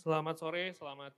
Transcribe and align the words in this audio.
Selamat 0.00 0.32
sore, 0.40 0.72
selamat 0.72 1.12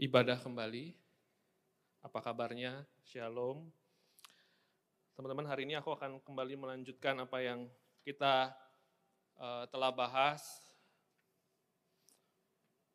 beribadah 0.00 0.40
kembali. 0.40 0.96
Apa 2.00 2.24
kabarnya? 2.24 2.88
Shalom. 3.04 3.68
Teman-teman, 5.12 5.44
hari 5.44 5.68
ini 5.68 5.76
aku 5.76 5.92
akan 5.92 6.24
kembali 6.24 6.56
melanjutkan 6.56 7.20
apa 7.20 7.36
yang 7.44 7.68
kita 8.00 8.56
uh, 9.36 9.68
telah 9.68 9.92
bahas. 9.92 10.40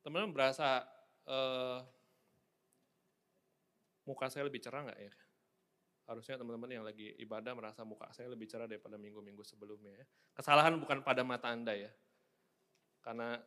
Teman-teman 0.02 0.34
berasa 0.34 0.82
uh, 1.30 1.78
muka 4.02 4.26
saya 4.26 4.50
lebih 4.50 4.58
cerah 4.58 4.82
nggak 4.82 4.98
ya? 4.98 5.14
Harusnya 6.10 6.42
teman-teman 6.42 6.66
yang 6.74 6.82
lagi 6.82 7.14
ibadah 7.22 7.54
merasa 7.54 7.86
muka 7.86 8.10
saya 8.10 8.26
lebih 8.26 8.50
cerah 8.50 8.66
daripada 8.66 8.98
minggu-minggu 8.98 9.46
sebelumnya. 9.46 9.94
Ya. 9.94 10.04
Kesalahan 10.34 10.74
bukan 10.74 11.06
pada 11.06 11.22
mata 11.22 11.54
Anda 11.54 11.70
ya. 11.70 11.90
Karena 12.98 13.38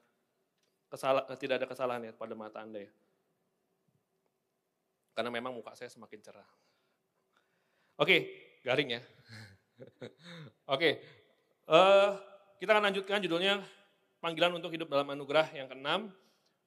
kesala, 0.88 1.28
tidak 1.36 1.60
ada 1.60 1.68
kesalahan 1.68 2.08
ya 2.08 2.14
pada 2.16 2.32
mata 2.40 2.64
Anda 2.64 2.88
ya. 2.88 2.92
Karena 5.12 5.28
memang 5.28 5.52
muka 5.52 5.76
saya 5.76 5.92
semakin 5.92 6.23
cerah. 6.23 6.48
Oke, 8.00 8.32
garing 8.64 8.95
ya. 8.95 9.02
Oke, 10.73 11.04
uh, 11.68 12.16
kita 12.64 12.80
akan 12.80 12.88
lanjutkan 12.88 13.20
judulnya 13.20 13.59
panggilan 14.23 14.56
untuk 14.56 14.72
hidup 14.72 14.88
dalam 14.88 15.12
anugerah 15.12 15.52
yang 15.52 15.68
keenam. 15.68 16.16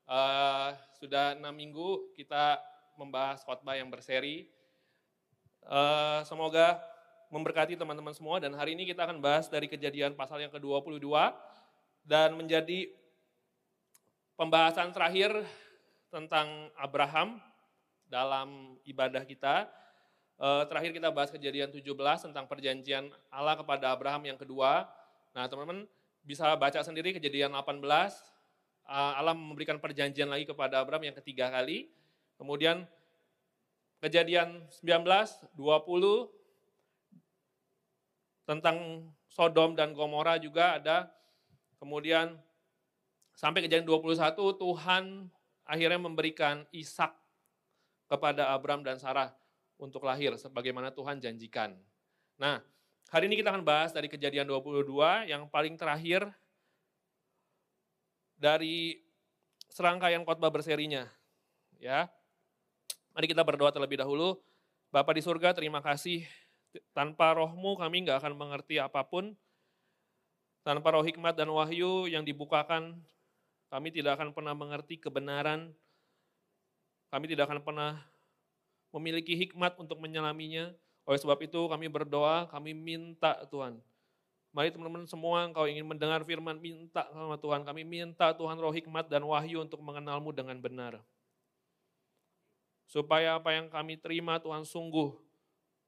Uh, 0.04 0.76
sudah 1.00 1.40
enam 1.40 1.56
minggu 1.56 2.12
kita 2.12 2.60
membahas 3.00 3.40
khotbah 3.48 3.80
yang 3.80 3.88
berseri 3.88 4.52
Uh, 5.66 6.22
semoga 6.22 6.78
memberkati 7.26 7.74
teman-teman 7.74 8.14
semua 8.14 8.38
dan 8.38 8.54
hari 8.54 8.78
ini 8.78 8.86
kita 8.86 9.02
akan 9.02 9.18
bahas 9.18 9.50
dari 9.50 9.66
kejadian 9.66 10.14
pasal 10.14 10.38
yang 10.38 10.54
ke-22 10.54 11.10
dan 12.06 12.38
menjadi 12.38 12.86
pembahasan 14.38 14.94
terakhir 14.94 15.34
tentang 16.06 16.70
Abraham 16.78 17.42
dalam 18.06 18.78
ibadah 18.86 19.26
kita. 19.26 19.66
Uh, 20.38 20.62
terakhir 20.70 20.94
kita 20.94 21.10
bahas 21.10 21.34
kejadian 21.34 21.74
17 21.74 21.82
tentang 22.30 22.46
perjanjian 22.46 23.10
Allah 23.34 23.58
kepada 23.58 23.90
Abraham 23.90 24.22
yang 24.22 24.38
kedua. 24.38 24.86
Nah 25.34 25.50
teman-teman 25.50 25.82
bisa 26.22 26.54
baca 26.54 26.78
sendiri 26.86 27.10
kejadian 27.10 27.50
18, 27.50 27.82
uh, 28.86 29.12
Allah 29.18 29.34
memberikan 29.34 29.82
perjanjian 29.82 30.30
lagi 30.30 30.46
kepada 30.46 30.78
Abraham 30.78 31.10
yang 31.10 31.16
ketiga 31.18 31.50
kali. 31.50 31.90
Kemudian 32.38 32.86
Kejadian 34.00 34.68
19, 34.82 35.02
20 35.56 36.28
tentang 38.46 39.08
Sodom 39.26 39.74
dan 39.74 39.92
Gomora 39.92 40.38
juga 40.38 40.78
ada. 40.78 41.10
Kemudian 41.76 42.38
sampai 43.36 43.60
kejadian 43.66 43.84
21 43.84 44.32
Tuhan 44.56 45.28
akhirnya 45.66 46.00
memberikan 46.00 46.64
Ishak 46.72 47.12
kepada 48.08 48.54
Abram 48.54 48.80
dan 48.80 48.96
Sarah 48.96 49.34
untuk 49.76 50.06
lahir 50.08 50.32
sebagaimana 50.40 50.94
Tuhan 50.94 51.20
janjikan. 51.20 51.76
Nah, 52.40 52.64
hari 53.12 53.28
ini 53.28 53.36
kita 53.36 53.52
akan 53.52 53.66
bahas 53.66 53.92
dari 53.92 54.08
kejadian 54.08 54.48
22 54.48 55.28
yang 55.28 55.50
paling 55.52 55.76
terakhir 55.76 56.24
dari 58.36 59.04
serangkaian 59.68 60.24
khotbah 60.24 60.48
berserinya. 60.48 61.04
Ya. 61.76 62.08
Mari 63.16 63.32
kita 63.32 63.40
berdoa 63.40 63.72
terlebih 63.72 63.96
dahulu. 63.96 64.36
Bapak 64.92 65.16
di 65.16 65.24
surga, 65.24 65.56
terima 65.56 65.80
kasih. 65.80 66.28
Tanpa 66.92 67.32
rohmu 67.32 67.80
kami 67.80 68.04
nggak 68.04 68.20
akan 68.20 68.36
mengerti 68.36 68.76
apa 68.76 69.00
pun. 69.08 69.32
Tanpa 70.60 70.92
roh 70.92 71.00
hikmat 71.00 71.32
dan 71.32 71.48
wahyu 71.48 72.12
yang 72.12 72.28
dibukakan, 72.28 73.00
kami 73.72 73.88
tidak 73.88 74.20
akan 74.20 74.36
pernah 74.36 74.52
mengerti 74.52 75.00
kebenaran. 75.00 75.72
Kami 77.08 77.24
tidak 77.32 77.48
akan 77.48 77.64
pernah 77.64 78.04
memiliki 78.92 79.32
hikmat 79.32 79.80
untuk 79.80 79.96
menyelaminya. 79.96 80.76
Oleh 81.08 81.16
sebab 81.16 81.40
itu 81.40 81.72
kami 81.72 81.88
berdoa, 81.88 82.52
kami 82.52 82.76
minta 82.76 83.48
Tuhan. 83.48 83.80
Mari 84.52 84.76
teman-teman 84.76 85.08
semua 85.08 85.48
engkau 85.48 85.64
ingin 85.64 85.88
mendengar 85.88 86.20
firman, 86.20 86.60
minta 86.60 87.08
sama 87.08 87.40
Tuhan. 87.40 87.64
Kami 87.64 87.80
minta 87.80 88.36
Tuhan 88.36 88.60
roh 88.60 88.76
hikmat 88.76 89.08
dan 89.08 89.24
wahyu 89.24 89.64
untuk 89.64 89.80
mengenalmu 89.80 90.36
dengan 90.36 90.60
benar. 90.60 91.00
Supaya 92.86 93.34
apa 93.36 93.50
yang 93.50 93.66
kami 93.66 93.98
terima 93.98 94.38
Tuhan 94.38 94.62
sungguh 94.62 95.18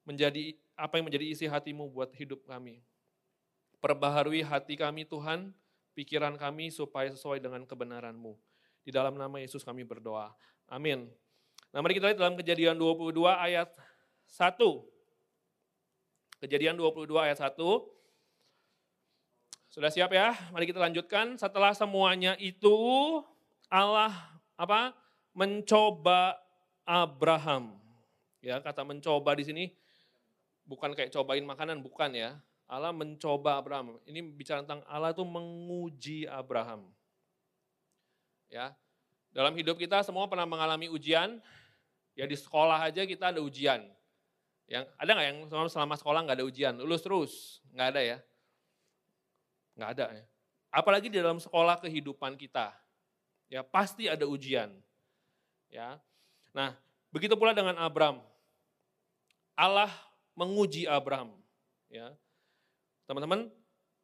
menjadi 0.03 0.59
apa 0.75 0.98
yang 0.98 1.06
menjadi 1.06 1.26
isi 1.31 1.47
hatimu 1.47 1.86
buat 1.91 2.10
hidup 2.14 2.42
kami. 2.47 2.82
Perbaharui 3.78 4.42
hati 4.42 4.75
kami 4.75 5.06
Tuhan, 5.06 5.54
pikiran 5.94 6.34
kami 6.34 6.75
supaya 6.75 7.10
sesuai 7.10 7.38
dengan 7.38 7.62
kebenaranmu. 7.62 8.34
Di 8.82 8.91
dalam 8.91 9.14
nama 9.14 9.38
Yesus 9.38 9.62
kami 9.62 9.86
berdoa. 9.86 10.34
Amin. 10.66 11.06
Nah 11.70 11.78
mari 11.84 11.94
kita 11.94 12.10
lihat 12.10 12.19
dalam 12.19 12.34
kejadian 12.34 12.75
22 12.75 13.15
ayat 13.28 13.70
1. 14.26 14.59
Kejadian 16.42 16.75
22 16.78 17.06
ayat 17.19 17.38
1. 17.38 17.59
Sudah 19.69 19.91
siap 19.92 20.10
ya? 20.10 20.34
Mari 20.50 20.65
kita 20.66 20.80
lanjutkan. 20.80 21.36
Setelah 21.36 21.76
semuanya 21.76 22.34
itu 22.41 22.75
Allah 23.69 24.10
apa? 24.59 24.97
mencoba 25.38 26.34
Abraham. 26.88 27.76
Ya, 28.41 28.56
kata 28.65 28.81
mencoba 28.81 29.37
di 29.37 29.44
sini 29.44 29.65
bukan 30.65 30.97
kayak 30.97 31.12
cobain 31.12 31.44
makanan, 31.44 31.84
bukan 31.84 32.16
ya. 32.16 32.41
Allah 32.65 32.97
mencoba 32.97 33.60
Abraham. 33.60 34.00
Ini 34.09 34.25
bicara 34.32 34.65
tentang 34.65 34.81
Allah 34.88 35.12
itu 35.12 35.25
menguji 35.25 36.25
Abraham. 36.25 36.88
Ya. 38.48 38.72
Dalam 39.28 39.53
hidup 39.53 39.77
kita 39.77 40.00
semua 40.00 40.25
pernah 40.25 40.48
mengalami 40.48 40.88
ujian. 40.88 41.37
Ya 42.16 42.25
di 42.25 42.34
sekolah 42.34 42.88
aja 42.88 43.04
kita 43.04 43.31
ada 43.31 43.41
ujian. 43.44 43.84
Yang 44.69 44.84
ada 45.00 45.10
nggak 45.16 45.27
yang 45.32 45.38
selama 45.72 45.97
sekolah 45.97 46.21
nggak 46.28 46.37
ada 46.43 46.47
ujian, 46.47 46.77
lulus 46.77 47.00
terus, 47.00 47.32
nggak 47.72 47.88
ada 47.97 48.00
ya? 48.04 48.19
Nggak 49.81 49.91
ada 49.97 50.06
ya. 50.12 50.25
Apalagi 50.69 51.09
di 51.09 51.16
dalam 51.16 51.41
sekolah 51.41 51.81
kehidupan 51.81 52.37
kita, 52.37 52.77
ya 53.48 53.65
pasti 53.65 54.12
ada 54.12 54.28
ujian. 54.28 54.69
Ya, 55.72 55.97
Nah, 56.53 56.76
begitu 57.12 57.34
pula 57.36 57.53
dengan 57.53 57.76
Abram. 57.78 58.20
Allah 59.59 59.91
menguji 60.38 60.86
Abram. 60.86 61.34
Ya. 61.91 62.14
Teman-teman, 63.10 63.50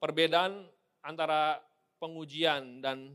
perbedaan 0.02 0.66
antara 1.04 1.60
pengujian 2.00 2.80
dan 2.82 3.14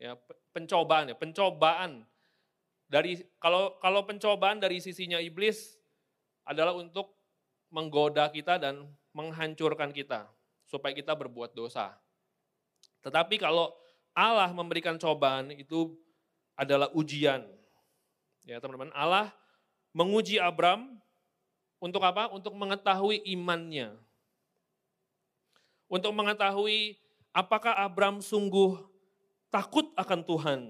ya, 0.00 0.18
pencobaan 0.50 1.12
ya, 1.12 1.16
pencobaan 1.16 2.02
dari 2.90 3.24
kalau 3.40 3.80
kalau 3.80 4.04
pencobaan 4.04 4.60
dari 4.60 4.76
sisinya 4.82 5.16
iblis 5.16 5.80
adalah 6.44 6.76
untuk 6.76 7.16
menggoda 7.72 8.28
kita 8.28 8.60
dan 8.60 8.84
menghancurkan 9.16 9.94
kita 9.94 10.28
supaya 10.68 10.92
kita 10.92 11.16
berbuat 11.16 11.56
dosa. 11.56 11.96
Tetapi 13.00 13.40
kalau 13.40 13.72
Allah 14.12 14.52
memberikan 14.52 15.00
cobaan 15.00 15.52
itu 15.56 15.96
adalah 16.52 16.92
ujian 16.92 17.48
Ya 18.42 18.58
teman-teman, 18.58 18.90
Allah 18.94 19.30
menguji 19.94 20.42
Abram 20.42 20.98
untuk 21.78 22.02
apa? 22.02 22.30
Untuk 22.30 22.54
mengetahui 22.54 23.22
imannya. 23.26 23.94
Untuk 25.86 26.10
mengetahui 26.10 26.98
apakah 27.30 27.76
Abram 27.76 28.18
sungguh 28.18 28.80
takut 29.52 29.90
akan 29.94 30.20
Tuhan. 30.24 30.60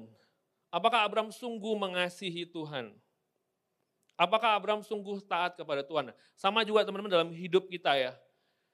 Apakah 0.73 1.05
Abram 1.05 1.29
sungguh 1.29 1.77
mengasihi 1.77 2.49
Tuhan. 2.49 2.97
Apakah 4.17 4.57
Abram 4.57 4.81
sungguh 4.85 5.21
taat 5.25 5.57
kepada 5.57 5.85
Tuhan. 5.85 6.13
Sama 6.37 6.65
juga 6.65 6.85
teman-teman 6.85 7.13
dalam 7.13 7.31
hidup 7.33 7.69
kita 7.69 7.97
ya. 7.97 8.13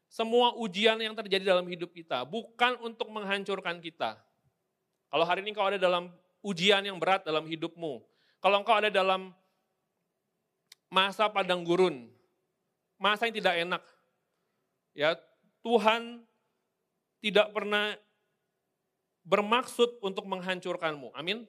Semua 0.08 0.56
ujian 0.56 0.96
yang 0.96 1.12
terjadi 1.12 1.52
dalam 1.52 1.68
hidup 1.68 1.92
kita 1.92 2.24
bukan 2.24 2.80
untuk 2.80 3.12
menghancurkan 3.12 3.76
kita. 3.78 4.16
Kalau 5.08 5.24
hari 5.24 5.44
ini 5.44 5.52
kau 5.52 5.68
ada 5.68 5.76
dalam 5.76 6.08
ujian 6.40 6.80
yang 6.80 6.96
berat 6.96 7.28
dalam 7.28 7.44
hidupmu, 7.44 8.00
kalau 8.38 8.62
engkau 8.62 8.76
ada 8.78 8.90
dalam 8.90 9.34
masa 10.88 11.28
padang 11.28 11.62
gurun, 11.66 12.08
masa 12.96 13.28
yang 13.28 13.36
tidak 13.36 13.54
enak, 13.58 13.82
ya 14.96 15.18
Tuhan 15.62 16.22
tidak 17.18 17.50
pernah 17.50 17.98
bermaksud 19.26 20.00
untuk 20.00 20.24
menghancurkanmu. 20.24 21.12
Amin. 21.12 21.44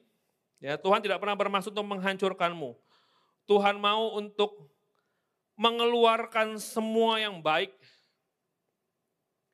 Ya, 0.60 0.76
Tuhan 0.76 1.00
tidak 1.00 1.24
pernah 1.24 1.32
bermaksud 1.32 1.72
untuk 1.72 1.88
menghancurkanmu. 1.88 2.76
Tuhan 3.48 3.80
mau 3.80 4.12
untuk 4.20 4.68
mengeluarkan 5.56 6.60
semua 6.60 7.16
yang 7.16 7.40
baik 7.40 7.72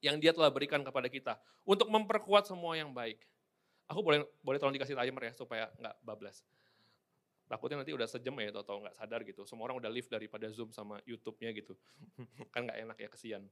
yang 0.02 0.18
dia 0.18 0.34
telah 0.34 0.50
berikan 0.50 0.82
kepada 0.82 1.06
kita. 1.06 1.38
Untuk 1.62 1.90
memperkuat 1.90 2.46
semua 2.46 2.74
yang 2.74 2.90
baik. 2.90 3.22
Aku 3.86 4.02
boleh 4.02 4.26
boleh 4.42 4.58
tolong 4.58 4.74
dikasih 4.74 4.98
timer 4.98 5.30
ya 5.30 5.32
supaya 5.34 5.70
nggak 5.78 5.94
bablas. 6.02 6.42
Takutnya 7.46 7.82
nanti 7.82 7.94
udah 7.94 8.10
sejam 8.10 8.34
ya 8.42 8.50
atau 8.50 8.82
nggak 8.82 8.94
sadar 8.98 9.22
gitu. 9.22 9.46
Semua 9.46 9.70
orang 9.70 9.78
udah 9.78 9.90
live 9.90 10.10
daripada 10.10 10.50
Zoom 10.50 10.74
sama 10.74 10.98
YouTube-nya 11.06 11.54
gitu. 11.54 11.78
kan 12.54 12.66
nggak 12.66 12.78
enak 12.82 12.96
ya 12.98 13.08
kesian. 13.08 13.42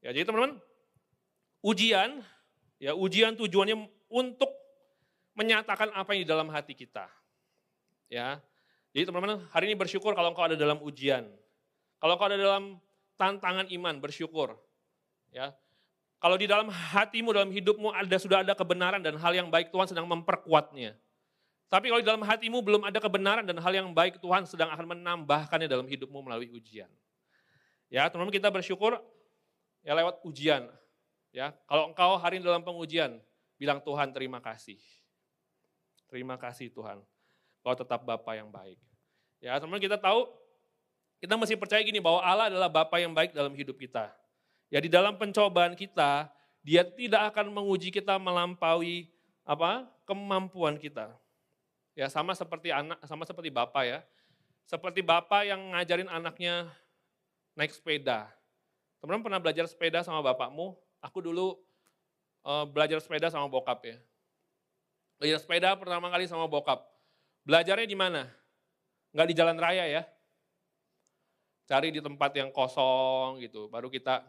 Ya 0.00 0.14
jadi 0.14 0.28
teman-teman, 0.28 0.62
ujian 1.66 2.22
Ya, 2.76 2.92
ujian 2.92 3.32
tujuannya 3.40 3.88
untuk 4.12 4.52
menyatakan 5.36 5.92
apa 5.96 6.12
yang 6.12 6.28
di 6.28 6.28
dalam 6.28 6.48
hati 6.52 6.76
kita. 6.76 7.08
Ya. 8.12 8.40
Jadi 8.92 9.08
teman-teman, 9.08 9.44
hari 9.52 9.72
ini 9.72 9.76
bersyukur 9.76 10.12
kalau 10.12 10.32
engkau 10.32 10.44
ada 10.44 10.56
dalam 10.56 10.80
ujian. 10.84 11.24
Kalau 12.00 12.16
engkau 12.16 12.28
ada 12.28 12.36
dalam 12.36 12.76
tantangan 13.16 13.68
iman, 13.72 13.96
bersyukur. 14.00 14.56
Ya. 15.32 15.56
Kalau 16.20 16.36
di 16.36 16.48
dalam 16.48 16.68
hatimu, 16.72 17.32
dalam 17.32 17.52
hidupmu 17.52 17.92
ada 17.92 18.16
sudah 18.16 18.40
ada 18.44 18.56
kebenaran 18.56 19.04
dan 19.04 19.20
hal 19.20 19.32
yang 19.36 19.48
baik 19.48 19.72
Tuhan 19.72 19.88
sedang 19.88 20.08
memperkuatnya. 20.08 20.96
Tapi 21.66 21.90
kalau 21.90 22.00
di 22.00 22.06
dalam 22.06 22.22
hatimu 22.22 22.62
belum 22.62 22.82
ada 22.86 23.02
kebenaran 23.02 23.42
dan 23.42 23.58
hal 23.58 23.72
yang 23.74 23.90
baik 23.90 24.22
Tuhan 24.22 24.46
sedang 24.46 24.70
akan 24.70 24.94
menambahkannya 24.94 25.66
dalam 25.66 25.86
hidupmu 25.86 26.22
melalui 26.22 26.46
ujian. 26.54 26.86
Ya, 27.90 28.06
teman-teman 28.06 28.34
kita 28.34 28.50
bersyukur 28.54 29.02
ya 29.82 29.94
lewat 29.98 30.22
ujian. 30.22 30.70
Ya, 31.34 31.50
kalau 31.66 31.90
engkau 31.90 32.14
hari 32.22 32.38
ini 32.38 32.46
dalam 32.46 32.62
pengujian, 32.62 33.18
bilang 33.58 33.82
Tuhan 33.82 34.14
terima 34.14 34.38
kasih. 34.38 34.78
Terima 36.06 36.38
kasih 36.38 36.70
Tuhan. 36.70 37.02
Kau 37.66 37.74
tetap 37.74 38.06
Bapa 38.06 38.38
yang 38.38 38.46
baik. 38.46 38.78
Ya, 39.42 39.58
teman-teman 39.58 39.82
kita 39.82 39.98
tahu 39.98 40.30
kita 41.18 41.34
mesti 41.34 41.58
percaya 41.58 41.82
gini 41.82 41.98
bahwa 41.98 42.22
Allah 42.22 42.46
adalah 42.46 42.70
Bapa 42.70 43.02
yang 43.02 43.10
baik 43.10 43.34
dalam 43.34 43.50
hidup 43.58 43.74
kita. 43.74 44.14
Ya 44.70 44.78
di 44.78 44.86
dalam 44.86 45.18
pencobaan 45.18 45.74
kita, 45.74 46.30
dia 46.62 46.82
tidak 46.86 47.34
akan 47.34 47.50
menguji 47.50 47.90
kita 47.90 48.18
melampaui 48.22 49.10
apa 49.46 49.86
kemampuan 50.06 50.78
kita. 50.78 51.14
Ya 51.96 52.12
sama 52.12 52.36
seperti 52.36 52.68
anak, 52.68 53.00
sama 53.08 53.24
seperti 53.24 53.48
bapak 53.48 53.84
ya. 53.88 53.98
Seperti 54.68 55.00
bapak 55.00 55.48
yang 55.48 55.72
ngajarin 55.72 56.12
anaknya 56.12 56.68
naik 57.56 57.72
sepeda. 57.72 58.28
Teman-teman 59.00 59.24
pernah 59.24 59.40
belajar 59.40 59.64
sepeda 59.64 60.04
sama 60.04 60.20
bapakmu? 60.20 60.76
Aku 61.00 61.24
dulu 61.24 61.56
uh, 62.44 62.68
belajar 62.68 63.00
sepeda 63.00 63.32
sama 63.32 63.48
bokap 63.48 63.80
ya. 63.88 63.96
Belajar 65.16 65.40
sepeda 65.40 65.72
pertama 65.72 66.12
kali 66.12 66.28
sama 66.28 66.44
bokap. 66.44 66.84
Belajarnya 67.48 67.88
di 67.88 67.96
mana? 67.96 68.28
Enggak 69.16 69.26
di 69.32 69.34
jalan 69.34 69.56
raya 69.56 69.88
ya. 69.88 70.02
Cari 71.64 71.88
di 71.88 72.04
tempat 72.04 72.36
yang 72.36 72.52
kosong 72.52 73.40
gitu. 73.40 73.72
Baru 73.72 73.88
kita 73.88 74.20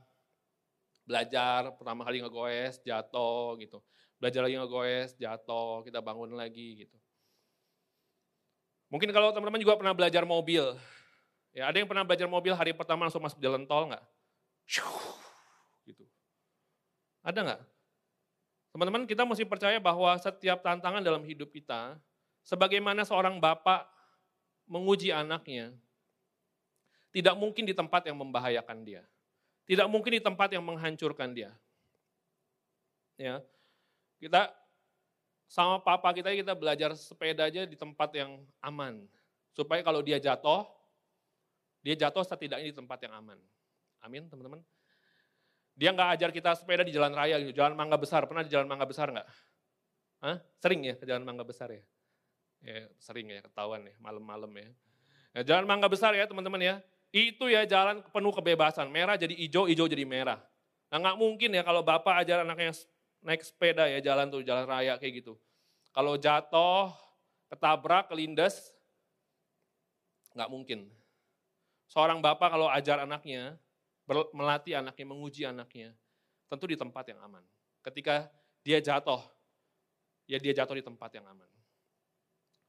belajar 1.07 1.71
pertama 1.79 2.03
kali 2.03 2.19
ngegoes 2.19 2.83
jatuh 2.83 3.55
gitu 3.63 3.79
belajar 4.19 4.43
lagi 4.43 4.59
ngegoes 4.59 5.15
jatuh 5.15 5.87
kita 5.87 6.03
bangun 6.03 6.35
lagi 6.35 6.83
gitu 6.83 6.99
mungkin 8.87 9.09
kalau 9.11 9.31
teman-teman 9.35 9.61
juga 9.61 9.75
pernah 9.75 9.95
belajar 9.95 10.23
mobil 10.23 10.63
ya 11.51 11.67
ada 11.67 11.77
yang 11.77 11.89
pernah 11.89 12.03
belajar 12.07 12.27
mobil 12.27 12.53
hari 12.55 12.71
pertama 12.71 13.07
langsung 13.07 13.23
masuk 13.23 13.39
jalan 13.39 13.67
tol 13.67 13.87
nggak 13.87 14.03
gitu 15.87 16.03
ada 17.23 17.39
nggak 17.43 17.61
teman-teman 18.75 19.03
kita 19.09 19.23
mesti 19.27 19.43
percaya 19.47 19.77
bahwa 19.79 20.11
setiap 20.19 20.61
tantangan 20.61 21.01
dalam 21.01 21.23
hidup 21.25 21.51
kita 21.51 21.97
sebagaimana 22.45 23.03
seorang 23.03 23.39
bapak 23.39 23.87
menguji 24.67 25.11
anaknya 25.11 25.71
tidak 27.11 27.35
mungkin 27.39 27.63
di 27.63 27.73
tempat 27.73 28.05
yang 28.05 28.19
membahayakan 28.19 28.83
dia 28.83 29.03
tidak 29.67 29.87
mungkin 29.91 30.15
di 30.15 30.23
tempat 30.23 30.47
yang 30.55 30.63
menghancurkan 30.63 31.35
dia. 31.35 31.51
Ya. 33.19 33.43
Kita 34.17 34.47
sama 35.47 35.79
papa 35.79 36.11
kita 36.11 36.35
kita 36.35 36.53
belajar 36.53 36.91
sepeda 36.93 37.47
aja 37.47 37.63
di 37.63 37.79
tempat 37.79 38.11
yang 38.11 38.43
aman. 38.59 39.07
Supaya 39.55 39.79
kalau 39.81 40.03
dia 40.03 40.19
jatuh, 40.19 40.67
dia 41.81 41.95
jatuh 41.95 42.21
setidaknya 42.21 42.67
di 42.69 42.75
tempat 42.75 42.99
yang 43.07 43.15
aman. 43.15 43.39
Amin 44.03 44.27
teman-teman. 44.27 44.59
Dia 45.73 45.95
nggak 45.95 46.09
ajar 46.19 46.29
kita 46.35 46.51
sepeda 46.57 46.83
di 46.83 46.91
jalan 46.91 47.15
raya 47.15 47.39
gitu, 47.39 47.55
jalan 47.55 47.73
mangga 47.79 47.95
besar. 47.95 48.27
Pernah 48.27 48.43
di 48.43 48.51
jalan 48.51 48.67
mangga 48.67 48.85
besar 48.85 49.07
nggak? 49.07 49.27
Hah? 50.19 50.37
Sering 50.59 50.83
ya 50.83 50.93
ke 50.99 51.07
jalan 51.07 51.23
mangga 51.23 51.47
besar 51.47 51.71
ya? 51.71 51.81
Ya 52.59 52.89
sering 52.99 53.29
ya 53.31 53.39
ketahuan 53.39 53.87
ya 53.87 53.95
malam-malam 54.03 54.51
ya. 54.51 54.69
ya. 55.31 55.41
Jalan 55.47 55.63
mangga 55.63 55.87
besar 55.87 56.11
ya 56.11 56.27
teman-teman 56.27 56.59
ya. 56.59 56.75
Itu 57.13 57.47
ya 57.47 57.63
jalan 57.63 58.03
penuh 58.11 58.35
kebebasan. 58.35 58.91
Merah 58.91 59.15
jadi 59.15 59.31
hijau, 59.31 59.69
hijau 59.69 59.87
jadi 59.87 60.03
merah. 60.03 60.43
Nah 60.91 60.97
nggak 60.99 61.17
mungkin 61.17 61.55
ya 61.55 61.63
kalau 61.63 61.85
bapak 61.85 62.25
ajar 62.25 62.43
anaknya 62.43 62.73
naik 63.27 63.43
sepeda 63.43 63.91
ya 63.91 63.99
jalan 63.99 64.31
tuh, 64.31 64.39
jalan 64.39 64.63
raya 64.63 64.95
kayak 64.95 65.19
gitu. 65.19 65.35
Kalau 65.91 66.15
jatuh, 66.15 66.95
ketabrak, 67.51 68.07
kelindes, 68.07 68.71
nggak 70.31 70.47
mungkin. 70.47 70.87
Seorang 71.91 72.23
bapak 72.23 72.55
kalau 72.55 72.71
ajar 72.71 73.03
anaknya, 73.03 73.59
melatih 74.31 74.79
anaknya, 74.79 75.05
menguji 75.07 75.43
anaknya, 75.43 75.91
tentu 76.47 76.71
di 76.71 76.79
tempat 76.79 77.11
yang 77.11 77.19
aman. 77.19 77.43
Ketika 77.83 78.31
dia 78.63 78.79
jatuh, 78.79 79.19
ya 80.23 80.39
dia 80.39 80.55
jatuh 80.55 80.79
di 80.79 80.83
tempat 80.87 81.11
yang 81.11 81.27
aman. 81.27 81.51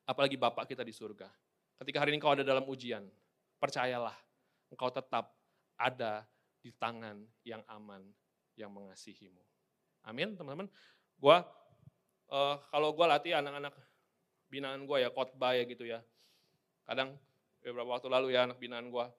Apalagi 0.08 0.34
bapak 0.34 0.75
kita 0.75 0.82
di 0.82 0.90
surga. 0.90 1.31
Ketika 1.78 2.02
hari 2.02 2.10
ini 2.10 2.19
kau 2.19 2.34
ada 2.34 2.43
dalam 2.43 2.66
ujian, 2.66 3.06
percayalah, 3.62 4.14
engkau 4.75 4.90
tetap 4.90 5.31
ada 5.78 6.26
di 6.58 6.75
tangan 6.75 7.22
yang 7.46 7.62
aman 7.70 8.02
yang 8.58 8.75
mengasihimu. 8.75 9.57
Amin, 10.08 10.32
teman-teman. 10.32 10.72
Gua 11.20 11.44
uh, 12.32 12.56
kalau 12.72 12.96
gua 12.96 13.12
latih 13.12 13.37
anak-anak 13.37 13.76
binaan 14.49 14.88
gua 14.88 15.05
ya 15.05 15.12
khotbah 15.12 15.52
ya 15.52 15.69
gitu 15.69 15.84
ya. 15.84 16.00
Kadang 16.88 17.20
beberapa 17.60 17.93
waktu 17.93 18.08
lalu 18.08 18.32
ya 18.32 18.49
anak 18.49 18.56
binaan 18.56 18.88
gua 18.88 19.12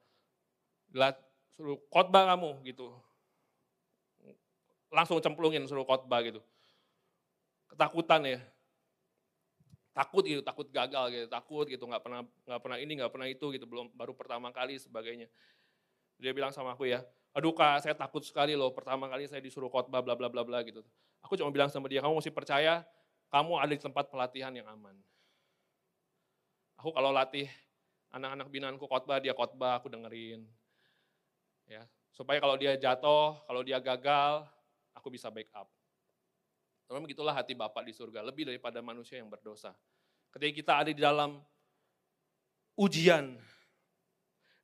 lat, 0.98 1.22
suruh 1.54 1.78
khotbah 1.94 2.26
kamu 2.34 2.66
gitu. 2.66 2.90
Langsung 4.90 5.22
cemplungin 5.22 5.70
suruh 5.70 5.86
khotbah 5.86 6.26
gitu. 6.26 6.42
Ketakutan 7.70 8.26
ya, 8.26 8.42
takut 9.94 10.26
gitu, 10.26 10.42
takut 10.42 10.66
gagal 10.74 11.06
gitu, 11.14 11.28
takut 11.30 11.70
gitu, 11.70 11.86
nggak 11.86 12.02
pernah 12.02 12.26
nggak 12.26 12.62
pernah 12.66 12.78
ini, 12.82 12.98
nggak 12.98 13.14
pernah 13.14 13.28
itu 13.30 13.46
gitu, 13.54 13.70
belum 13.70 13.94
baru 13.94 14.18
pertama 14.18 14.50
kali 14.50 14.82
sebagainya. 14.82 15.30
Dia 16.18 16.34
bilang 16.34 16.50
sama 16.50 16.74
aku 16.74 16.90
ya, 16.90 17.06
aduh 17.40 17.56
kak 17.56 17.88
saya 17.88 17.96
takut 17.96 18.20
sekali 18.28 18.54
loh, 18.54 18.76
pertama 18.76 19.08
kali 19.08 19.24
saya 19.32 19.40
disuruh 19.40 19.72
khotbah 19.72 20.04
bla 20.04 20.14
bla 20.14 20.28
bla 20.28 20.44
bla 20.44 20.60
gitu. 20.68 20.84
Aku 21.24 21.40
cuma 21.40 21.48
bilang 21.56 21.72
sama 21.72 21.88
dia, 21.88 22.04
kamu 22.04 22.20
mesti 22.20 22.32
percaya 22.36 22.84
kamu 23.32 23.62
ada 23.62 23.72
di 23.72 23.82
tempat 23.82 24.12
pelatihan 24.12 24.52
yang 24.52 24.68
aman. 24.68 24.98
Aku 26.82 26.90
kalau 26.92 27.14
latih 27.14 27.48
anak-anak 28.10 28.48
binaanku 28.50 28.86
khotbah, 28.90 29.22
dia 29.22 29.38
khotbah, 29.38 29.78
aku 29.78 29.88
dengerin. 29.88 30.44
Ya, 31.70 31.86
supaya 32.10 32.42
kalau 32.42 32.58
dia 32.58 32.74
jatuh, 32.74 33.38
kalau 33.46 33.62
dia 33.62 33.78
gagal, 33.78 34.50
aku 34.98 35.14
bisa 35.14 35.30
backup. 35.30 35.70
Teman 36.90 37.06
begitulah 37.06 37.38
hati 37.38 37.54
Bapak 37.54 37.86
di 37.86 37.94
surga, 37.94 38.26
lebih 38.26 38.50
daripada 38.50 38.82
manusia 38.82 39.22
yang 39.22 39.30
berdosa. 39.30 39.78
Ketika 40.34 40.54
kita 40.58 40.74
ada 40.82 40.90
di 40.90 40.98
dalam 40.98 41.38
ujian, 42.74 43.38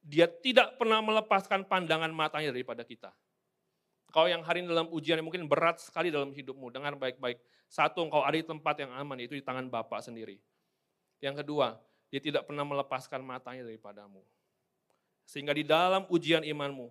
dia 0.06 0.30
tidak 0.30 0.78
pernah 0.78 1.02
melepaskan 1.02 1.66
pandangan 1.66 2.14
matanya 2.14 2.54
daripada 2.54 2.86
kita. 2.86 3.10
Kau 4.14 4.30
yang 4.30 4.46
hari 4.46 4.62
ini 4.62 4.70
dalam 4.70 4.88
ujian 4.94 5.18
mungkin 5.26 5.50
berat 5.50 5.82
sekali 5.82 6.14
dalam 6.14 6.30
hidupmu, 6.30 6.70
dengan 6.70 6.94
baik-baik. 6.96 7.42
Satu, 7.68 8.06
engkau 8.06 8.22
ada 8.22 8.38
di 8.38 8.46
tempat 8.46 8.78
yang 8.80 8.94
aman, 8.94 9.18
itu 9.20 9.34
di 9.34 9.44
tangan 9.44 9.68
Bapak 9.68 10.06
sendiri. 10.06 10.38
Yang 11.20 11.44
kedua, 11.44 11.82
dia 12.14 12.22
tidak 12.22 12.46
pernah 12.46 12.64
melepaskan 12.64 13.26
matanya 13.26 13.66
daripadamu. 13.66 14.22
Sehingga 15.26 15.52
di 15.58 15.66
dalam 15.66 16.06
ujian 16.08 16.46
imanmu, 16.46 16.88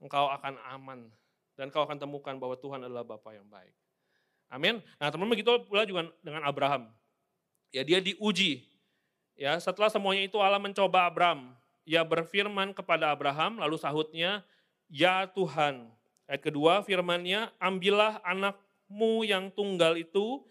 engkau 0.00 0.32
akan 0.32 0.56
aman. 0.74 1.00
Dan 1.54 1.68
kau 1.68 1.84
akan 1.84 2.00
temukan 2.00 2.32
bahwa 2.40 2.56
Tuhan 2.56 2.80
adalah 2.80 3.04
Bapak 3.04 3.36
yang 3.36 3.44
baik. 3.44 3.76
Amin. 4.48 4.80
Nah 4.96 5.12
teman-teman 5.12 5.36
begitu 5.36 5.52
pula 5.68 5.84
juga 5.84 6.08
dengan 6.24 6.42
Abraham. 6.48 6.88
Ya 7.70 7.84
dia 7.84 8.00
diuji. 8.00 8.64
Ya 9.36 9.54
setelah 9.60 9.92
semuanya 9.92 10.24
itu 10.24 10.40
Allah 10.40 10.58
mencoba 10.58 11.06
Abraham. 11.06 11.54
Ia 11.88 12.04
berfirman 12.04 12.76
kepada 12.76 13.12
Abraham 13.12 13.58
lalu 13.60 13.76
sahutnya, 13.80 14.44
Ya 14.90 15.24
Tuhan. 15.30 15.88
Ayat 16.30 16.42
kedua 16.46 16.82
firmannya, 16.86 17.50
ambillah 17.58 18.22
anakmu 18.22 19.26
yang 19.26 19.50
tunggal 19.50 19.98
itu 19.98 20.46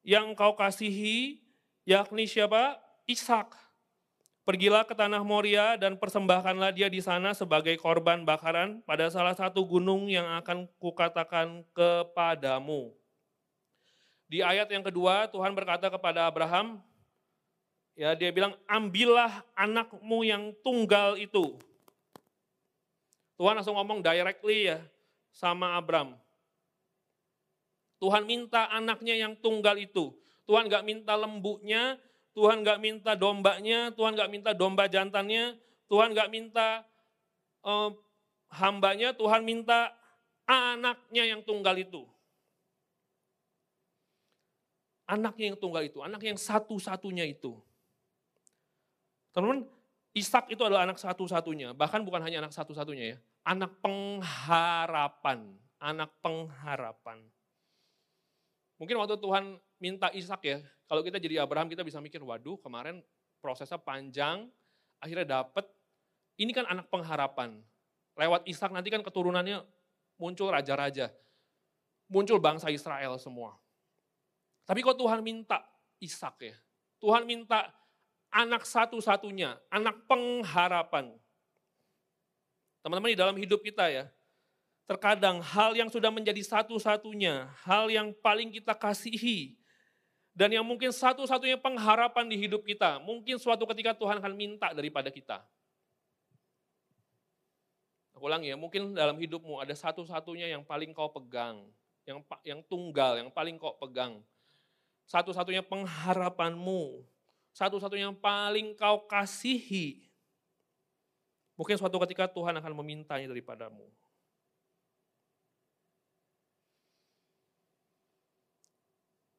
yang 0.00 0.32
kau 0.32 0.56
kasihi, 0.56 1.44
yakni 1.84 2.24
siapa? 2.24 2.80
Ishak. 3.04 3.52
Pergilah 4.48 4.88
ke 4.88 4.96
tanah 4.96 5.20
Moria 5.20 5.76
dan 5.76 6.00
persembahkanlah 6.00 6.72
dia 6.72 6.88
di 6.88 6.98
sana 7.04 7.36
sebagai 7.36 7.76
korban 7.76 8.24
bakaran 8.24 8.80
pada 8.82 9.06
salah 9.12 9.36
satu 9.36 9.62
gunung 9.62 10.08
yang 10.08 10.26
akan 10.40 10.66
kukatakan 10.80 11.62
kepadamu. 11.76 12.90
Di 14.26 14.40
ayat 14.40 14.66
yang 14.72 14.82
kedua 14.82 15.28
Tuhan 15.28 15.52
berkata 15.52 15.92
kepada 15.92 16.26
Abraham, 16.26 16.80
ya 18.00 18.16
dia 18.16 18.32
bilang 18.32 18.56
ambillah 18.64 19.44
anakmu 19.52 20.24
yang 20.24 20.56
tunggal 20.64 21.20
itu. 21.20 21.60
Tuhan 23.36 23.60
langsung 23.60 23.76
ngomong 23.76 24.00
directly 24.00 24.72
ya 24.72 24.80
sama 25.28 25.76
Abraham. 25.76 26.16
Tuhan 28.00 28.24
minta 28.24 28.72
anaknya 28.72 29.20
yang 29.20 29.36
tunggal 29.36 29.76
itu. 29.76 30.16
Tuhan 30.48 30.72
gak 30.72 30.80
minta 30.88 31.12
lembunya, 31.12 32.00
Tuhan 32.32 32.64
gak 32.64 32.80
minta 32.80 33.12
dombanya, 33.12 33.92
Tuhan 33.92 34.16
gak 34.16 34.32
minta 34.32 34.50
domba 34.56 34.88
jantannya, 34.88 35.60
Tuhan 35.86 36.16
gak 36.16 36.32
minta 36.32 36.82
uh, 37.60 37.92
hambanya, 38.48 39.12
Tuhan 39.12 39.44
minta 39.44 39.92
anaknya 40.48 41.36
yang 41.36 41.44
tunggal 41.44 41.76
itu. 41.76 42.08
Anaknya 45.04 45.52
yang 45.52 45.58
tunggal 45.60 45.84
itu, 45.84 46.00
anak 46.00 46.24
yang 46.24 46.40
satu-satunya 46.40 47.28
itu. 47.28 47.60
Teman-teman, 49.30 49.66
Ishak 50.10 50.50
itu 50.50 50.58
adalah 50.66 50.82
anak 50.90 50.98
satu-satunya, 50.98 51.70
bahkan 51.70 52.02
bukan 52.02 52.18
hanya 52.26 52.42
anak 52.42 52.50
satu-satunya 52.50 53.14
ya, 53.14 53.16
anak 53.46 53.78
pengharapan, 53.78 55.54
anak 55.78 56.10
pengharapan. 56.18 57.22
Mungkin 58.82 58.98
waktu 58.98 59.22
Tuhan 59.22 59.54
minta 59.78 60.10
Ishak 60.10 60.42
ya, 60.42 60.58
kalau 60.90 61.06
kita 61.06 61.22
jadi 61.22 61.46
Abraham 61.46 61.70
kita 61.70 61.86
bisa 61.86 62.02
mikir, 62.02 62.18
waduh 62.26 62.58
kemarin 62.58 63.06
prosesnya 63.38 63.78
panjang, 63.78 64.50
akhirnya 64.98 65.46
dapet, 65.46 65.62
ini 66.42 66.50
kan 66.50 66.66
anak 66.66 66.90
pengharapan. 66.90 67.62
Lewat 68.18 68.50
Ishak 68.50 68.74
nanti 68.74 68.90
kan 68.90 69.06
keturunannya 69.06 69.62
muncul 70.18 70.50
raja-raja, 70.50 71.14
muncul 72.10 72.42
bangsa 72.42 72.66
Israel 72.74 73.14
semua. 73.22 73.54
Tapi 74.66 74.82
kok 74.82 74.98
Tuhan 74.98 75.22
minta 75.22 75.62
Ishak 76.02 76.34
ya, 76.42 76.56
Tuhan 76.98 77.30
minta 77.30 77.70
anak 78.30 78.62
satu-satunya, 78.64 79.58
anak 79.68 79.98
pengharapan. 80.06 81.14
Teman-teman 82.80 83.12
di 83.12 83.18
dalam 83.18 83.36
hidup 83.36 83.60
kita 83.60 83.90
ya, 83.92 84.08
terkadang 84.88 85.38
hal 85.44 85.76
yang 85.76 85.92
sudah 85.92 86.08
menjadi 86.08 86.40
satu-satunya, 86.40 87.46
hal 87.62 87.92
yang 87.92 88.10
paling 88.24 88.50
kita 88.50 88.72
kasihi, 88.72 89.60
dan 90.34 90.50
yang 90.54 90.64
mungkin 90.64 90.94
satu-satunya 90.94 91.58
pengharapan 91.60 92.30
di 92.30 92.38
hidup 92.38 92.64
kita, 92.64 93.02
mungkin 93.02 93.36
suatu 93.36 93.66
ketika 93.68 93.92
Tuhan 93.92 94.22
akan 94.22 94.32
minta 94.34 94.72
daripada 94.72 95.10
kita. 95.10 95.42
Aku 98.16 98.26
ulangi 98.26 98.50
ya, 98.50 98.56
mungkin 98.56 98.94
dalam 98.96 99.18
hidupmu 99.18 99.60
ada 99.60 99.74
satu-satunya 99.74 100.48
yang 100.48 100.62
paling 100.64 100.94
kau 100.96 101.10
pegang, 101.12 101.66
yang 102.08 102.24
yang 102.46 102.60
tunggal, 102.64 103.20
yang 103.20 103.28
paling 103.28 103.60
kau 103.60 103.76
pegang. 103.76 104.22
Satu-satunya 105.04 105.66
pengharapanmu, 105.66 107.02
satu-satunya 107.60 108.08
yang 108.08 108.16
paling 108.16 108.72
kau 108.72 109.04
kasihi. 109.04 110.00
Mungkin 111.60 111.76
suatu 111.76 112.00
ketika 112.08 112.24
Tuhan 112.24 112.56
akan 112.56 112.72
memintanya 112.72 113.28
daripadamu. 113.28 113.84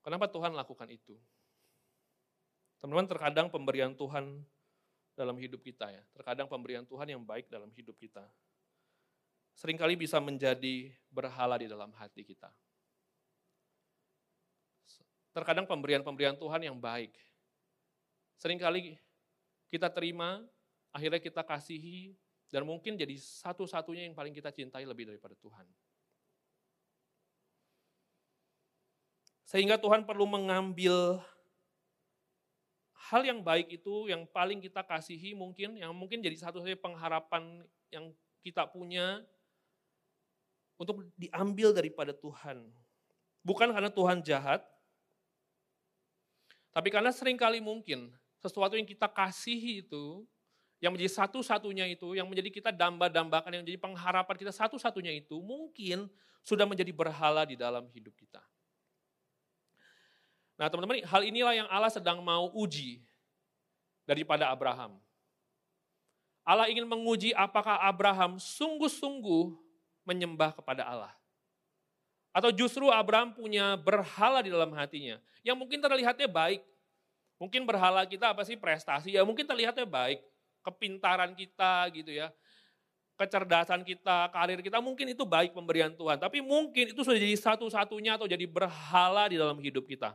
Kenapa 0.05 0.29
Tuhan 0.29 0.53
lakukan 0.53 0.85
itu? 0.93 1.17
Teman-teman, 2.77 3.09
terkadang 3.09 3.49
pemberian 3.49 3.93
Tuhan 3.97 4.45
dalam 5.17 5.37
hidup 5.37 5.61
kita 5.61 5.89
ya, 5.89 6.01
terkadang 6.13 6.45
pemberian 6.45 6.85
Tuhan 6.85 7.09
yang 7.09 7.21
baik 7.25 7.49
dalam 7.49 7.73
hidup 7.73 7.97
kita. 7.97 8.25
Seringkali 9.57 9.97
bisa 9.97 10.17
menjadi 10.21 10.93
berhala 11.09 11.57
di 11.57 11.69
dalam 11.69 11.93
hati 11.93 12.25
kita. 12.25 12.49
Terkadang 15.33 15.69
pemberian-pemberian 15.69 16.37
Tuhan 16.37 16.61
yang 16.65 16.77
baik 16.81 17.13
Seringkali 18.41 18.97
kita 19.69 19.93
terima, 19.93 20.41
akhirnya 20.89 21.21
kita 21.21 21.45
kasihi, 21.45 22.17
dan 22.49 22.65
mungkin 22.65 22.97
jadi 22.97 23.13
satu-satunya 23.15 24.09
yang 24.09 24.17
paling 24.17 24.33
kita 24.33 24.49
cintai 24.49 24.81
lebih 24.81 25.05
daripada 25.13 25.37
Tuhan. 25.37 25.69
Sehingga 29.45 29.77
Tuhan 29.77 30.09
perlu 30.09 30.25
mengambil 30.25 31.21
hal 33.13 33.21
yang 33.21 33.45
baik 33.45 33.77
itu, 33.77 34.09
yang 34.09 34.25
paling 34.25 34.57
kita 34.57 34.81
kasihi 34.81 35.37
mungkin, 35.37 35.77
yang 35.77 35.93
mungkin 35.93 36.25
jadi 36.25 36.33
satu-satunya 36.41 36.81
pengharapan 36.81 37.61
yang 37.93 38.09
kita 38.41 38.65
punya, 38.65 39.21
untuk 40.81 41.05
diambil 41.13 41.77
daripada 41.77 42.09
Tuhan. 42.09 42.65
Bukan 43.45 43.69
karena 43.69 43.93
Tuhan 43.93 44.25
jahat, 44.25 44.65
tapi 46.73 46.89
karena 46.89 47.13
sering 47.13 47.37
kali 47.37 47.61
mungkin 47.61 48.09
sesuatu 48.41 48.73
yang 48.73 48.89
kita 48.89 49.05
kasihi 49.05 49.85
itu, 49.85 50.25
yang 50.81 50.89
menjadi 50.89 51.13
satu-satunya 51.13 51.85
itu, 51.93 52.17
yang 52.17 52.25
menjadi 52.25 52.49
kita 52.49 52.69
damba-dambakan, 52.73 53.53
yang 53.53 53.61
menjadi 53.61 53.77
pengharapan 53.77 54.35
kita 54.35 54.49
satu-satunya 54.49 55.13
itu, 55.13 55.37
mungkin 55.37 56.09
sudah 56.41 56.65
menjadi 56.65 56.89
berhala 56.89 57.45
di 57.45 57.53
dalam 57.53 57.85
hidup 57.93 58.17
kita. 58.17 58.41
Nah 60.57 60.69
teman-teman, 60.69 61.05
hal 61.05 61.21
inilah 61.21 61.53
yang 61.53 61.69
Allah 61.69 61.93
sedang 61.93 62.21
mau 62.21 62.49
uji 62.57 63.05
daripada 64.09 64.49
Abraham. 64.49 64.97
Allah 66.41 66.65
ingin 66.73 66.89
menguji 66.89 67.29
apakah 67.37 67.77
Abraham 67.85 68.41
sungguh-sungguh 68.41 69.53
menyembah 70.01 70.57
kepada 70.57 70.81
Allah. 70.89 71.13
Atau 72.33 72.49
justru 72.49 72.89
Abraham 72.89 73.35
punya 73.35 73.77
berhala 73.77 74.41
di 74.41 74.49
dalam 74.49 74.73
hatinya, 74.73 75.21
yang 75.45 75.53
mungkin 75.59 75.77
terlihatnya 75.77 76.25
baik, 76.25 76.63
Mungkin 77.41 77.65
berhala 77.65 78.05
kita 78.05 78.37
apa 78.37 78.45
sih 78.45 78.53
prestasi, 78.53 79.17
ya 79.17 79.25
mungkin 79.25 79.49
terlihatnya 79.49 79.89
baik, 79.89 80.21
kepintaran 80.61 81.33
kita 81.33 81.89
gitu 81.89 82.13
ya, 82.13 82.29
kecerdasan 83.17 83.81
kita, 83.81 84.29
karir 84.29 84.61
kita, 84.61 84.77
mungkin 84.77 85.09
itu 85.09 85.25
baik 85.25 85.57
pemberian 85.57 85.89
Tuhan. 85.97 86.21
Tapi 86.21 86.37
mungkin 86.37 86.93
itu 86.93 87.01
sudah 87.01 87.17
jadi 87.17 87.33
satu-satunya 87.33 88.21
atau 88.21 88.29
jadi 88.29 88.45
berhala 88.45 89.25
di 89.25 89.41
dalam 89.41 89.57
hidup 89.57 89.89
kita. 89.89 90.13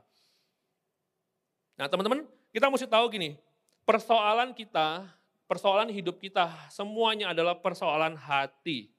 Nah 1.75 1.91
teman-teman, 1.91 2.31
kita 2.55 2.71
mesti 2.71 2.87
tahu 2.87 3.11
gini, 3.11 3.35
persoalan 3.83 4.55
kita, 4.55 5.11
persoalan 5.51 5.91
hidup 5.91 6.23
kita, 6.23 6.47
semuanya 6.71 7.35
adalah 7.35 7.59
persoalan 7.59 8.15
hati. 8.15 8.95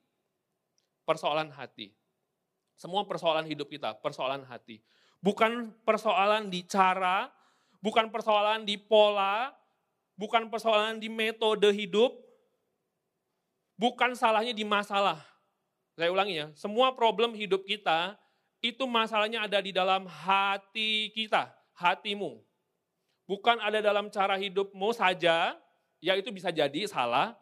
Persoalan 1.07 1.47
hati. 1.55 1.95
Semua 2.75 3.07
persoalan 3.07 3.47
hidup 3.47 3.71
kita, 3.71 3.95
persoalan 4.03 4.43
hati. 4.51 4.83
Bukan 5.23 5.71
persoalan 5.87 6.51
di 6.51 6.67
cara, 6.67 7.36
bukan 7.81 8.09
persoalan 8.09 8.65
di 8.65 8.77
pola, 8.77 9.53
bukan 10.17 10.49
persoalan 10.49 10.97
di 10.97 11.07
metode 11.07 11.69
hidup, 11.73 12.13
bukan 13.77 14.17
salahnya 14.17 14.51
di 14.51 14.65
masalah. 14.65 15.21
Saya 15.97 16.13
ulangi 16.13 16.41
ya, 16.41 16.47
semua 16.53 16.93
problem 16.93 17.33
hidup 17.33 17.65
kita 17.65 18.17
itu 18.61 18.85
masalahnya 18.89 19.45
ada 19.45 19.61
di 19.61 19.73
dalam 19.73 20.05
hati 20.09 21.13
kita, 21.13 21.53
hatimu. 21.77 22.41
Bukan 23.29 23.59
ada 23.59 23.81
dalam 23.83 24.09
cara 24.09 24.37
hidupmu 24.39 24.93
saja, 24.93 25.57
ya 26.01 26.13
itu 26.15 26.29
bisa 26.31 26.49
jadi 26.49 26.87
salah, 26.87 27.37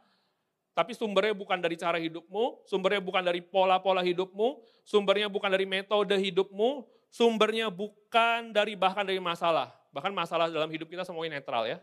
tapi 0.75 0.92
sumbernya 0.92 1.32
bukan 1.32 1.56
dari 1.62 1.80
cara 1.80 1.96
hidupmu, 1.96 2.68
sumbernya 2.68 3.00
bukan 3.00 3.24
dari 3.24 3.39
pola-pola 3.39 4.04
hidupmu, 4.04 4.60
sumbernya 4.84 5.32
bukan 5.32 5.48
dari 5.48 5.63
metode 5.63 6.15
hidupmu, 6.20 6.84
sumbernya 7.08 7.72
bukan 7.72 8.51
dari 8.51 8.75
bahkan 8.75 9.08
dari 9.08 9.24
masalah. 9.24 9.72
Bahkan 9.95 10.11
masalah 10.11 10.51
dalam 10.51 10.67
hidup 10.67 10.91
kita 10.91 11.07
semuanya 11.07 11.39
netral 11.39 11.63
ya. 11.63 11.79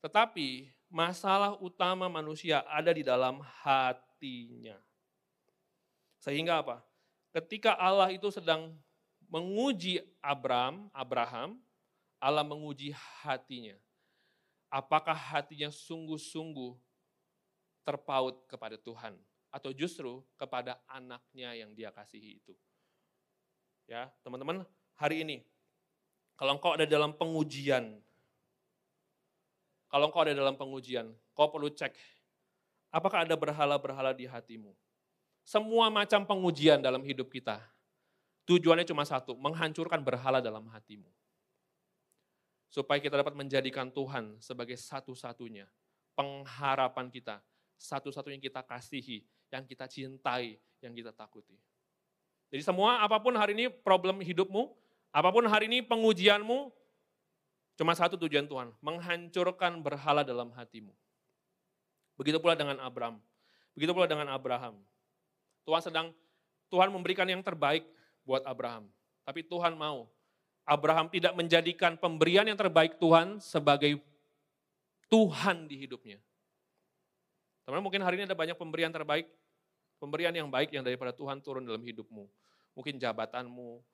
Tetapi 0.00 0.72
masalah 0.88 1.60
utama 1.60 2.08
manusia 2.08 2.64
ada 2.64 2.88
di 2.88 3.04
dalam 3.04 3.44
hatinya. 3.60 4.80
Sehingga 6.16 6.64
apa? 6.64 6.80
Ketika 7.36 7.76
Allah 7.76 8.08
itu 8.08 8.32
sedang 8.32 8.72
menguji 9.28 10.00
Abram, 10.24 10.88
Abraham, 10.96 11.60
Allah 12.16 12.48
menguji 12.48 12.96
hatinya. 13.20 13.76
Apakah 14.72 15.12
hatinya 15.12 15.68
sungguh-sungguh 15.68 16.80
terpaut 17.84 18.48
kepada 18.48 18.80
Tuhan 18.80 19.20
atau 19.52 19.70
justru 19.76 20.24
kepada 20.40 20.80
anaknya 20.88 21.52
yang 21.52 21.76
dia 21.76 21.92
kasihi 21.92 22.40
itu. 22.40 22.56
Ya, 23.84 24.08
teman-teman, 24.24 24.64
hari 24.96 25.26
ini 25.26 25.44
kalau 26.42 26.58
engkau 26.58 26.74
ada 26.74 26.82
dalam 26.82 27.14
pengujian, 27.14 28.02
kalau 29.86 30.10
engkau 30.10 30.26
ada 30.26 30.34
dalam 30.34 30.58
pengujian, 30.58 31.14
kau 31.38 31.46
perlu 31.46 31.70
cek, 31.70 31.94
apakah 32.90 33.22
ada 33.22 33.38
berhala-berhala 33.38 34.10
di 34.10 34.26
hatimu. 34.26 34.74
Semua 35.46 35.86
macam 35.86 36.26
pengujian 36.26 36.82
dalam 36.82 36.98
hidup 37.06 37.30
kita, 37.30 37.62
tujuannya 38.42 38.82
cuma 38.82 39.06
satu, 39.06 39.38
menghancurkan 39.38 40.02
berhala 40.02 40.42
dalam 40.42 40.66
hatimu. 40.66 41.06
Supaya 42.74 42.98
kita 42.98 43.22
dapat 43.22 43.38
menjadikan 43.38 43.94
Tuhan 43.94 44.42
sebagai 44.42 44.74
satu-satunya 44.74 45.70
pengharapan 46.18 47.06
kita, 47.06 47.38
satu-satunya 47.78 48.42
yang 48.42 48.46
kita 48.50 48.66
kasihi, 48.66 49.22
yang 49.46 49.62
kita 49.62 49.86
cintai, 49.86 50.58
yang 50.82 50.90
kita 50.90 51.14
takuti. 51.14 51.54
Jadi 52.50 52.66
semua 52.66 52.98
apa 52.98 53.22
pun 53.22 53.30
hari 53.38 53.54
ini 53.54 53.70
problem 53.70 54.18
hidupmu, 54.18 54.82
Apa 55.12 55.28
pun 55.28 55.44
hari 55.44 55.68
ini 55.68 55.84
pengujianmu, 55.84 56.72
cuma 57.76 57.92
satu 57.92 58.16
tujuan 58.16 58.48
Tuhan, 58.48 58.72
menghancurkan 58.80 59.84
berhala 59.84 60.24
dalam 60.24 60.48
hatimu. 60.56 60.96
Begitu 62.16 62.40
pula 62.40 62.56
dengan 62.56 62.80
Abraham, 62.80 63.20
begitu 63.76 63.92
pula 63.92 64.08
dengan 64.08 64.32
Abraham. 64.32 64.80
Tuhan 65.68 65.84
sedang, 65.84 66.06
Tuhan 66.72 66.88
memberikan 66.88 67.28
yang 67.28 67.44
terbaik 67.44 67.84
buat 68.24 68.40
Abraham. 68.48 68.88
Tapi 69.28 69.44
Tuhan 69.44 69.76
mau, 69.76 70.08
Abraham 70.64 71.12
tidak 71.12 71.36
menjadikan 71.36 72.00
pemberian 72.00 72.48
yang 72.48 72.56
terbaik 72.56 72.96
Tuhan 72.96 73.36
sebagai 73.36 74.00
Tuhan 75.12 75.68
di 75.68 75.76
hidupnya. 75.76 76.16
Teman 77.68 77.84
mungkin 77.84 78.00
hari 78.00 78.16
ini 78.16 78.24
ada 78.26 78.34
banyak 78.34 78.56
pemberian 78.56 78.90
terbaik, 78.90 79.28
pemberian 80.00 80.32
yang 80.34 80.48
baik 80.48 80.72
yang 80.72 80.82
daripada 80.82 81.12
Tuhan 81.14 81.38
turun 81.44 81.62
dalam 81.62 81.84
hidupmu. 81.84 82.26
Mungkin 82.74 82.96
jabatanmu, 82.96 83.84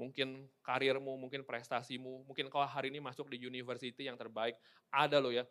mungkin 0.00 0.48
karirmu, 0.64 1.20
mungkin 1.20 1.44
prestasimu, 1.44 2.24
mungkin 2.24 2.48
kau 2.48 2.64
hari 2.64 2.88
ini 2.88 3.04
masuk 3.04 3.28
di 3.28 3.36
university 3.36 4.08
yang 4.08 4.16
terbaik. 4.16 4.56
Ada 4.88 5.20
loh 5.20 5.28
ya, 5.28 5.44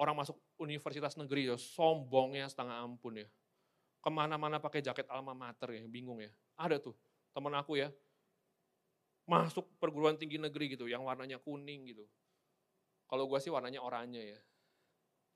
orang 0.00 0.16
masuk 0.24 0.40
universitas 0.56 1.20
negeri 1.20 1.52
ya, 1.52 1.60
sombongnya 1.60 2.48
setengah 2.48 2.80
ampun 2.80 3.20
ya. 3.20 3.28
Ke 4.00 4.08
mana-mana 4.08 4.56
pakai 4.56 4.80
jaket 4.80 5.04
alma 5.12 5.36
mater 5.36 5.76
ya, 5.76 5.84
bingung 5.84 6.24
ya. 6.24 6.32
Ada 6.56 6.80
tuh, 6.80 6.96
teman 7.36 7.52
aku 7.52 7.76
ya, 7.76 7.92
masuk 9.28 9.68
perguruan 9.76 10.16
tinggi 10.16 10.40
negeri 10.40 10.72
gitu, 10.72 10.88
yang 10.88 11.04
warnanya 11.04 11.36
kuning 11.36 11.92
gitu. 11.92 12.08
Kalau 13.06 13.28
gue 13.28 13.38
sih 13.38 13.52
warnanya 13.52 13.84
oranye 13.84 14.34
ya. 14.34 14.40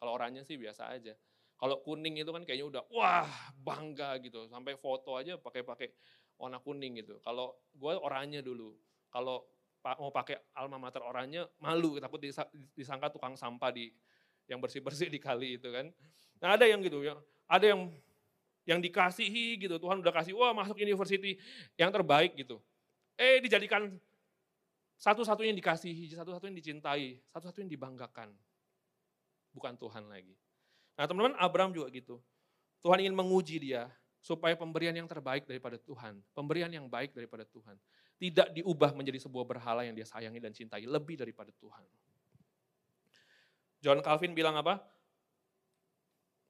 Kalau 0.01 0.17
oranye 0.17 0.43
sih 0.43 0.57
biasa 0.57 0.91
aja. 0.91 1.15
Kalau 1.61 1.85
kuning 1.85 2.17
itu 2.17 2.33
kan 2.33 2.43
kayaknya 2.43 2.67
udah 2.67 2.83
wah 2.89 3.29
bangga 3.53 4.17
gitu. 4.25 4.49
Sampai 4.49 4.81
foto 4.81 5.13
aja 5.15 5.37
pakai-pakai 5.37 5.93
warna 6.41 6.57
kuning 6.57 7.05
gitu. 7.05 7.21
Kalau 7.21 7.53
gue 7.77 7.93
oranye 8.01 8.41
dulu. 8.41 8.73
Kalau 9.13 9.45
mau 9.85 10.09
pakai 10.09 10.41
alma 10.57 10.81
mater 10.81 11.05
oranye 11.05 11.45
malu 11.61 12.01
takut 12.01 12.21
disangka 12.73 13.13
tukang 13.13 13.37
sampah 13.37 13.69
di 13.73 13.93
yang 14.49 14.59
bersih-bersih 14.59 15.13
di 15.13 15.21
kali 15.21 15.61
itu 15.61 15.69
kan. 15.69 15.93
Nah 16.41 16.57
ada 16.57 16.65
yang 16.65 16.81
gitu 16.81 17.05
ya. 17.05 17.21
Ada 17.45 17.77
yang 17.77 17.93
yang 18.65 18.81
dikasihi 18.81 19.61
gitu. 19.61 19.77
Tuhan 19.77 20.01
udah 20.01 20.13
kasih 20.17 20.33
wah 20.33 20.57
masuk 20.57 20.81
university 20.81 21.37
yang 21.77 21.93
terbaik 21.93 22.33
gitu. 22.35 22.57
Eh 23.21 23.45
dijadikan 23.45 23.93
satu-satunya 25.01 25.53
yang 25.53 25.61
dikasihi, 25.61 26.13
satu-satunya 26.13 26.53
yang 26.53 26.61
dicintai, 26.61 27.09
satu-satunya 27.33 27.69
yang 27.69 27.75
dibanggakan. 27.77 28.29
Bukan 29.53 29.77
Tuhan 29.77 30.09
lagi. 30.09 30.37
Nah 30.97 31.05
teman-teman 31.05 31.37
Abraham 31.37 31.73
juga 31.77 31.89
gitu. 31.93 32.21
Tuhan 32.81 33.05
ingin 33.05 33.13
menguji 33.13 33.61
dia 33.61 33.93
supaya 34.21 34.53
pemberian 34.53 34.93
yang 34.93 35.09
terbaik 35.09 35.49
daripada 35.49 35.81
Tuhan, 35.81 36.21
pemberian 36.37 36.69
yang 36.69 36.87
baik 36.87 37.17
daripada 37.17 37.49
Tuhan, 37.49 37.81
tidak 38.21 38.53
diubah 38.53 38.93
menjadi 38.93 39.17
sebuah 39.25 39.49
berhala 39.49 39.81
yang 39.89 39.97
dia 39.97 40.05
sayangi 40.05 40.39
dan 40.39 40.53
cintai 40.53 40.85
lebih 40.85 41.17
daripada 41.17 41.49
Tuhan. 41.57 41.85
John 43.81 44.05
Calvin 44.05 44.37
bilang 44.37 44.61
apa? 44.61 44.77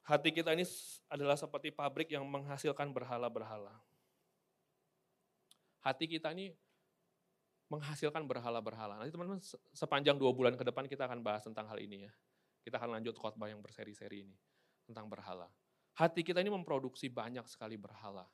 Hati 0.02 0.34
kita 0.34 0.50
ini 0.50 0.66
adalah 1.06 1.38
seperti 1.38 1.70
pabrik 1.70 2.10
yang 2.10 2.26
menghasilkan 2.26 2.90
berhala-berhala. 2.90 3.70
Hati 5.86 6.10
kita 6.10 6.34
ini 6.34 6.50
menghasilkan 7.70 8.26
berhala-berhala. 8.26 8.98
Nanti 8.98 9.14
teman-teman 9.14 9.38
sepanjang 9.70 10.18
dua 10.18 10.34
bulan 10.34 10.58
ke 10.58 10.66
depan 10.66 10.90
kita 10.90 11.06
akan 11.06 11.22
bahas 11.22 11.46
tentang 11.46 11.70
hal 11.70 11.78
ini 11.78 12.10
ya. 12.10 12.12
Kita 12.66 12.82
akan 12.82 12.98
lanjut 12.98 13.14
khotbah 13.14 13.46
yang 13.46 13.62
berseri-seri 13.62 14.26
ini 14.26 14.34
tentang 14.90 15.06
berhala. 15.06 15.46
Hati 16.00 16.24
kita 16.24 16.40
ini 16.40 16.48
memproduksi 16.48 17.12
banyak 17.12 17.44
sekali 17.44 17.76
berhala. 17.76 18.24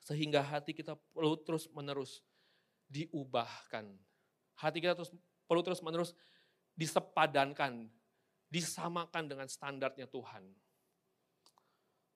Sehingga 0.00 0.40
hati 0.40 0.72
kita 0.72 0.96
perlu 1.12 1.36
terus 1.36 1.68
menerus 1.68 2.24
diubahkan. 2.88 3.84
Hati 4.56 4.80
kita 4.80 4.96
terus 4.96 5.12
perlu 5.44 5.60
terus 5.60 5.84
menerus 5.84 6.16
disepadankan, 6.72 7.92
disamakan 8.48 9.28
dengan 9.28 9.44
standarnya 9.52 10.08
Tuhan. 10.08 10.48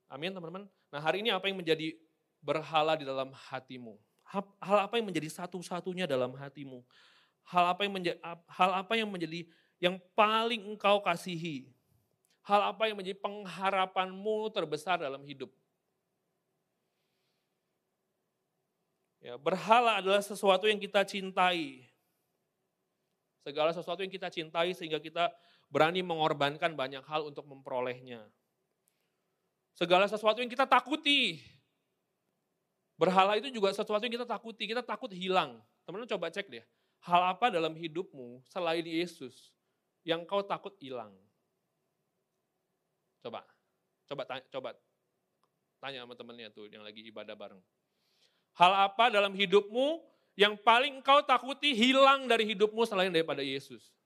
Amin 0.09 0.33
teman-teman. 0.33 0.73
Nah 0.89 1.01
hari 1.05 1.21
ini 1.21 1.29
apa 1.29 1.45
yang 1.53 1.61
menjadi 1.61 1.93
berhala 2.41 2.97
di 2.97 3.05
dalam 3.05 3.29
hatimu? 3.29 4.01
Hal 4.25 4.89
apa 4.89 4.97
yang 4.97 5.05
menjadi 5.05 5.29
satu-satunya 5.29 6.09
dalam 6.09 6.33
hatimu? 6.33 6.81
Hal 7.45 7.77
apa 7.77 7.85
yang 7.85 7.93
menjadi, 7.93 8.17
hal 8.49 8.71
apa 8.73 8.97
yang 8.97 9.13
menjadi 9.13 9.45
yang 9.77 10.01
paling 10.17 10.65
engkau 10.65 11.05
kasihi? 11.05 11.74
Hal 12.45 12.61
apa 12.77 12.93
yang 12.93 13.01
menjadi 13.01 13.17
pengharapanmu 13.25 14.53
terbesar 14.53 15.01
dalam 15.01 15.25
hidup? 15.25 15.49
Ya, 19.25 19.41
berhala 19.41 20.05
adalah 20.05 20.21
sesuatu 20.21 20.69
yang 20.69 20.77
kita 20.77 21.01
cintai. 21.09 21.89
Segala 23.41 23.73
sesuatu 23.73 24.05
yang 24.05 24.13
kita 24.13 24.29
cintai 24.29 24.77
sehingga 24.77 25.01
kita 25.01 25.33
berani 25.73 26.05
mengorbankan 26.05 26.77
banyak 26.77 27.01
hal 27.09 27.25
untuk 27.25 27.49
memperolehnya. 27.49 28.21
Segala 29.73 30.05
sesuatu 30.05 30.45
yang 30.45 30.53
kita 30.53 30.69
takuti. 30.69 31.41
Berhala 33.01 33.41
itu 33.41 33.49
juga 33.49 33.73
sesuatu 33.73 34.05
yang 34.05 34.21
kita 34.21 34.29
takuti, 34.29 34.69
kita 34.69 34.85
takut 34.85 35.09
hilang. 35.17 35.65
Teman-teman 35.89 36.13
coba 36.13 36.29
cek 36.29 36.53
deh, 36.53 36.65
hal 37.09 37.33
apa 37.33 37.49
dalam 37.49 37.73
hidupmu 37.73 38.45
selain 38.45 38.85
Yesus 38.85 39.57
yang 40.05 40.29
kau 40.29 40.45
takut 40.45 40.77
hilang? 40.79 41.24
Coba, 43.25 43.41
coba 44.05 44.23
tanya, 44.29 44.45
coba 44.53 44.71
tanya 45.81 46.05
sama 46.05 46.13
temennya 46.13 46.53
tuh 46.53 46.69
yang 46.69 46.85
lagi 46.85 47.01
ibadah 47.09 47.33
bareng. 47.33 47.61
Hal 48.61 48.93
apa 48.93 49.09
dalam 49.09 49.33
hidupmu 49.33 50.05
yang 50.37 50.61
paling 50.61 51.01
kau 51.01 51.25
takuti 51.25 51.73
hilang 51.73 52.29
dari 52.29 52.45
hidupmu 52.53 52.85
selain 52.85 53.09
daripada 53.09 53.41
Yesus? 53.41 53.97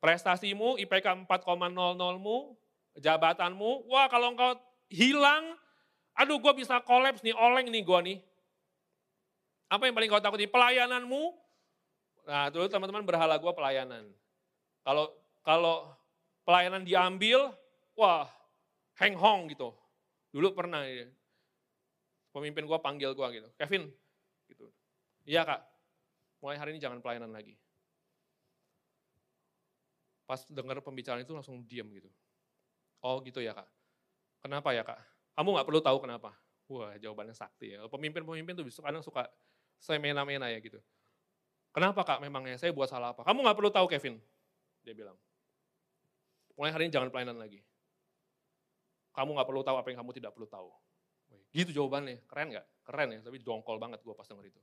Prestasimu, 0.00 0.80
IPK 0.80 1.28
4,00mu, 1.28 2.56
jabatanmu, 2.96 3.84
wah 3.90 4.08
kalau 4.08 4.32
engkau 4.32 4.56
hilang, 4.88 5.58
aduh 6.16 6.40
gue 6.40 6.64
bisa 6.64 6.80
kolaps 6.80 7.20
nih, 7.20 7.36
oleng 7.36 7.68
nih 7.68 7.84
gue 7.84 7.98
nih. 8.06 8.18
Apa 9.68 9.84
yang 9.84 9.94
paling 9.98 10.08
kau 10.08 10.22
takuti? 10.22 10.48
Pelayananmu, 10.48 11.36
nah 12.24 12.48
dulu 12.48 12.64
teman-teman 12.70 13.04
berhala 13.04 13.36
gue 13.36 13.52
pelayanan. 13.52 14.08
Kalau 14.86 15.12
kalau 15.42 15.97
pelayanan 16.48 16.80
diambil, 16.80 17.52
wah, 17.92 18.24
heng 18.96 19.12
hong 19.20 19.52
gitu. 19.52 19.76
Dulu 20.32 20.56
pernah 20.56 20.80
ya, 20.88 21.04
pemimpin 22.32 22.64
gua 22.64 22.80
panggil 22.80 23.12
gua 23.12 23.28
gitu, 23.28 23.52
Kevin, 23.60 23.92
gitu. 24.48 24.72
Iya 25.28 25.44
kak, 25.44 25.60
mulai 26.40 26.56
hari 26.56 26.72
ini 26.72 26.80
jangan 26.80 27.04
pelayanan 27.04 27.36
lagi. 27.36 27.52
Pas 30.24 30.40
dengar 30.48 30.80
pembicaraan 30.80 31.20
itu 31.20 31.36
langsung 31.36 31.60
diam 31.68 31.88
gitu. 31.92 32.08
Oh 33.04 33.20
gitu 33.20 33.44
ya 33.44 33.52
kak. 33.52 33.68
Kenapa 34.40 34.72
ya 34.72 34.84
kak? 34.88 35.00
Kamu 35.36 35.52
nggak 35.52 35.68
perlu 35.68 35.80
tahu 35.84 36.00
kenapa. 36.00 36.32
Wah 36.68 36.96
jawabannya 36.96 37.36
sakti 37.36 37.76
ya. 37.76 37.84
Pemimpin-pemimpin 37.88 38.56
tuh 38.56 38.64
kadang 38.80 39.04
suka 39.04 39.28
semena-mena 39.80 40.48
ya 40.52 40.60
gitu. 40.60 40.80
Kenapa 41.72 42.04
kak 42.04 42.20
memangnya 42.24 42.56
saya 42.56 42.72
buat 42.72 42.88
salah 42.88 43.12
apa? 43.16 43.24
Kamu 43.24 43.44
nggak 43.44 43.56
perlu 43.56 43.70
tahu 43.72 43.88
Kevin. 43.88 44.20
Dia 44.84 44.96
bilang. 44.96 45.16
Mulai 46.58 46.74
hari 46.74 46.82
ini 46.90 46.92
jangan 46.92 47.14
pelayanan 47.14 47.38
lagi. 47.38 47.62
Kamu 49.14 49.38
gak 49.38 49.46
perlu 49.46 49.62
tahu 49.62 49.78
apa 49.78 49.88
yang 49.94 50.02
kamu 50.02 50.10
tidak 50.18 50.34
perlu 50.34 50.50
tahu. 50.50 50.70
Gitu 51.54 51.70
jawabannya, 51.70 52.26
keren 52.26 52.50
gak? 52.50 52.66
Keren 52.82 53.08
ya, 53.14 53.20
tapi 53.22 53.38
dongkol 53.38 53.78
banget 53.78 54.02
gue 54.02 54.10
pas 54.10 54.26
denger 54.26 54.50
itu. 54.50 54.60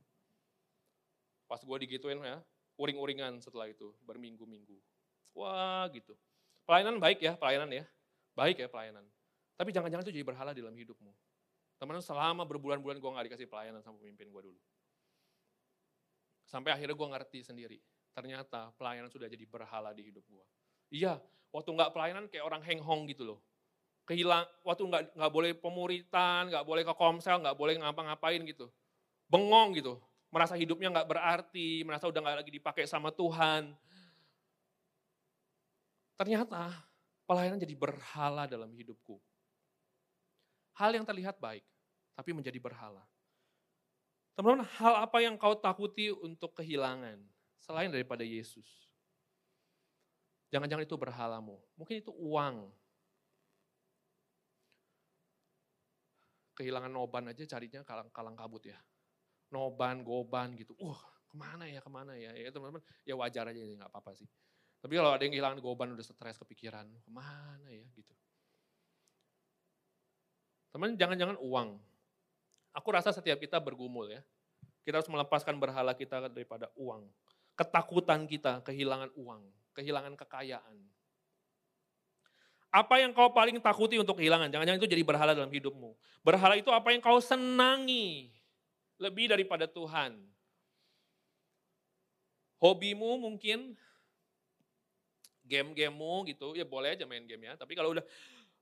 Pas 1.47 1.62
gue 1.63 1.77
digituin 1.88 2.19
ya, 2.19 2.43
uring-uringan 2.75 3.39
setelah 3.39 3.71
itu, 3.71 3.95
berminggu-minggu. 4.03 4.75
Wah 5.39 5.88
gitu. 5.95 6.19
Pelayanan 6.67 6.99
baik 6.99 7.23
ya, 7.23 7.39
pelayanan 7.39 7.71
ya. 7.71 7.88
Baik 8.36 8.60
ya 8.60 8.67
pelayanan. 8.67 9.08
Tapi 9.55 9.71
jangan-jangan 9.71 10.03
itu 10.03 10.13
jadi 10.19 10.27
berhala 10.27 10.51
di 10.51 10.60
dalam 10.60 10.75
hidupmu. 10.75 11.12
Teman-teman 11.79 12.03
selama 12.03 12.43
berbulan-bulan 12.43 12.99
gue 12.99 13.10
gak 13.15 13.25
dikasih 13.31 13.47
pelayanan 13.47 13.79
sama 13.79 13.95
pemimpin 14.03 14.27
gue 14.27 14.41
dulu. 14.51 14.60
Sampai 16.43 16.75
akhirnya 16.75 16.95
gue 16.95 17.08
ngerti 17.08 17.39
sendiri 17.39 17.79
ternyata 18.15 18.71
pelayanan 18.79 19.12
sudah 19.12 19.27
jadi 19.27 19.43
berhala 19.47 19.91
di 19.95 20.08
hidup 20.08 20.23
gue. 20.27 20.45
Iya, 20.93 21.21
waktu 21.54 21.69
nggak 21.74 21.91
pelayanan 21.93 22.26
kayak 22.30 22.45
orang 22.45 22.62
heng 22.65 22.82
hong 22.82 23.10
gitu 23.10 23.26
loh. 23.26 23.39
Kehilang, 24.06 24.45
waktu 24.62 24.84
nggak 24.86 25.04
nggak 25.17 25.32
boleh 25.34 25.52
pemuritan, 25.58 26.50
nggak 26.54 26.65
boleh 26.65 26.84
ke 26.86 26.93
komsel, 26.93 27.41
nggak 27.41 27.58
boleh 27.58 27.74
ngapa-ngapain 27.82 28.41
gitu. 28.45 28.69
Bengong 29.26 29.74
gitu, 29.78 29.98
merasa 30.30 30.54
hidupnya 30.54 30.93
nggak 30.93 31.10
berarti, 31.10 31.82
merasa 31.82 32.06
udah 32.06 32.21
nggak 32.21 32.38
lagi 32.45 32.52
dipakai 32.54 32.86
sama 32.86 33.10
Tuhan. 33.10 33.74
Ternyata 36.15 36.71
pelayanan 37.26 37.60
jadi 37.60 37.76
berhala 37.76 38.45
dalam 38.45 38.69
hidupku. 38.71 39.17
Hal 40.78 40.93
yang 40.93 41.08
terlihat 41.08 41.41
baik, 41.41 41.65
tapi 42.13 42.32
menjadi 42.36 42.62
berhala. 42.62 43.04
Teman-teman, 44.38 44.67
hal 44.78 44.93
apa 45.08 45.17
yang 45.24 45.39
kau 45.39 45.56
takuti 45.56 46.12
untuk 46.12 46.54
kehilangan? 46.60 47.24
selain 47.65 47.89
daripada 47.89 48.21
Yesus. 48.21 48.85
Jangan-jangan 50.53 50.86
itu 50.86 50.97
berhalamu. 50.97 51.58
Mungkin 51.77 52.01
itu 52.01 52.12
uang. 52.13 52.69
Kehilangan 56.55 56.91
noban 56.91 57.27
aja 57.29 57.43
carinya 57.43 57.84
kalang, 57.84 58.08
kalang 58.15 58.36
kabut 58.38 58.63
ya. 58.63 58.79
Noban, 59.51 60.01
goban 60.05 60.55
gitu. 60.55 60.71
Uh, 60.79 60.95
ke 61.27 61.36
mana 61.36 61.67
ya, 61.67 61.84
ke 61.84 61.91
mana 61.91 62.15
ya. 62.15 62.31
Ya 62.31 62.49
teman-teman, 62.53 62.81
ya 63.03 63.13
wajar 63.19 63.51
aja, 63.51 63.60
nggak 63.60 63.91
apa-apa 63.91 64.15
sih. 64.15 64.29
Tapi 64.79 64.93
kalau 64.95 65.12
ada 65.12 65.23
yang 65.25 65.34
kehilangan 65.34 65.60
goban 65.60 65.91
udah 65.97 66.05
stres 66.05 66.39
kepikiran, 66.39 66.88
ke 66.88 67.10
mana 67.12 67.67
ya 67.73 67.84
gitu. 67.97 68.13
Teman, 70.71 70.95
jangan-jangan 70.95 71.41
uang. 71.41 71.79
Aku 72.75 72.88
rasa 72.91 73.12
setiap 73.12 73.39
kita 73.39 73.60
bergumul 73.60 74.12
ya. 74.12 74.21
Kita 74.86 75.01
harus 75.01 75.10
melepaskan 75.10 75.58
berhala 75.58 75.97
kita 75.97 76.29
daripada 76.29 76.69
uang 76.77 77.10
ketakutan 77.55 78.27
kita 78.27 78.60
kehilangan 78.67 79.15
uang, 79.15 79.41
kehilangan 79.75 80.15
kekayaan. 80.15 80.77
Apa 82.71 82.99
yang 82.99 83.15
kau 83.15 83.31
paling 83.31 83.59
takuti 83.59 83.95
untuk 83.99 84.19
kehilangan? 84.19 84.51
Jangan-jangan 84.51 84.79
itu 84.83 84.89
jadi 84.91 85.03
berhala 85.03 85.31
dalam 85.31 85.51
hidupmu. 85.51 85.95
Berhala 86.23 86.59
itu 86.59 86.71
apa 86.71 86.91
yang 86.91 86.99
kau 86.99 87.19
senangi. 87.19 88.35
lebih 88.95 89.27
daripada 89.31 89.67
Tuhan. 89.67 90.15
Hobimu 92.63 93.19
mungkin 93.19 93.75
game-gamemu 95.45 96.13
gitu, 96.33 96.57
ya 96.57 96.65
boleh 96.65 96.97
aja 96.97 97.05
main 97.05 97.27
game 97.27 97.51
ya. 97.51 97.53
Tapi 97.59 97.75
kalau 97.77 97.93
udah, 97.93 98.01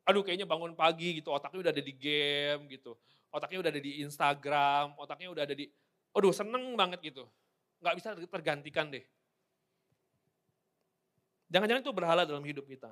aduh 0.03 0.25
kayaknya 0.25 0.49
bangun 0.49 0.73
pagi 0.75 1.21
gitu, 1.21 1.31
otaknya 1.31 1.69
udah 1.69 1.71
ada 1.71 1.83
di 1.83 1.93
game 1.95 2.67
gitu. 2.67 2.97
Otaknya 3.29 3.63
udah 3.63 3.71
ada 3.71 3.81
di 3.81 4.01
Instagram, 4.03 4.97
otaknya 4.99 5.29
udah 5.31 5.43
ada 5.47 5.55
di, 5.55 5.69
aduh 6.11 6.33
seneng 6.33 6.73
banget 6.75 6.99
gitu. 7.05 7.23
Gak 7.79 7.95
bisa 7.95 8.17
tergantikan 8.17 8.89
deh. 8.91 9.05
Jangan-jangan 11.53 11.85
itu 11.85 11.93
berhala 11.93 12.25
dalam 12.25 12.41
hidup 12.41 12.65
kita. 12.65 12.89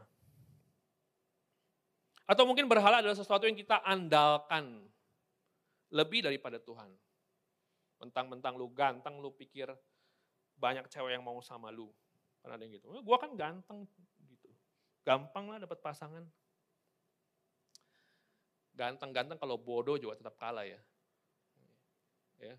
Atau 2.30 2.45
mungkin 2.45 2.69
berhala 2.69 3.02
adalah 3.02 3.17
sesuatu 3.17 3.50
yang 3.50 3.58
kita 3.58 3.82
andalkan 3.82 4.86
lebih 5.89 6.21
daripada 6.21 6.62
Tuhan. 6.62 6.93
Mentang-mentang 7.97 8.54
lu 8.56 8.69
ganteng, 8.69 9.17
lu 9.17 9.34
pikir 9.34 9.65
banyak 10.62 10.86
cewek 10.93 11.17
yang 11.17 11.26
mau 11.26 11.41
sama 11.41 11.74
lu. 11.74 11.89
Karena 12.45 12.58
ada 12.58 12.63
yang 12.63 12.78
gitu, 12.78 12.86
gue 12.89 13.17
kan 13.17 13.34
ganteng 13.34 13.89
gitu. 14.30 14.50
Gampang 15.02 15.50
lah 15.50 15.58
dapat 15.58 15.82
pasangan. 15.82 16.21
Ganteng-ganteng 18.78 19.41
kalau 19.41 19.58
bodoh 19.58 19.97
juga 19.97 20.21
tetap 20.21 20.38
kalah 20.38 20.65
ya. 20.65 20.78
Ya, 22.41 22.58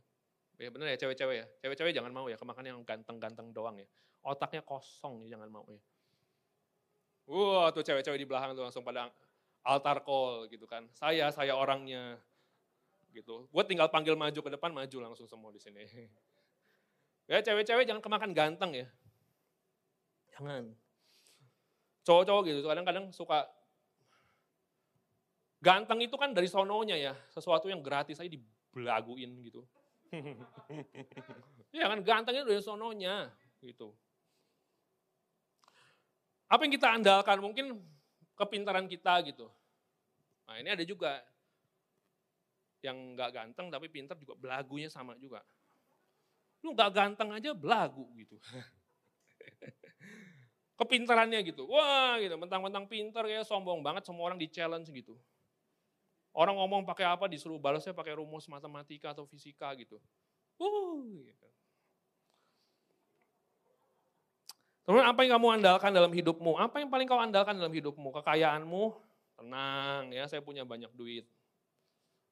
ya 0.59 0.69
bener 0.71 0.95
ya 0.95 0.99
cewek-cewek 0.99 1.37
ya. 1.39 1.47
Cewek-cewek 1.63 1.95
jangan 1.95 2.11
mau 2.11 2.27
ya, 2.27 2.35
kemakan 2.35 2.67
yang 2.67 2.79
ganteng-ganteng 2.83 3.55
doang 3.55 3.79
ya. 3.79 3.87
Otaknya 4.23 4.63
kosong 4.67 5.27
ya, 5.27 5.39
jangan 5.39 5.51
mau 5.51 5.67
ya. 5.71 5.83
Wah 7.33 7.73
tuh 7.73 7.81
cewek-cewek 7.81 8.21
di 8.21 8.29
belakang 8.29 8.53
tuh 8.53 8.61
langsung 8.61 8.85
pada 8.85 9.09
altar 9.65 10.05
call 10.05 10.53
gitu 10.53 10.69
kan. 10.69 10.85
Saya, 10.93 11.33
saya 11.33 11.57
orangnya 11.57 12.21
gitu. 13.17 13.49
Gue 13.49 13.65
tinggal 13.65 13.89
panggil 13.89 14.13
maju 14.13 14.37
ke 14.37 14.51
depan, 14.53 14.69
maju 14.69 14.97
langsung 15.01 15.25
semua 15.25 15.49
di 15.49 15.61
sini. 15.61 15.85
Ya 17.31 17.39
cewek-cewek 17.39 17.87
jangan 17.87 18.03
kemakan 18.03 18.35
ganteng 18.35 18.75
ya. 18.75 18.87
Jangan. 20.35 20.75
Cowok-cowok 22.03 22.43
gitu, 22.51 22.67
kadang-kadang 22.67 23.15
suka 23.15 23.47
ganteng 25.63 26.03
itu 26.03 26.19
kan 26.19 26.35
dari 26.35 26.51
sononya 26.51 26.99
ya, 26.99 27.15
sesuatu 27.31 27.71
yang 27.71 27.79
gratis 27.79 28.19
aja 28.19 28.27
dibelaguin 28.27 29.39
gitu. 29.49 29.63
ya 31.79 31.87
kan 31.89 32.03
gantengnya 32.03 32.43
dari 32.43 32.61
sononya 32.61 33.31
gitu. 33.63 33.95
Apa 36.53 36.69
yang 36.69 36.73
kita 36.77 36.89
andalkan? 36.93 37.41
Mungkin 37.41 37.81
kepintaran 38.37 38.85
kita 38.85 39.25
gitu. 39.25 39.49
Nah 40.45 40.61
ini 40.61 40.69
ada 40.69 40.85
juga 40.85 41.25
yang 42.85 43.17
nggak 43.17 43.31
ganteng 43.33 43.73
tapi 43.73 43.89
pintar 43.89 44.21
juga 44.21 44.37
belagunya 44.37 44.93
sama 44.93 45.17
juga. 45.17 45.41
Lu 46.61 46.77
nggak 46.77 46.93
ganteng 46.93 47.33
aja 47.33 47.57
belagu 47.57 48.05
gitu. 48.21 48.37
Kepintarannya 50.79 51.41
gitu. 51.47 51.65
Wah 51.71 52.21
gitu, 52.21 52.37
mentang-mentang 52.37 52.85
pintar 52.85 53.25
kayak 53.25 53.49
sombong 53.49 53.81
banget 53.81 54.05
semua 54.05 54.29
orang 54.29 54.37
di 54.37 54.51
challenge 54.51 54.93
gitu. 54.93 55.17
Orang 56.37 56.59
ngomong 56.59 56.85
pakai 56.85 57.07
apa 57.07 57.29
disuruh 57.29 57.61
balasnya 57.61 57.97
pakai 57.97 58.19
rumus 58.19 58.51
matematika 58.51 59.17
atau 59.17 59.25
fisika 59.25 59.73
gitu. 59.79 59.97
Uh, 60.61 61.23
gitu. 61.23 61.49
Teman, 64.83 65.07
apa 65.07 65.23
yang 65.23 65.39
kamu 65.39 65.63
andalkan 65.63 65.91
dalam 65.95 66.11
hidupmu? 66.11 66.59
Apa 66.59 66.83
yang 66.83 66.91
paling 66.91 67.07
kau 67.07 67.21
andalkan 67.23 67.55
dalam 67.55 67.71
hidupmu? 67.71 68.11
Kekayaanmu? 68.19 68.85
Tenang 69.39 70.11
ya, 70.11 70.27
saya 70.27 70.43
punya 70.43 70.67
banyak 70.67 70.91
duit. 70.91 71.27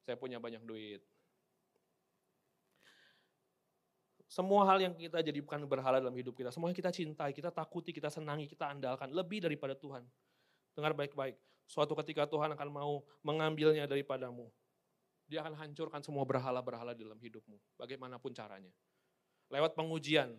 Saya 0.03 0.19
punya 0.19 0.43
banyak 0.43 0.63
duit. 0.67 0.99
Semua 4.31 4.63
hal 4.63 4.79
yang 4.79 4.95
kita 4.95 5.19
jadi 5.27 5.43
bukan 5.43 5.67
berhala 5.67 5.99
dalam 5.99 6.15
hidup 6.15 6.39
kita, 6.39 6.55
semua 6.55 6.71
yang 6.71 6.79
kita 6.79 6.95
cintai, 6.95 7.35
kita 7.35 7.51
takuti, 7.51 7.91
kita 7.91 8.07
senangi, 8.15 8.47
kita 8.47 8.71
andalkan 8.71 9.11
lebih 9.11 9.43
daripada 9.43 9.75
Tuhan. 9.75 10.07
Dengar 10.71 10.95
baik-baik, 10.95 11.35
suatu 11.67 11.99
ketika 11.99 12.31
Tuhan 12.31 12.55
akan 12.55 12.69
mau 12.71 13.03
mengambilnya 13.27 13.91
daripadamu. 13.91 14.47
Dia 15.27 15.43
akan 15.43 15.59
hancurkan 15.59 15.99
semua 16.07 16.23
berhala-berhala 16.23 16.95
dalam 16.95 17.19
hidupmu, 17.19 17.59
bagaimanapun 17.75 18.31
caranya. 18.31 18.71
Lewat 19.51 19.75
pengujian, 19.75 20.39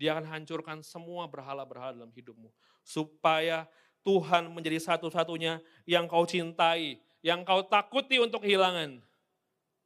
dia 0.00 0.16
akan 0.16 0.24
hancurkan 0.24 0.80
semua 0.80 1.28
berhala-berhala 1.28 1.92
dalam 1.92 2.08
hidupmu. 2.08 2.48
Supaya 2.80 3.68
Tuhan 4.00 4.48
menjadi 4.48 4.80
satu-satunya 4.80 5.60
yang 5.84 6.08
kau 6.08 6.24
cintai, 6.24 7.04
yang 7.20 7.44
kau 7.44 7.60
takuti 7.68 8.16
untuk 8.16 8.40
kehilangan. 8.40 9.04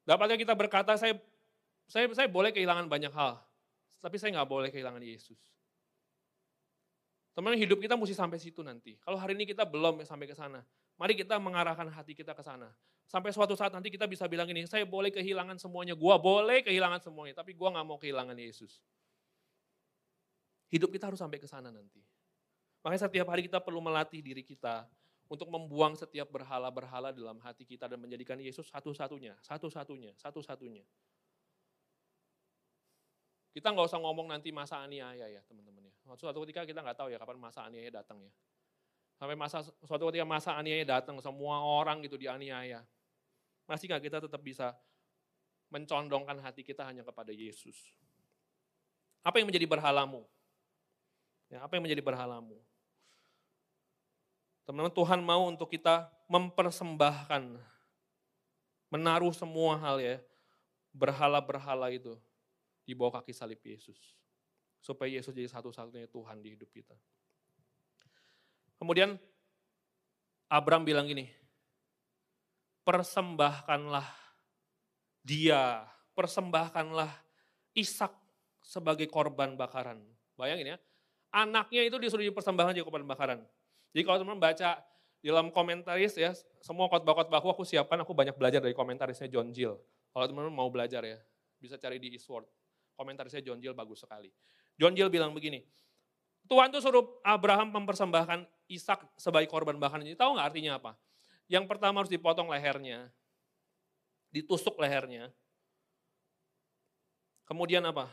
Dapatkah 0.06 0.38
kita 0.38 0.54
berkata, 0.54 0.94
saya, 0.94 1.18
saya, 1.90 2.06
saya 2.14 2.30
boleh 2.30 2.54
kehilangan 2.54 2.86
banyak 2.86 3.10
hal, 3.10 3.42
tapi 3.98 4.14
saya 4.22 4.38
nggak 4.38 4.46
boleh 4.46 4.70
kehilangan 4.70 5.02
Yesus. 5.02 5.42
Teman 7.34 7.58
hidup 7.58 7.82
kita 7.82 7.98
mesti 7.98 8.14
sampai 8.14 8.38
situ 8.38 8.62
nanti. 8.62 8.94
Kalau 9.02 9.18
hari 9.18 9.34
ini 9.34 9.42
kita 9.42 9.66
belum 9.66 10.06
sampai 10.06 10.30
ke 10.30 10.38
sana, 10.38 10.62
mari 10.94 11.18
kita 11.18 11.34
mengarahkan 11.42 11.90
hati 11.90 12.14
kita 12.14 12.30
ke 12.30 12.46
sana. 12.46 12.70
Sampai 13.10 13.34
suatu 13.34 13.58
saat 13.58 13.74
nanti 13.74 13.90
kita 13.90 14.06
bisa 14.06 14.30
bilang 14.30 14.46
ini, 14.46 14.62
saya 14.70 14.86
boleh 14.86 15.10
kehilangan 15.10 15.58
semuanya, 15.58 15.98
gua 15.98 16.14
boleh 16.14 16.62
kehilangan 16.62 17.02
semuanya, 17.02 17.42
tapi 17.42 17.58
gua 17.58 17.74
nggak 17.74 17.86
mau 17.90 17.98
kehilangan 17.98 18.38
Yesus. 18.38 18.78
Hidup 20.74 20.90
kita 20.90 21.06
harus 21.06 21.22
sampai 21.22 21.38
ke 21.38 21.46
sana 21.46 21.70
nanti. 21.70 22.02
Makanya 22.82 23.06
setiap 23.06 23.30
hari 23.30 23.46
kita 23.46 23.62
perlu 23.62 23.78
melatih 23.78 24.18
diri 24.18 24.42
kita 24.42 24.90
untuk 25.30 25.46
membuang 25.46 25.94
setiap 25.94 26.26
berhala-berhala 26.34 27.14
dalam 27.14 27.38
hati 27.38 27.62
kita 27.62 27.86
dan 27.86 28.02
menjadikan 28.02 28.34
Yesus 28.42 28.66
satu-satunya, 28.74 29.38
satu-satunya, 29.38 30.18
satu-satunya. 30.18 30.82
Kita 33.54 33.70
nggak 33.70 33.86
usah 33.86 34.02
ngomong 34.02 34.34
nanti 34.34 34.50
masa 34.50 34.82
aniaya 34.82 35.30
ya 35.30 35.38
teman-teman 35.46 35.86
ya. 35.86 35.94
Suatu 36.18 36.42
ketika 36.42 36.66
kita 36.66 36.82
nggak 36.82 36.98
tahu 36.98 37.08
ya 37.14 37.22
kapan 37.22 37.38
masa 37.38 37.62
aniaya 37.70 37.94
datang 37.94 38.18
ya. 38.18 38.34
Sampai 39.14 39.38
masa 39.38 39.62
suatu 39.62 40.10
ketika 40.10 40.26
masa 40.26 40.58
aniaya 40.58 40.82
datang, 40.82 41.22
semua 41.22 41.62
orang 41.62 42.02
gitu 42.02 42.18
dianiaya. 42.18 42.82
Masih 43.70 43.86
nggak 43.86 44.10
kita 44.10 44.18
tetap 44.26 44.42
bisa 44.42 44.74
mencondongkan 45.70 46.42
hati 46.42 46.66
kita 46.66 46.82
hanya 46.82 47.06
kepada 47.06 47.30
Yesus? 47.30 47.94
Apa 49.22 49.38
yang 49.38 49.46
menjadi 49.46 49.70
berhalamu? 49.70 50.26
Ya, 51.54 51.62
apa 51.62 51.78
yang 51.78 51.86
menjadi 51.86 52.02
berhalamu? 52.02 52.58
Teman-teman, 54.66 54.90
Tuhan 54.90 55.22
mau 55.22 55.46
untuk 55.46 55.70
kita 55.70 56.10
mempersembahkan, 56.26 57.62
menaruh 58.90 59.30
semua 59.30 59.78
hal 59.78 60.02
ya, 60.02 60.18
berhala-berhala 60.90 61.94
itu 61.94 62.18
di 62.82 62.90
bawah 62.90 63.22
kaki 63.22 63.30
salib 63.30 63.62
Yesus. 63.62 64.18
Supaya 64.82 65.14
Yesus 65.14 65.30
jadi 65.30 65.46
satu-satunya 65.46 66.10
Tuhan 66.10 66.42
di 66.42 66.58
hidup 66.58 66.74
kita. 66.74 66.98
Kemudian 68.74 69.14
Abraham 70.50 70.82
bilang 70.82 71.06
gini, 71.06 71.30
persembahkanlah 72.82 74.10
dia, 75.22 75.86
persembahkanlah 76.18 77.14
Ishak 77.78 78.10
sebagai 78.58 79.06
korban 79.06 79.54
bakaran. 79.54 80.02
Bayangin 80.34 80.74
ya, 80.74 80.78
anaknya 81.34 81.82
itu 81.90 81.98
disuruh 81.98 82.22
dipersembahkan 82.22 82.78
jadi 82.78 82.86
korban 82.86 83.02
bakaran. 83.02 83.42
Jadi 83.90 84.02
kalau 84.06 84.22
teman-teman 84.22 84.42
baca 84.54 84.78
di 85.18 85.26
dalam 85.26 85.50
komentaris 85.50 86.14
ya, 86.14 86.30
semua 86.62 86.86
khotbah-khotbahku 86.86 87.50
aku 87.50 87.66
siapkan, 87.66 87.98
aku 87.98 88.14
banyak 88.14 88.38
belajar 88.38 88.62
dari 88.62 88.70
komentarisnya 88.70 89.26
John 89.26 89.50
Jill. 89.50 89.74
Kalau 90.14 90.30
teman-teman 90.30 90.54
mau 90.54 90.70
belajar 90.70 91.02
ya, 91.02 91.18
bisa 91.58 91.74
cari 91.74 91.98
di 91.98 92.14
Eastward. 92.14 92.46
Komentarisnya 92.94 93.42
John 93.42 93.58
Jill 93.58 93.74
bagus 93.74 94.06
sekali. 94.06 94.30
John 94.78 94.94
Jill 94.94 95.10
bilang 95.10 95.34
begini, 95.34 95.66
Tuhan 96.46 96.70
tuh 96.70 96.78
suruh 96.78 97.18
Abraham 97.26 97.74
mempersembahkan 97.74 98.46
Ishak 98.70 99.18
sebagai 99.18 99.50
korban 99.50 99.76
bakaran. 99.76 100.06
Jadi 100.06 100.16
tahu 100.16 100.38
nggak 100.38 100.48
artinya 100.54 100.72
apa? 100.78 100.92
Yang 101.50 101.64
pertama 101.68 102.00
harus 102.00 102.12
dipotong 102.12 102.48
lehernya, 102.48 103.10
ditusuk 104.30 104.78
lehernya. 104.80 105.32
Kemudian 107.44 107.84
apa? 107.84 108.08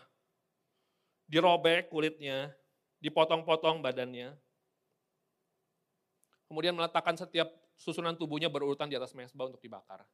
Dirobek 1.32 1.88
kulitnya, 1.88 2.52
dipotong-potong 3.02 3.82
badannya, 3.82 4.38
kemudian 6.46 6.78
meletakkan 6.78 7.18
setiap 7.18 7.50
susunan 7.76 8.14
tubuhnya 8.14 8.48
berurutan 8.48 8.86
di 8.86 8.96
atas 8.96 9.18
mesbah 9.18 9.50
untuk 9.50 9.60
dibakar. 9.60 10.06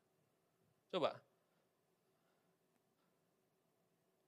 Coba, 0.87 1.19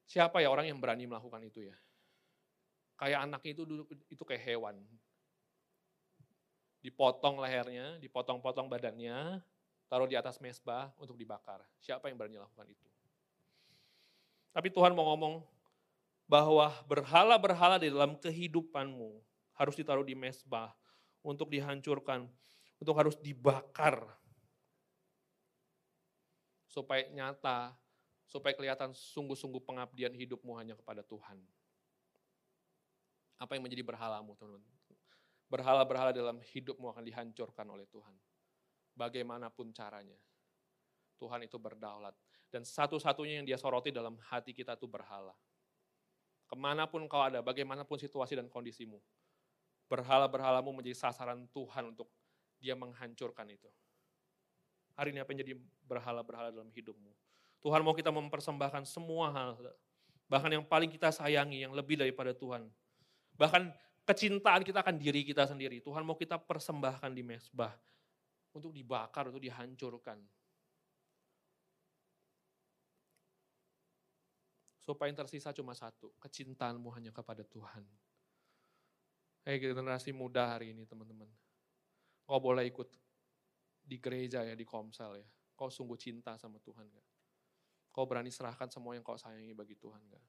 siapa 0.04 0.43
ya 0.43 0.52
orang 0.52 0.67
yang 0.67 0.78
berani 0.84 1.08
melakukan 1.08 1.39
itu 1.48 1.72
ya? 1.72 1.76
Kayak 3.00 3.32
anaknya 3.32 3.52
itu 3.56 3.63
itu 4.12 4.24
kayak 4.28 4.43
hewan. 4.43 4.76
Dipotong 6.84 7.39
lehernya, 7.39 7.95
dipotong-potong 8.04 8.67
badannya, 8.67 9.39
taruh 9.88 10.08
di 10.08 10.19
atas 10.19 10.39
mesbah 10.43 10.91
untuk 11.00 11.15
dibakar. 11.15 11.63
Siapa 11.80 12.12
yang 12.12 12.19
berani 12.19 12.39
melakukan 12.39 12.67
itu? 12.67 12.88
Tapi 14.52 14.67
Tuhan 14.74 14.91
mau 14.98 15.08
ngomong, 15.13 15.45
bahwa 16.30 16.70
berhala-berhala 16.86 17.82
di 17.82 17.89
dalam 17.89 18.13
kehidupanmu 18.22 19.18
harus 19.58 19.74
ditaruh 19.74 20.06
di 20.06 20.13
mesbah 20.13 20.72
untuk 21.26 21.50
dihancurkan, 21.50 22.30
untuk 22.78 22.96
harus 22.96 23.18
dibakar 23.18 24.06
supaya 26.70 27.10
nyata, 27.10 27.74
Supaya 28.30 28.54
kelihatan 28.54 28.94
sungguh-sungguh 28.94 29.58
pengabdian 29.65 30.13
hidupmu 30.13 30.54
hanya 30.54 30.78
kepada 30.78 31.02
Tuhan. 31.02 31.42
Apa 33.42 33.58
yang 33.58 33.65
menjadi 33.65 33.82
berhalamu 33.82 34.38
teman-teman? 34.38 34.78
Berhala-berhala 35.50 36.13
dalam 36.13 36.38
hidupmu 36.38 36.94
akan 36.94 37.02
dihancurkan 37.10 37.65
oleh 37.65 37.89
Tuhan. 37.89 38.13
Bagaimanapun 38.94 39.74
caranya. 39.74 40.22
Tuhan 41.18 41.42
itu 41.42 41.58
berdaulat. 41.58 42.13
Dan 42.54 42.62
satu-satunya 42.62 43.42
yang 43.42 43.50
dia 43.50 43.58
soroti 43.58 43.89
dalam 43.89 44.22
hati 44.30 44.54
kita 44.54 44.78
itu 44.78 44.86
berhala. 44.86 45.34
Ke 46.50 46.58
mana 46.58 46.90
pun 46.90 47.06
kau 47.06 47.22
ada, 47.22 47.46
bagaimanapun 47.46 48.02
situasi 48.02 48.34
dan 48.34 48.50
kondisimu. 48.50 48.98
Berhala-berhalamu 49.86 50.74
menjadi 50.74 50.98
sasaran 50.98 51.46
Tuhan 51.54 51.94
untuk 51.94 52.10
dia 52.58 52.74
menghancurkan 52.74 53.46
itu. 53.54 53.70
Hari 54.98 55.14
ini 55.14 55.22
apa 55.22 55.30
yang 55.32 55.40
jadi 55.46 55.54
berhala-berhala 55.86 56.50
dalam 56.50 56.74
hidupmu? 56.74 57.14
Tuhan 57.62 57.86
mau 57.86 57.94
kita 57.94 58.10
mempersembahkan 58.10 58.84
semua 58.90 59.30
hal. 59.30 59.56
Bahkan 60.26 60.50
yang 60.58 60.66
paling 60.66 60.90
kita 60.90 61.14
sayangi, 61.14 61.64
yang 61.70 61.74
lebih 61.78 62.02
daripada 62.02 62.34
Tuhan. 62.34 62.66
Bahkan 63.38 63.70
kecintaan 64.10 64.66
kita 64.66 64.82
akan 64.82 64.98
diri 64.98 65.22
kita 65.22 65.46
sendiri. 65.46 65.86
Tuhan 65.86 66.02
mau 66.02 66.18
kita 66.18 66.42
persembahkan 66.42 67.14
di 67.14 67.22
mesbah. 67.22 67.78
Untuk 68.50 68.74
dibakar, 68.74 69.30
untuk 69.30 69.40
dihancurkan. 69.40 70.18
Supaya 74.89 75.13
yang 75.13 75.21
tersisa 75.21 75.54
cuma 75.54 75.78
satu, 75.78 76.17
kecintaanmu 76.17 76.89
hanya 76.97 77.13
kepada 77.13 77.45
Tuhan. 77.45 77.86
Hei 79.45 79.62
generasi 79.62 80.10
muda 80.10 80.49
hari 80.49 80.73
ini 80.73 80.82
teman-teman. 80.89 81.30
Kau 82.25 82.41
boleh 82.41 82.65
ikut 82.65 82.89
di 83.86 84.02
gereja 84.02 84.41
ya, 84.41 84.58
di 84.58 84.65
komsel 84.65 85.21
ya. 85.21 85.30
Kau 85.54 85.69
sungguh 85.69 85.93
cinta 85.93 86.41
sama 86.41 86.58
Tuhan 86.58 86.89
gak? 86.89 87.06
Kau 87.93 88.10
berani 88.10 88.34
serahkan 88.34 88.65
semua 88.73 88.97
yang 88.97 89.06
kau 89.06 89.13
sayangi 89.13 89.54
bagi 89.54 89.78
Tuhan 89.78 90.02
gak? 90.10 90.25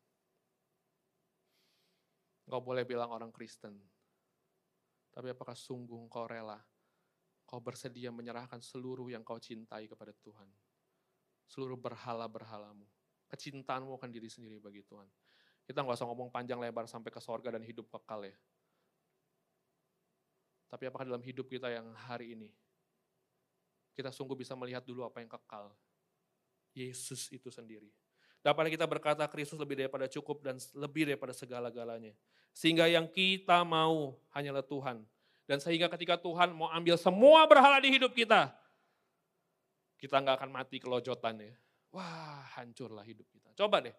Kau 2.52 2.60
boleh 2.60 2.84
bilang 2.84 3.16
orang 3.16 3.32
Kristen. 3.32 3.80
Tapi 5.08 5.32
apakah 5.32 5.56
sungguh 5.56 6.04
kau 6.12 6.28
rela? 6.28 6.60
Kau 7.48 7.64
bersedia 7.64 8.12
menyerahkan 8.12 8.60
seluruh 8.60 9.08
yang 9.08 9.24
kau 9.24 9.40
cintai 9.40 9.88
kepada 9.88 10.12
Tuhan. 10.20 10.52
Seluruh 11.48 11.80
berhala-berhalamu. 11.80 12.99
Kecintaanmu 13.30 13.94
akan 13.94 14.10
diri 14.10 14.26
sendiri 14.26 14.58
bagi 14.58 14.82
Tuhan. 14.82 15.06
Kita 15.62 15.86
nggak 15.86 15.96
usah 16.02 16.08
ngomong 16.10 16.34
panjang 16.34 16.58
lebar 16.58 16.90
sampai 16.90 17.14
ke 17.14 17.22
sorga 17.22 17.54
dan 17.54 17.62
hidup 17.62 17.86
kekal 17.86 18.26
ya. 18.26 18.34
Tapi 20.66 20.90
apakah 20.90 21.06
dalam 21.06 21.22
hidup 21.22 21.46
kita 21.46 21.70
yang 21.70 21.90
hari 21.94 22.34
ini, 22.34 22.50
kita 23.94 24.10
sungguh 24.14 24.38
bisa 24.38 24.54
melihat 24.54 24.82
dulu 24.82 25.06
apa 25.06 25.22
yang 25.22 25.30
kekal. 25.30 25.70
Yesus 26.74 27.30
itu 27.34 27.50
sendiri. 27.50 27.90
Dapat 28.40 28.72
kita 28.72 28.86
berkata 28.86 29.26
Kristus 29.26 29.58
lebih 29.58 29.82
daripada 29.82 30.06
cukup 30.06 30.40
dan 30.40 30.56
lebih 30.78 31.10
daripada 31.10 31.34
segala-galanya. 31.34 32.14
Sehingga 32.54 32.88
yang 32.88 33.10
kita 33.10 33.66
mau 33.66 34.16
hanyalah 34.32 34.64
Tuhan. 34.64 35.04
Dan 35.44 35.58
sehingga 35.58 35.90
ketika 35.90 36.14
Tuhan 36.16 36.54
mau 36.54 36.70
ambil 36.70 36.94
semua 36.94 37.44
berhala 37.50 37.82
di 37.82 37.90
hidup 37.90 38.14
kita, 38.14 38.54
kita 39.98 40.22
nggak 40.22 40.40
akan 40.40 40.50
mati 40.54 40.78
kelojotan 40.78 41.42
ya. 41.42 41.54
Wah 41.90 42.46
hancurlah 42.54 43.02
hidup 43.02 43.26
kita. 43.34 43.50
Coba 43.58 43.82
deh, 43.82 43.94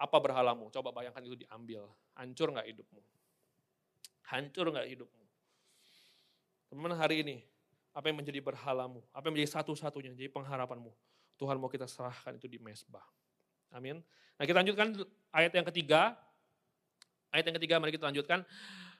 apa 0.00 0.16
berhalamu? 0.18 0.72
Coba 0.72 0.90
bayangkan 0.90 1.22
itu 1.22 1.44
diambil. 1.44 1.86
Hancur 2.16 2.50
nggak 2.52 2.66
hidupmu? 2.72 3.00
Hancur 4.32 4.66
nggak 4.72 4.88
hidupmu? 4.88 5.24
Teman 6.72 6.92
hari 6.96 7.20
ini, 7.20 7.36
apa 7.92 8.08
yang 8.08 8.16
menjadi 8.20 8.40
berhalamu, 8.40 9.04
apa 9.12 9.28
yang 9.28 9.36
menjadi 9.36 9.60
satu-satunya, 9.60 10.16
jadi 10.16 10.32
pengharapanmu. 10.32 10.92
Tuhan 11.36 11.60
mau 11.60 11.68
kita 11.68 11.84
serahkan 11.84 12.36
itu 12.36 12.48
di 12.48 12.56
mesbah. 12.56 13.04
Amin. 13.72 14.00
Nah 14.36 14.44
kita 14.44 14.60
lanjutkan 14.60 14.88
ayat 15.32 15.52
yang 15.52 15.66
ketiga. 15.72 16.16
Ayat 17.32 17.48
yang 17.48 17.56
ketiga 17.56 17.80
mari 17.80 17.92
kita 17.96 18.08
lanjutkan. 18.08 18.44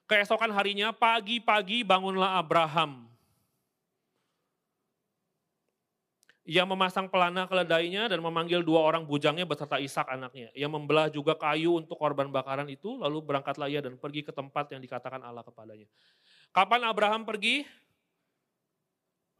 Keesokan 0.09 0.51
harinya 0.53 0.91
pagi-pagi 0.91 1.85
bangunlah 1.85 2.41
Abraham. 2.41 3.12
Ia 6.43 6.67
memasang 6.67 7.07
pelana 7.07 7.47
keledainya 7.47 8.11
dan 8.11 8.19
memanggil 8.19 8.67
dua 8.67 8.83
orang 8.83 9.07
bujangnya 9.07 9.47
beserta 9.47 9.79
Ishak 9.79 10.11
anaknya. 10.11 10.51
Ia 10.59 10.67
membelah 10.67 11.07
juga 11.07 11.39
kayu 11.39 11.79
untuk 11.79 11.95
korban 11.95 12.27
bakaran 12.35 12.67
itu, 12.67 12.99
lalu 12.99 13.23
berangkatlah 13.23 13.71
ia 13.71 13.79
dan 13.79 13.95
pergi 13.95 14.27
ke 14.27 14.35
tempat 14.35 14.75
yang 14.75 14.83
dikatakan 14.83 15.23
Allah 15.23 15.47
kepadanya. 15.47 15.87
Kapan 16.51 16.83
Abraham 16.83 17.23
pergi? 17.23 17.63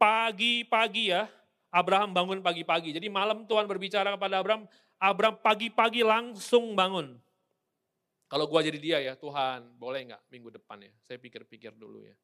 pagi-pagi 0.03 1.15
ya, 1.15 1.31
Abraham 1.71 2.11
bangun 2.11 2.39
pagi-pagi. 2.43 2.91
Jadi 2.91 3.07
malam 3.07 3.47
Tuhan 3.47 3.63
berbicara 3.63 4.19
kepada 4.19 4.43
Abraham, 4.43 4.67
Abraham 4.99 5.39
pagi-pagi 5.39 6.03
langsung 6.03 6.75
bangun. 6.75 7.15
Kalau 8.27 8.45
gua 8.51 8.59
jadi 8.59 8.79
dia 8.81 8.97
ya, 8.99 9.13
Tuhan 9.15 9.79
boleh 9.79 10.11
nggak 10.11 10.27
minggu 10.27 10.51
depan 10.59 10.83
ya? 10.83 10.91
Saya 11.07 11.15
pikir-pikir 11.23 11.71
dulu 11.79 12.03
ya. 12.03 12.15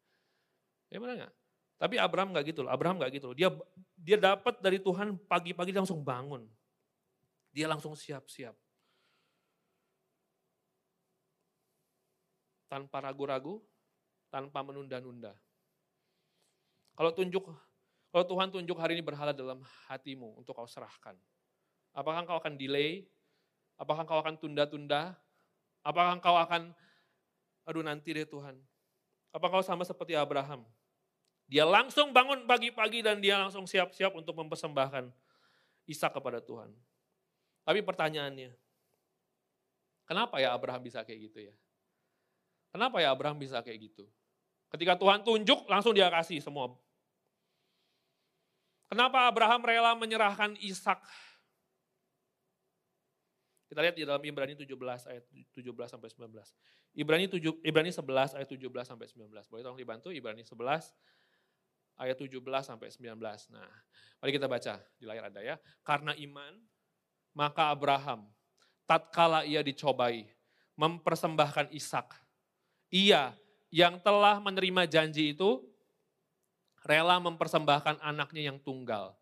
Ya 0.92 1.00
benar 1.00 1.16
nggak? 1.24 1.34
Tapi 1.80 1.96
Abraham 1.96 2.36
nggak 2.36 2.52
gitu 2.52 2.68
loh, 2.68 2.72
Abraham 2.76 3.00
nggak 3.00 3.12
gitu 3.16 3.32
loh. 3.32 3.36
Dia 3.40 3.50
dia 3.96 4.20
dapat 4.20 4.60
dari 4.60 4.84
Tuhan 4.84 5.16
pagi-pagi 5.16 5.72
langsung 5.72 6.04
bangun. 6.04 6.44
Dia 7.56 7.72
langsung 7.72 7.96
siap-siap. 7.96 8.54
Tanpa 12.68 13.00
ragu-ragu, 13.02 13.64
tanpa 14.28 14.60
menunda-nunda. 14.62 15.34
Kalau 17.00 17.16
tunjuk 17.16 17.48
kalau 18.10 18.26
Tuhan 18.26 18.50
tunjuk 18.50 18.76
hari 18.76 18.98
ini 18.98 19.04
berhala 19.06 19.32
dalam 19.32 19.62
hatimu 19.88 20.36
untuk 20.36 20.58
kau 20.58 20.66
serahkan. 20.66 21.14
Apakah 21.94 22.26
kau 22.26 22.38
akan 22.42 22.58
delay? 22.58 23.06
Apakah 23.80 24.04
kau 24.04 24.20
akan 24.20 24.36
tunda-tunda? 24.36 25.14
Apakah 25.86 26.18
kau 26.20 26.36
akan, 26.36 26.74
aduh 27.64 27.86
nanti 27.86 28.12
deh 28.12 28.26
Tuhan. 28.28 28.58
Apakah 29.32 29.62
kau 29.62 29.66
sama 29.66 29.86
seperti 29.86 30.18
Abraham? 30.18 30.66
Dia 31.50 31.66
langsung 31.66 32.14
bangun 32.14 32.46
pagi-pagi 32.46 33.02
dan 33.02 33.18
dia 33.18 33.42
langsung 33.42 33.66
siap-siap 33.66 34.14
untuk 34.14 34.38
mempersembahkan 34.38 35.10
Ishak 35.90 36.14
kepada 36.14 36.38
Tuhan. 36.38 36.70
Tapi 37.66 37.82
pertanyaannya, 37.82 38.54
kenapa 40.06 40.38
ya 40.38 40.54
Abraham 40.54 40.86
bisa 40.86 41.02
kayak 41.02 41.20
gitu 41.34 41.50
ya? 41.50 41.54
Kenapa 42.70 43.02
ya 43.02 43.10
Abraham 43.10 43.42
bisa 43.42 43.58
kayak 43.66 43.90
gitu? 43.90 44.06
Ketika 44.70 44.94
Tuhan 44.94 45.26
tunjuk, 45.26 45.66
langsung 45.66 45.98
dia 45.98 46.14
kasih 46.14 46.38
semua 46.38 46.78
Kenapa 48.90 49.30
Abraham 49.30 49.62
rela 49.62 49.94
menyerahkan 49.94 50.58
Ishak? 50.58 50.98
Kita 53.70 53.86
lihat 53.86 53.94
di 53.94 54.02
dalam 54.02 54.18
Ibrani 54.26 54.58
17 54.58 54.66
ayat 55.06 55.30
17 55.30 55.62
sampai 55.86 56.10
19. 56.10 56.26
Ibrani 56.98 57.30
7 57.30 57.62
Ibrani 57.62 57.94
11 57.94 58.34
ayat 58.42 58.50
17 58.50 58.66
sampai 58.82 59.06
19. 59.06 59.30
Boleh 59.30 59.62
tolong 59.62 59.78
dibantu 59.78 60.10
Ibrani 60.10 60.42
11 60.42 60.90
ayat 62.00 62.16
17 62.16 62.40
sampai 62.64 62.88
19. 62.88 63.20
Nah, 63.52 63.70
mari 64.24 64.32
kita 64.32 64.48
baca 64.48 64.80
di 64.98 65.06
layar 65.06 65.28
ada 65.28 65.42
ya. 65.44 65.56
Karena 65.84 66.16
iman 66.16 66.56
maka 67.36 67.70
Abraham 67.70 68.26
tatkala 68.90 69.46
ia 69.46 69.62
dicobai 69.62 70.26
mempersembahkan 70.80 71.76
Ishak. 71.76 72.16
Ia 72.90 73.36
yang 73.70 74.02
telah 74.02 74.42
menerima 74.42 74.90
janji 74.90 75.36
itu 75.36 75.62
rela 76.88 77.20
mempersembahkan 77.22 78.02
anaknya 78.02 78.50
yang 78.50 78.58
tunggal. 78.58 79.14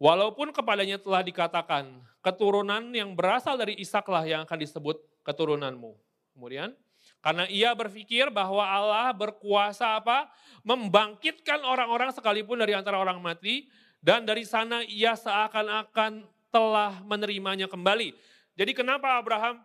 Walaupun 0.00 0.48
kepadanya 0.56 0.96
telah 0.96 1.20
dikatakan, 1.20 2.00
keturunan 2.24 2.88
yang 2.88 3.12
berasal 3.12 3.60
dari 3.60 3.76
Ishaklah 3.76 4.24
yang 4.24 4.48
akan 4.48 4.58
disebut 4.64 4.96
keturunanmu. 5.20 5.92
Kemudian, 6.32 6.72
karena 7.20 7.44
ia 7.52 7.76
berpikir 7.76 8.32
bahwa 8.32 8.64
Allah 8.64 9.12
berkuasa 9.12 10.00
apa? 10.00 10.32
Membangkitkan 10.64 11.60
orang-orang 11.60 12.08
sekalipun 12.16 12.56
dari 12.56 12.72
antara 12.72 12.96
orang 12.96 13.20
mati, 13.20 13.68
dan 14.00 14.24
dari 14.24 14.48
sana 14.48 14.80
ia 14.88 15.12
seakan-akan 15.12 16.24
telah 16.48 17.04
menerimanya 17.04 17.68
kembali. 17.68 18.16
Jadi 18.56 18.72
kenapa 18.72 19.20
Abraham 19.20 19.60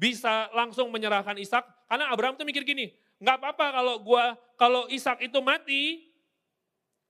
bisa 0.00 0.48
langsung 0.56 0.88
menyerahkan 0.88 1.36
Ishak? 1.36 1.64
Karena 1.86 2.08
Abraham 2.08 2.40
tuh 2.40 2.48
mikir 2.48 2.64
gini, 2.64 2.96
nggak 3.20 3.36
apa-apa 3.36 3.66
kalau 3.76 3.94
gua 4.00 4.24
kalau 4.56 4.88
Ishak 4.88 5.20
itu 5.20 5.38
mati, 5.44 6.08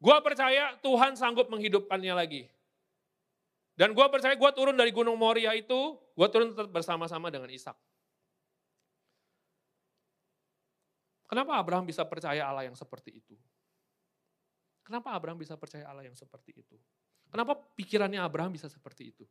gua 0.03 0.19
percaya 0.21 0.75
Tuhan 0.83 1.15
sanggup 1.15 1.47
menghidupkannya 1.55 2.15
lagi. 2.19 2.51
Dan 3.79 3.95
gua 3.95 4.11
percaya 4.11 4.35
gua 4.35 4.51
turun 4.51 4.75
dari 4.75 4.91
Gunung 4.91 5.19
Moria 5.19 5.55
itu, 5.55 5.99
gua 6.19 6.27
turun 6.27 6.51
tetap 6.51 6.71
bersama-sama 6.75 7.31
dengan 7.31 7.47
Ishak. 7.47 7.79
Kenapa 11.25 11.57
Abraham 11.57 11.89
bisa 11.89 12.05
percaya 12.05 12.45
Allah 12.45 12.69
yang 12.69 12.77
seperti 12.77 13.21
itu? 13.21 13.35
Kenapa 14.85 15.17
Abraham 15.17 15.41
bisa 15.41 15.57
percaya 15.57 15.89
Allah 15.89 16.05
yang 16.05 16.17
seperti 16.17 16.61
itu? 16.61 16.77
Kenapa 17.33 17.57
pikirannya 17.57 18.21
Abraham 18.21 18.53
bisa 18.53 18.69
seperti 18.69 19.11
itu? 19.17 19.25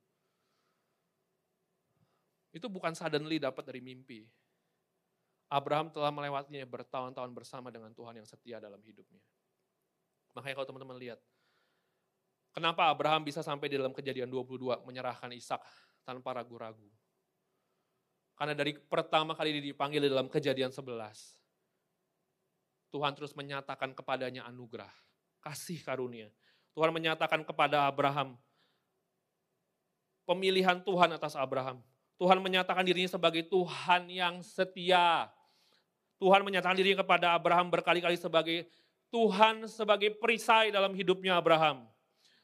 Itu 2.54 2.70
bukan 2.70 2.98
suddenly 2.98 3.38
dapat 3.38 3.66
dari 3.70 3.82
mimpi. 3.82 4.26
Abraham 5.54 5.94
telah 5.94 6.10
melewatinya 6.10 6.66
bertahun-tahun 6.66 7.30
bersama 7.38 7.70
dengan 7.70 7.94
Tuhan 7.94 8.18
yang 8.18 8.26
setia 8.26 8.58
dalam 8.58 8.82
hidupnya. 8.82 9.22
Makanya 10.34 10.58
kalau 10.58 10.68
teman-teman 10.74 10.98
lihat, 10.98 11.22
Kenapa 12.54 12.94
Abraham 12.94 13.26
bisa 13.26 13.42
sampai 13.42 13.66
di 13.66 13.82
dalam 13.82 13.98
kejadian 13.98 14.30
22 14.30 14.86
menyerahkan 14.86 15.34
Ishak 15.34 15.58
tanpa 16.06 16.38
ragu-ragu? 16.38 16.86
Karena 18.38 18.54
dari 18.54 18.78
pertama 18.78 19.34
kali 19.34 19.58
dipanggil 19.58 20.06
di 20.06 20.10
dalam 20.14 20.30
kejadian 20.30 20.70
11, 20.70 20.86
Tuhan 22.94 23.18
terus 23.18 23.34
menyatakan 23.34 23.90
kepadanya 23.98 24.46
anugerah, 24.46 24.94
kasih 25.42 25.82
karunia. 25.82 26.30
Tuhan 26.78 26.94
menyatakan 26.94 27.42
kepada 27.42 27.90
Abraham, 27.90 28.38
pemilihan 30.30 30.78
Tuhan 30.86 31.10
atas 31.18 31.34
Abraham. 31.34 31.82
Tuhan 32.22 32.38
menyatakan 32.38 32.86
dirinya 32.86 33.10
sebagai 33.10 33.50
Tuhan 33.50 34.14
yang 34.14 34.46
setia. 34.46 35.26
Tuhan 36.22 36.46
menyatakan 36.46 36.78
dirinya 36.78 37.02
kepada 37.02 37.34
Abraham 37.34 37.74
berkali-kali 37.74 38.14
sebagai 38.14 38.70
Tuhan 39.10 39.66
sebagai 39.66 40.14
perisai 40.18 40.70
dalam 40.70 40.94
hidupnya 40.94 41.38
Abraham. 41.38 41.90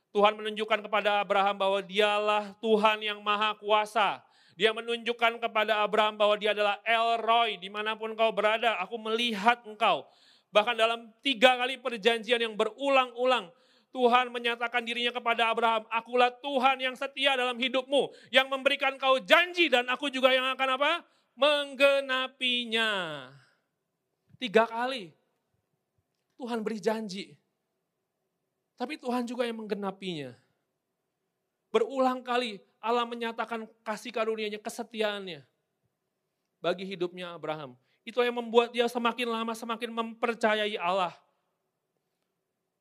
Tuhan 0.10 0.34
menunjukkan 0.34 0.90
kepada 0.90 1.22
Abraham 1.22 1.56
bahwa 1.58 1.80
dialah 1.86 2.58
Tuhan 2.58 3.06
yang 3.06 3.22
maha 3.22 3.54
kuasa. 3.58 4.26
Dia 4.58 4.74
menunjukkan 4.76 5.40
kepada 5.40 5.86
Abraham 5.86 6.20
bahwa 6.20 6.36
dia 6.36 6.52
adalah 6.52 6.82
El 6.84 7.22
Roy, 7.24 7.56
di 7.56 7.72
mana 7.72 7.96
pun 7.96 8.12
kau 8.18 8.34
berada, 8.34 8.76
aku 8.82 9.00
melihat 9.00 9.64
engkau. 9.64 10.04
Bahkan 10.50 10.76
dalam 10.78 11.14
tiga 11.22 11.58
kali 11.62 11.78
perjanjian 11.78 12.42
yang 12.42 12.58
berulang-ulang, 12.58 13.54
Tuhan 13.90 14.30
menyatakan 14.30 14.86
dirinya 14.86 15.10
kepada 15.14 15.50
Abraham, 15.50 15.86
akulah 15.90 16.30
Tuhan 16.30 16.78
yang 16.82 16.94
setia 16.94 17.34
dalam 17.34 17.58
hidupmu, 17.58 18.14
yang 18.30 18.50
memberikan 18.50 18.98
kau 19.02 19.18
janji 19.22 19.70
dan 19.70 19.90
aku 19.90 20.14
juga 20.14 20.30
yang 20.34 20.46
akan 20.54 20.70
apa? 20.78 20.92
Menggenapinya. 21.34 22.92
Tiga 24.38 24.70
kali. 24.70 25.14
Tuhan 26.38 26.62
beri 26.62 26.80
janji. 26.80 27.36
Tapi 28.80 28.96
Tuhan 28.96 29.28
juga 29.28 29.44
yang 29.44 29.60
menggenapinya. 29.60 30.32
Berulang 31.70 32.24
kali 32.24 32.64
Allah 32.80 33.04
menyatakan 33.04 33.68
kasih 33.84 34.16
karunia-Nya, 34.16 34.58
kesetiaannya 34.64 35.44
bagi 36.64 36.88
hidupnya 36.88 37.36
Abraham. 37.36 37.76
Itu 38.10 38.26
yang 38.26 38.41
membuat 38.41 38.74
dia 38.74 38.89
semakin 38.89 39.30
lama 39.30 39.54
semakin 39.54 39.93
mempercayai 39.93 40.74
Allah. 40.82 41.13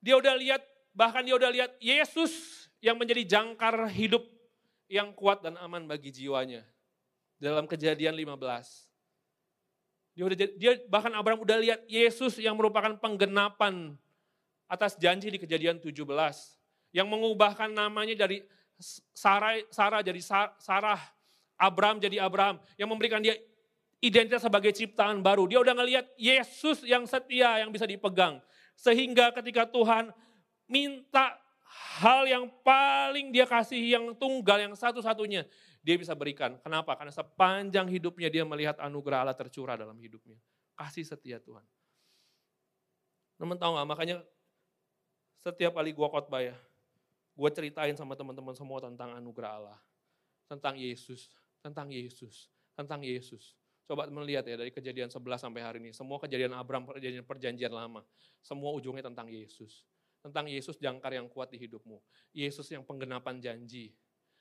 Dia 0.00 0.16
udah 0.16 0.32
lihat 0.40 0.64
Bahkan 0.98 1.22
dia 1.22 1.34
udah 1.38 1.50
lihat 1.54 1.70
Yesus 1.78 2.66
yang 2.82 2.98
menjadi 2.98 3.38
jangkar 3.38 3.86
hidup 3.86 4.26
yang 4.90 5.14
kuat 5.14 5.46
dan 5.46 5.54
aman 5.62 5.86
bagi 5.86 6.10
jiwanya. 6.10 6.66
Dalam 7.38 7.70
kejadian 7.70 8.18
15. 8.18 8.34
Dia, 10.18 10.24
udah, 10.26 10.36
dia 10.58 10.72
bahkan 10.90 11.14
Abraham 11.14 11.46
udah 11.46 11.54
lihat 11.62 11.86
Yesus 11.86 12.42
yang 12.42 12.58
merupakan 12.58 12.98
penggenapan 12.98 13.94
atas 14.66 14.98
janji 14.98 15.30
di 15.30 15.38
kejadian 15.38 15.78
17. 15.78 16.02
Yang 16.90 17.06
mengubahkan 17.06 17.70
namanya 17.70 18.26
dari 18.26 18.42
Sarah, 19.14 19.54
Sarah 19.70 20.02
jadi 20.02 20.18
Sarah, 20.58 20.98
Abraham 21.54 22.02
jadi 22.02 22.26
Abraham. 22.26 22.58
Yang 22.74 22.88
memberikan 22.90 23.22
dia 23.22 23.38
identitas 23.98 24.42
sebagai 24.42 24.70
ciptaan 24.70 25.22
baru. 25.22 25.50
Dia 25.50 25.58
udah 25.62 25.74
ngelihat 25.74 26.06
Yesus 26.14 26.86
yang 26.86 27.06
setia 27.06 27.62
yang 27.62 27.70
bisa 27.74 27.84
dipegang. 27.84 28.38
Sehingga 28.78 29.34
ketika 29.34 29.66
Tuhan 29.66 30.14
minta 30.70 31.34
hal 31.98 32.24
yang 32.30 32.46
paling 32.62 33.34
dia 33.34 33.44
kasih, 33.44 33.80
yang 33.98 34.14
tunggal, 34.14 34.62
yang 34.62 34.74
satu-satunya, 34.78 35.44
dia 35.82 35.96
bisa 35.98 36.14
berikan. 36.14 36.56
Kenapa? 36.62 36.94
Karena 36.94 37.10
sepanjang 37.10 37.90
hidupnya 37.90 38.30
dia 38.30 38.44
melihat 38.46 38.78
anugerah 38.78 39.26
Allah 39.26 39.36
tercurah 39.36 39.74
dalam 39.74 39.98
hidupnya. 39.98 40.38
Kasih 40.78 41.02
setia 41.02 41.42
Tuhan. 41.42 41.64
Teman 43.38 43.58
tahu 43.58 43.78
gak, 43.78 43.86
makanya 43.86 44.16
setiap 45.42 45.78
kali 45.78 45.94
gua 45.94 46.10
khotbah 46.10 46.42
ya, 46.42 46.56
gue 47.38 47.50
ceritain 47.54 47.94
sama 47.94 48.18
teman-teman 48.18 48.50
semua 48.50 48.82
tentang 48.82 49.14
anugerah 49.14 49.62
Allah. 49.62 49.78
Tentang 50.50 50.74
Yesus, 50.74 51.30
tentang 51.62 51.86
Yesus, 51.86 52.50
tentang 52.74 52.98
Yesus. 53.06 53.54
Coba 53.88 54.04
melihat 54.12 54.44
ya 54.44 54.60
dari 54.60 54.68
kejadian 54.68 55.08
11 55.08 55.40
sampai 55.40 55.64
hari 55.64 55.78
ini. 55.80 55.96
Semua 55.96 56.20
kejadian 56.20 56.52
Abraham, 56.52 56.92
kejadian 56.92 57.24
perjanjian 57.24 57.72
lama. 57.72 58.04
Semua 58.44 58.76
ujungnya 58.76 59.08
tentang 59.08 59.32
Yesus 59.32 59.88
tentang 60.22 60.50
Yesus 60.50 60.76
jangkar 60.78 61.14
yang 61.14 61.30
kuat 61.30 61.48
di 61.48 61.58
hidupmu. 61.62 61.98
Yesus 62.34 62.66
yang 62.68 62.82
penggenapan 62.82 63.38
janji. 63.38 63.94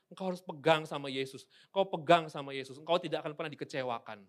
Engkau 0.08 0.32
harus 0.32 0.42
pegang 0.42 0.88
sama 0.88 1.12
Yesus. 1.12 1.46
Engkau 1.70 1.86
pegang 1.88 2.32
sama 2.32 2.56
Yesus. 2.56 2.80
Engkau 2.80 2.98
tidak 2.98 3.24
akan 3.24 3.34
pernah 3.38 3.52
dikecewakan. 3.52 4.20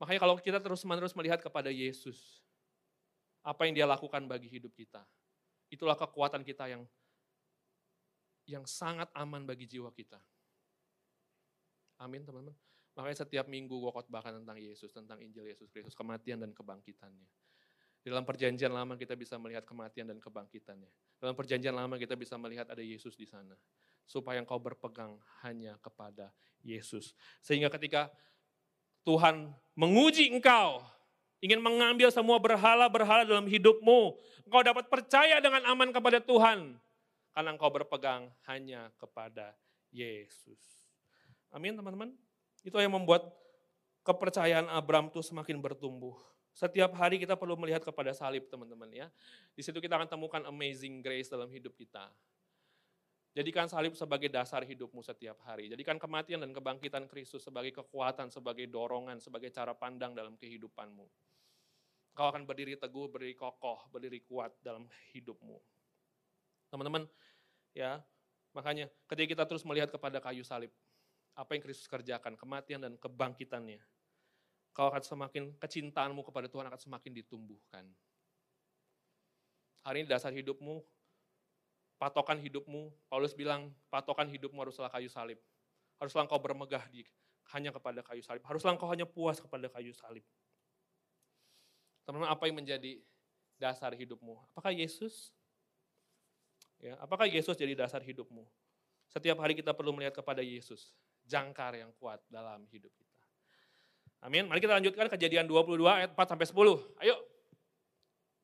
Makanya 0.00 0.20
kalau 0.20 0.34
kita 0.40 0.58
terus-menerus 0.58 1.14
melihat 1.14 1.38
kepada 1.38 1.70
Yesus, 1.70 2.42
apa 3.44 3.68
yang 3.68 3.76
dia 3.76 3.86
lakukan 3.86 4.24
bagi 4.26 4.50
hidup 4.50 4.74
kita, 4.74 5.04
itulah 5.70 5.94
kekuatan 5.94 6.42
kita 6.42 6.66
yang 6.66 6.82
yang 8.44 8.64
sangat 8.68 9.08
aman 9.16 9.48
bagi 9.48 9.64
jiwa 9.64 9.88
kita. 9.94 10.20
Amin 11.96 12.26
teman-teman. 12.26 12.52
Makanya 12.94 13.26
setiap 13.26 13.46
minggu 13.50 13.74
gue 13.74 13.90
khotbahkan 13.90 14.42
tentang 14.42 14.58
Yesus, 14.58 14.94
tentang 14.94 15.18
Injil 15.18 15.50
Yesus 15.50 15.66
Kristus, 15.70 15.98
kematian 15.98 16.38
dan 16.38 16.54
kebangkitannya. 16.54 17.26
Dalam 18.04 18.22
perjanjian 18.22 18.68
lama 18.68 19.00
kita 19.00 19.16
bisa 19.16 19.40
melihat 19.40 19.64
kematian 19.64 20.04
dan 20.06 20.20
kebangkitannya. 20.20 20.92
Dalam 21.18 21.32
perjanjian 21.32 21.72
lama 21.72 21.96
kita 21.96 22.14
bisa 22.14 22.36
melihat 22.36 22.68
ada 22.68 22.84
Yesus 22.84 23.16
di 23.16 23.24
sana. 23.24 23.56
Supaya 24.04 24.38
engkau 24.38 24.60
berpegang 24.60 25.16
hanya 25.40 25.80
kepada 25.80 26.28
Yesus. 26.60 27.16
Sehingga 27.40 27.72
ketika 27.72 28.12
Tuhan 29.08 29.50
menguji 29.72 30.30
engkau, 30.36 30.84
ingin 31.40 31.64
mengambil 31.64 32.12
semua 32.12 32.36
berhala-berhala 32.36 33.24
dalam 33.24 33.48
hidupmu, 33.48 34.20
engkau 34.48 34.62
dapat 34.64 34.88
percaya 34.92 35.40
dengan 35.40 35.64
aman 35.64 35.88
kepada 35.88 36.20
Tuhan. 36.20 36.76
Karena 37.34 37.50
engkau 37.56 37.72
berpegang 37.72 38.30
hanya 38.46 38.92
kepada 39.00 39.56
Yesus. 39.90 40.60
Amin 41.50 41.72
teman-teman. 41.74 42.23
Itu 42.64 42.80
yang 42.80 42.96
membuat 42.96 43.28
kepercayaan 44.02 44.66
Abraham 44.72 45.12
itu 45.12 45.20
semakin 45.20 45.60
bertumbuh. 45.60 46.16
Setiap 46.54 46.94
hari 46.96 47.18
kita 47.20 47.34
perlu 47.36 47.58
melihat 47.60 47.84
kepada 47.84 48.14
salib 48.16 48.46
teman-teman 48.48 48.88
ya. 48.88 49.06
Di 49.52 49.60
situ 49.60 49.82
kita 49.82 50.00
akan 50.00 50.08
temukan 50.08 50.42
amazing 50.48 51.04
grace 51.04 51.28
dalam 51.28 51.50
hidup 51.52 51.76
kita. 51.76 52.08
Jadikan 53.34 53.66
salib 53.66 53.98
sebagai 53.98 54.30
dasar 54.30 54.62
hidupmu 54.62 55.02
setiap 55.02 55.42
hari. 55.42 55.66
Jadikan 55.66 55.98
kematian 55.98 56.38
dan 56.38 56.54
kebangkitan 56.54 57.10
Kristus 57.10 57.42
sebagai 57.42 57.74
kekuatan, 57.74 58.30
sebagai 58.30 58.70
dorongan, 58.70 59.18
sebagai 59.18 59.50
cara 59.50 59.74
pandang 59.74 60.14
dalam 60.14 60.38
kehidupanmu. 60.38 61.02
Kau 62.14 62.30
akan 62.30 62.46
berdiri 62.46 62.78
teguh, 62.78 63.10
berdiri 63.10 63.34
kokoh, 63.34 63.90
berdiri 63.90 64.22
kuat 64.22 64.54
dalam 64.62 64.86
hidupmu. 65.10 65.58
Teman-teman, 66.70 67.10
ya, 67.74 67.98
makanya 68.54 68.86
ketika 69.10 69.34
kita 69.34 69.44
terus 69.50 69.66
melihat 69.66 69.90
kepada 69.90 70.22
kayu 70.22 70.46
salib, 70.46 70.70
apa 71.34 71.50
yang 71.58 71.62
Kristus 71.66 71.90
kerjakan, 71.90 72.38
kematian 72.38 72.80
dan 72.82 72.94
kebangkitannya, 72.98 73.82
kau 74.74 74.90
akan 74.90 75.02
semakin 75.02 75.54
kecintaanmu 75.58 76.22
kepada 76.22 76.46
Tuhan 76.46 76.66
akan 76.70 76.80
semakin 76.80 77.10
ditumbuhkan. 77.14 77.86
Hari 79.84 80.02
ini 80.02 80.08
dasar 80.08 80.32
hidupmu, 80.32 80.80
patokan 81.98 82.40
hidupmu, 82.40 82.90
Paulus 83.10 83.36
bilang 83.36 83.70
patokan 83.92 84.30
hidupmu 84.30 84.56
haruslah 84.64 84.88
kayu 84.88 85.10
salib. 85.10 85.36
Haruslah 86.00 86.26
engkau 86.26 86.40
bermegah 86.40 86.82
di, 86.90 87.04
hanya 87.52 87.70
kepada 87.70 88.00
kayu 88.00 88.24
salib. 88.24 88.42
Haruslah 88.48 88.74
engkau 88.74 88.88
hanya 88.88 89.04
puas 89.04 89.38
kepada 89.38 89.68
kayu 89.68 89.92
salib. 89.92 90.24
Teman-teman, 92.08 92.30
apa 92.32 92.44
yang 92.48 92.56
menjadi 92.58 93.00
dasar 93.60 93.92
hidupmu? 93.92 94.36
Apakah 94.52 94.72
Yesus? 94.74 95.32
Ya, 96.82 96.98
apakah 97.00 97.24
Yesus 97.24 97.56
jadi 97.56 97.72
dasar 97.72 98.02
hidupmu? 98.02 98.44
Setiap 99.08 99.38
hari 99.40 99.54
kita 99.54 99.70
perlu 99.72 99.94
melihat 99.94 100.16
kepada 100.16 100.42
Yesus, 100.42 100.92
jangkar 101.24 101.76
yang 101.76 101.90
kuat 101.96 102.20
dalam 102.28 102.64
hidup 102.70 102.92
kita. 102.94 103.14
Amin. 104.24 104.48
Mari 104.48 104.60
kita 104.64 104.76
lanjutkan 104.80 105.06
kejadian 105.12 105.44
22 105.44 105.84
ayat 105.84 106.10
4 106.16 106.32
sampai 106.32 106.46
10. 106.48 106.80
Ayo. 107.04 107.16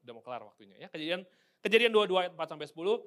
Udah 0.04 0.12
mau 0.12 0.24
kelar 0.24 0.44
waktunya 0.44 0.76
ya. 0.76 0.88
Kejadian 0.92 1.24
kejadian 1.64 1.92
22 1.92 2.20
ayat 2.20 2.32
4 2.36 2.52
sampai 2.52 2.68
10. 2.68 3.00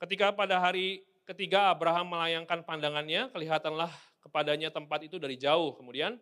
Ketika 0.00 0.26
pada 0.32 0.56
hari 0.56 1.04
ketiga 1.28 1.68
Abraham 1.68 2.16
melayangkan 2.16 2.64
pandangannya, 2.64 3.28
kelihatanlah 3.28 3.92
kepadanya 4.24 4.72
tempat 4.72 5.04
itu 5.04 5.20
dari 5.20 5.36
jauh. 5.36 5.76
Kemudian 5.76 6.16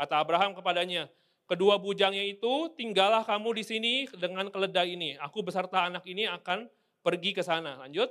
kata 0.00 0.24
Abraham 0.24 0.56
kepadanya, 0.56 1.12
kedua 1.44 1.76
bujangnya 1.76 2.24
itu 2.24 2.72
tinggallah 2.72 3.20
kamu 3.28 3.60
di 3.60 3.64
sini 3.64 3.94
dengan 4.16 4.48
keledai 4.48 4.96
ini. 4.96 5.20
Aku 5.20 5.44
beserta 5.44 5.84
anak 5.84 6.08
ini 6.08 6.24
akan 6.24 6.64
pergi 7.04 7.36
ke 7.36 7.44
sana. 7.44 7.76
Lanjut. 7.84 8.08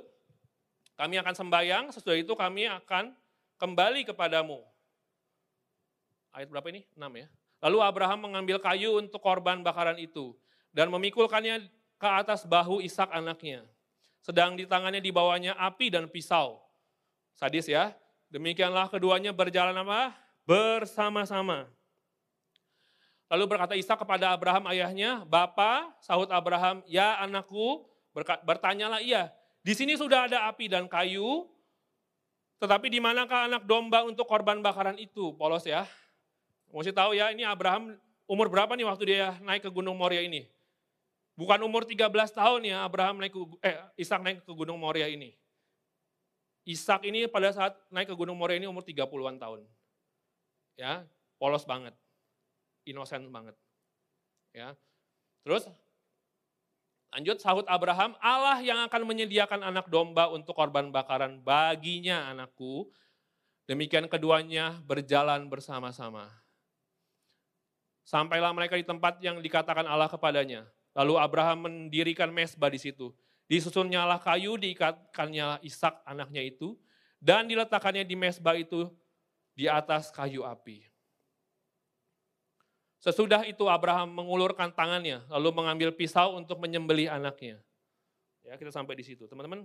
Kami 0.96 1.20
akan 1.20 1.34
sembahyang, 1.36 1.84
sesudah 1.92 2.16
itu 2.16 2.32
kami 2.32 2.64
akan 2.70 3.12
kembali 3.56 4.06
kepadamu. 4.08 4.62
Ayat 6.32 6.48
berapa 6.52 6.68
ini? 6.68 6.84
6 6.92 7.02
ya. 7.16 7.28
Lalu 7.64 7.78
Abraham 7.80 8.28
mengambil 8.28 8.60
kayu 8.60 9.00
untuk 9.00 9.20
korban 9.24 9.64
bakaran 9.64 9.96
itu 9.96 10.36
dan 10.70 10.92
memikulkannya 10.92 11.72
ke 11.96 12.08
atas 12.08 12.44
bahu 12.44 12.84
Ishak 12.84 13.08
anaknya. 13.08 13.64
Sedang 14.20 14.58
di 14.58 14.68
tangannya 14.68 15.00
dibawanya 15.00 15.56
api 15.56 15.88
dan 15.88 16.06
pisau. 16.12 16.60
Sadis 17.32 17.64
ya. 17.64 17.96
Demikianlah 18.28 18.90
keduanya 18.92 19.32
berjalan 19.32 19.72
apa? 19.72 20.12
Bersama-sama. 20.44 21.70
Lalu 23.32 23.44
berkata 23.48 23.74
Ishak 23.74 24.02
kepada 24.02 24.34
Abraham 24.34 24.68
ayahnya, 24.70 25.24
Bapa, 25.24 25.94
sahut 26.04 26.30
Abraham, 26.30 26.84
ya 26.86 27.18
anakku, 27.22 27.86
Bertanyalah 28.16 29.04
ia, 29.04 29.28
di 29.60 29.76
sini 29.76 29.92
sudah 29.92 30.24
ada 30.24 30.48
api 30.48 30.72
dan 30.72 30.88
kayu, 30.88 31.44
tetapi 32.56 32.88
di 32.88 32.98
manakah 33.02 33.48
anak 33.50 33.62
domba 33.68 34.04
untuk 34.06 34.24
korban 34.24 34.64
bakaran 34.64 34.96
itu? 34.96 35.36
Polos 35.36 35.64
ya. 35.68 35.84
Mesti 36.72 36.92
tahu 36.92 37.16
ya, 37.16 37.30
ini 37.32 37.44
Abraham 37.44 37.96
umur 38.26 38.50
berapa 38.50 38.74
nih 38.74 38.86
waktu 38.88 39.04
dia 39.06 39.38
naik 39.44 39.64
ke 39.64 39.70
Gunung 39.70 39.96
Moria 39.96 40.20
ini? 40.24 40.48
Bukan 41.36 41.60
umur 41.62 41.84
13 41.84 42.08
tahun 42.32 42.60
ya 42.64 42.80
Abraham 42.80 43.20
naik 43.20 43.36
ke, 43.36 43.40
eh 43.60 43.76
Ishak 44.00 44.24
naik 44.24 44.40
ke 44.42 44.52
Gunung 44.56 44.80
Moria 44.80 45.04
ini. 45.04 45.36
Ishak 46.66 47.04
ini 47.06 47.28
pada 47.28 47.52
saat 47.52 47.76
naik 47.92 48.08
ke 48.08 48.16
Gunung 48.16 48.34
Moria 48.34 48.56
ini 48.56 48.66
umur 48.66 48.82
30-an 48.82 49.36
tahun. 49.36 49.60
Ya, 50.80 51.04
polos 51.36 51.68
banget. 51.68 51.92
Inosen 52.88 53.28
banget. 53.28 53.54
Ya. 54.56 54.72
Terus 55.44 55.68
lanjut 57.16 57.40
sahut 57.40 57.64
Abraham, 57.64 58.12
Allah 58.20 58.60
yang 58.60 58.84
akan 58.84 59.08
menyediakan 59.08 59.64
anak 59.64 59.88
domba 59.88 60.28
untuk 60.28 60.52
korban 60.52 60.92
bakaran 60.92 61.40
baginya 61.40 62.28
anakku. 62.28 62.92
Demikian 63.64 64.06
keduanya 64.06 64.78
berjalan 64.84 65.48
bersama-sama. 65.48 66.28
Sampailah 68.04 68.52
mereka 68.54 68.78
di 68.78 68.86
tempat 68.86 69.18
yang 69.24 69.40
dikatakan 69.40 69.88
Allah 69.88 70.06
kepadanya. 70.06 70.68
Lalu 70.94 71.18
Abraham 71.18 71.66
mendirikan 71.66 72.30
mesbah 72.30 72.70
di 72.70 72.78
situ 72.78 73.10
Disusunnyalah 73.46 74.18
kayu, 74.18 74.58
diikatkannya 74.58 75.62
Ishak 75.62 76.02
anaknya 76.02 76.42
itu, 76.42 76.74
dan 77.22 77.46
diletakkannya 77.46 78.02
di 78.02 78.18
mesbah 78.18 78.58
itu 78.58 78.90
di 79.54 79.70
atas 79.70 80.10
kayu 80.10 80.42
api. 80.42 80.82
Sesudah 83.06 83.46
itu 83.46 83.62
Abraham 83.70 84.18
mengulurkan 84.18 84.74
tangannya, 84.74 85.22
lalu 85.30 85.54
mengambil 85.54 85.94
pisau 85.94 86.34
untuk 86.34 86.58
menyembelih 86.58 87.06
anaknya. 87.06 87.62
Ya, 88.42 88.58
kita 88.58 88.74
sampai 88.74 88.98
di 88.98 89.06
situ. 89.06 89.30
Teman-teman, 89.30 89.62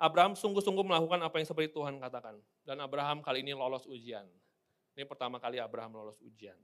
Abraham 0.00 0.32
sungguh-sungguh 0.32 0.80
melakukan 0.80 1.20
apa 1.20 1.36
yang 1.36 1.44
seperti 1.44 1.76
Tuhan 1.76 2.00
katakan. 2.00 2.40
Dan 2.64 2.80
Abraham 2.80 3.20
kali 3.20 3.44
ini 3.44 3.52
lolos 3.52 3.84
ujian. 3.84 4.24
Ini 4.96 5.04
pertama 5.04 5.36
kali 5.36 5.60
Abraham 5.60 6.00
lolos 6.00 6.16
ujian. 6.24 6.56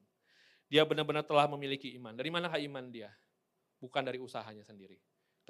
Dia 0.72 0.88
benar-benar 0.88 1.28
telah 1.28 1.44
memiliki 1.52 1.92
iman. 2.00 2.16
Dari 2.16 2.32
manakah 2.32 2.56
iman 2.56 2.88
dia? 2.88 3.12
Bukan 3.76 4.00
dari 4.00 4.16
usahanya 4.16 4.64
sendiri 4.64 4.96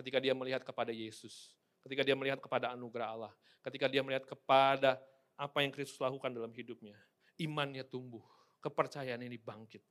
ketika 0.00 0.16
dia 0.16 0.32
melihat 0.32 0.64
kepada 0.64 0.88
Yesus, 0.96 1.52
ketika 1.84 2.00
dia 2.00 2.16
melihat 2.16 2.40
kepada 2.40 2.72
anugerah 2.72 3.08
Allah, 3.12 3.32
ketika 3.60 3.84
dia 3.84 4.00
melihat 4.00 4.24
kepada 4.24 4.96
apa 5.36 5.60
yang 5.60 5.68
Kristus 5.68 6.00
lakukan 6.00 6.32
dalam 6.32 6.48
hidupnya. 6.56 6.96
Imannya 7.36 7.84
tumbuh, 7.84 8.24
kepercayaan 8.61 9.24
ini 9.24 9.40
bangkit. 9.40 9.82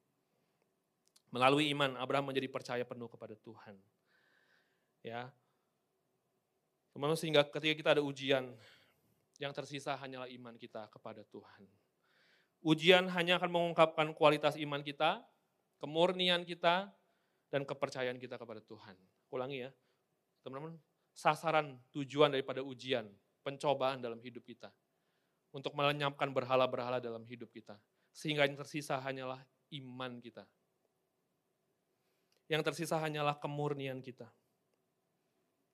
Melalui 1.29 1.69
iman, 1.73 1.93
Abraham 1.97 2.33
menjadi 2.33 2.49
percaya 2.49 2.83
penuh 2.85 3.05
kepada 3.05 3.37
Tuhan. 3.37 3.77
Ya, 5.05 5.29
teman 6.91 7.15
sehingga 7.15 7.45
ketika 7.45 7.75
kita 7.75 7.89
ada 7.97 8.03
ujian, 8.03 8.51
yang 9.39 9.55
tersisa 9.55 9.95
hanyalah 9.95 10.27
iman 10.27 10.59
kita 10.59 10.91
kepada 10.91 11.23
Tuhan. 11.31 11.63
Ujian 12.59 13.07
hanya 13.15 13.39
akan 13.39 13.47
mengungkapkan 13.55 14.11
kualitas 14.11 14.59
iman 14.59 14.83
kita, 14.83 15.23
kemurnian 15.79 16.43
kita, 16.43 16.91
dan 17.47 17.63
kepercayaan 17.63 18.19
kita 18.19 18.35
kepada 18.35 18.59
Tuhan. 18.59 18.99
Ulangi 19.31 19.63
ya, 19.63 19.71
teman-teman, 20.43 20.75
sasaran 21.15 21.79
tujuan 21.95 22.35
daripada 22.35 22.59
ujian, 22.59 23.07
pencobaan 23.39 24.03
dalam 24.03 24.19
hidup 24.19 24.43
kita. 24.43 24.69
Untuk 25.55 25.73
melenyapkan 25.73 26.29
berhala-berhala 26.29 26.99
dalam 26.99 27.23
hidup 27.25 27.49
kita. 27.49 27.79
Sehingga 28.19 28.43
yang 28.43 28.59
tersisa 28.59 28.99
hanyalah 28.99 29.39
iman 29.79 30.19
kita. 30.19 30.43
Yang 32.51 32.67
tersisa 32.67 32.99
hanyalah 32.99 33.39
kemurnian 33.39 34.03
kita. 34.03 34.27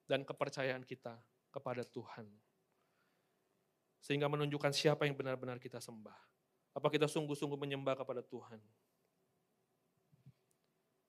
Dan 0.06 0.22
kepercayaan 0.22 0.86
kita 0.86 1.18
kepada 1.50 1.82
Tuhan. 1.82 2.30
Sehingga 3.98 4.30
menunjukkan 4.30 4.70
siapa 4.70 5.10
yang 5.10 5.18
benar-benar 5.18 5.58
kita 5.58 5.82
sembah. 5.82 6.20
Apa 6.78 6.94
kita 6.94 7.10
sungguh-sungguh 7.10 7.58
menyembah 7.58 7.98
kepada 7.98 8.22
Tuhan. 8.22 8.62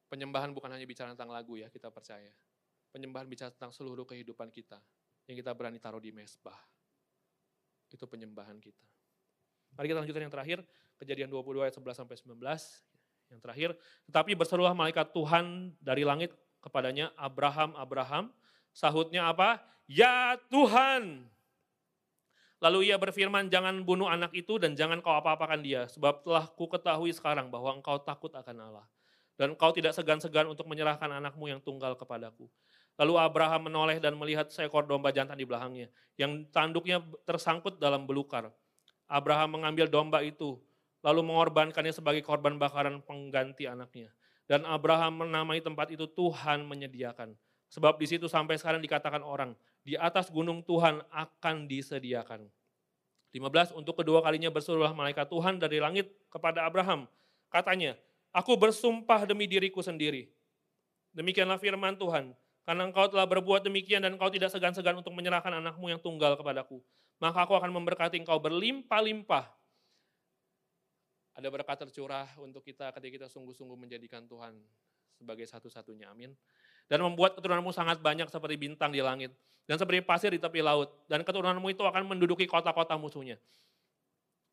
Penyembahan 0.08 0.56
bukan 0.56 0.72
hanya 0.72 0.88
bicara 0.88 1.12
tentang 1.12 1.28
lagu 1.28 1.60
ya, 1.60 1.68
kita 1.68 1.92
percaya 1.92 2.32
Penyembahan 2.96 3.28
bicara 3.28 3.52
tentang 3.52 3.76
seluruh 3.76 4.08
kehidupan 4.08 4.48
kita 4.48 4.80
yang 5.28 5.36
kita 5.36 5.52
berani 5.52 5.76
taruh 5.76 6.00
di 6.00 6.16
mesbah. 6.16 6.56
Itu 7.92 8.08
penyembahan 8.08 8.56
kita. 8.56 8.88
Mari 9.76 9.92
kita 9.92 10.00
lanjutkan 10.00 10.24
yang 10.24 10.32
terakhir, 10.32 10.58
kejadian 10.98 11.28
22 11.32 11.66
ayat 11.66 11.74
11 11.76 12.00
sampai 12.04 12.16
19. 12.16 12.36
Yang 13.26 13.40
terakhir, 13.42 13.70
tetapi 14.06 14.38
berserulah 14.38 14.70
malaikat 14.70 15.10
Tuhan 15.10 15.74
dari 15.82 16.06
langit 16.06 16.30
kepadanya, 16.62 17.10
Abraham, 17.18 17.74
Abraham. 17.74 18.30
Sahutnya 18.70 19.26
apa? 19.26 19.58
Ya 19.90 20.38
Tuhan. 20.50 21.26
Lalu 22.62 22.88
ia 22.88 22.96
berfirman, 22.96 23.52
jangan 23.52 23.84
bunuh 23.84 24.08
anak 24.08 24.32
itu 24.32 24.56
dan 24.56 24.72
jangan 24.72 25.04
kau 25.04 25.12
apa-apakan 25.12 25.60
dia. 25.60 25.84
Sebab 25.92 26.24
telah 26.24 26.48
ku 26.48 26.66
ketahui 26.66 27.12
sekarang 27.12 27.52
bahwa 27.52 27.76
engkau 27.76 28.00
takut 28.00 28.32
akan 28.32 28.56
Allah. 28.62 28.86
Dan 29.36 29.52
engkau 29.52 29.68
tidak 29.76 29.92
segan-segan 29.92 30.48
untuk 30.48 30.64
menyerahkan 30.64 31.12
anakmu 31.12 31.52
yang 31.52 31.60
tunggal 31.60 31.92
kepadaku. 31.92 32.48
Lalu 32.96 33.14
Abraham 33.20 33.68
menoleh 33.68 34.00
dan 34.00 34.16
melihat 34.16 34.48
seekor 34.48 34.88
domba 34.88 35.12
jantan 35.12 35.36
di 35.36 35.44
belakangnya, 35.44 35.92
yang 36.16 36.48
tanduknya 36.48 37.04
tersangkut 37.28 37.76
dalam 37.76 38.08
belukar. 38.08 38.48
Abraham 39.04 39.60
mengambil 39.60 39.84
domba 39.84 40.24
itu, 40.24 40.56
lalu 41.06 41.22
mengorbankannya 41.22 41.94
sebagai 41.94 42.26
korban 42.26 42.58
bakaran 42.58 42.98
pengganti 43.06 43.70
anaknya. 43.70 44.10
Dan 44.50 44.66
Abraham 44.66 45.22
menamai 45.22 45.62
tempat 45.62 45.94
itu 45.94 46.10
Tuhan 46.10 46.66
menyediakan. 46.66 47.38
Sebab 47.70 47.98
di 47.98 48.06
situ 48.10 48.26
sampai 48.26 48.58
sekarang 48.58 48.82
dikatakan 48.82 49.22
orang, 49.22 49.54
di 49.86 49.94
atas 49.94 50.30
gunung 50.34 50.66
Tuhan 50.66 51.02
akan 51.14 51.70
disediakan. 51.70 52.50
15, 53.30 53.74
untuk 53.74 54.02
kedua 54.02 54.22
kalinya 54.22 54.50
bersuruhlah 54.50 54.94
malaikat 54.94 55.30
Tuhan 55.30 55.62
dari 55.62 55.78
langit 55.78 56.10
kepada 56.30 56.66
Abraham. 56.66 57.06
Katanya, 57.50 57.94
aku 58.34 58.54
bersumpah 58.58 59.26
demi 59.26 59.46
diriku 59.46 59.82
sendiri. 59.82 60.30
Demikianlah 61.14 61.58
firman 61.58 61.98
Tuhan, 61.98 62.34
karena 62.66 62.82
engkau 62.86 63.06
telah 63.06 63.26
berbuat 63.26 63.62
demikian 63.62 64.02
dan 64.02 64.18
engkau 64.18 64.30
tidak 64.30 64.50
segan-segan 64.50 64.98
untuk 64.98 65.14
menyerahkan 65.14 65.54
anakmu 65.54 65.86
yang 65.90 66.02
tunggal 66.02 66.34
kepadaku. 66.34 66.82
Maka 67.22 67.46
aku 67.46 67.54
akan 67.54 67.70
memberkati 67.70 68.18
engkau 68.18 68.42
berlimpah-limpah. 68.42 69.65
Ada 71.36 71.52
berkat 71.52 71.76
tercurah 71.84 72.24
untuk 72.40 72.64
kita 72.64 72.88
ketika 72.96 73.12
kita 73.12 73.28
sungguh-sungguh 73.28 73.76
menjadikan 73.76 74.24
Tuhan 74.24 74.56
sebagai 75.12 75.44
satu-satunya. 75.44 76.08
Amin. 76.08 76.32
Dan 76.88 77.04
membuat 77.04 77.36
keturunanmu 77.36 77.76
sangat 77.76 78.00
banyak 78.00 78.24
seperti 78.32 78.56
bintang 78.56 78.88
di 78.88 79.04
langit. 79.04 79.36
Dan 79.68 79.76
seperti 79.76 80.00
pasir 80.00 80.32
di 80.32 80.40
tepi 80.40 80.64
laut. 80.64 80.96
Dan 81.04 81.20
keturunanmu 81.26 81.68
itu 81.68 81.84
akan 81.84 82.08
menduduki 82.08 82.48
kota-kota 82.48 82.96
musuhnya. 82.96 83.36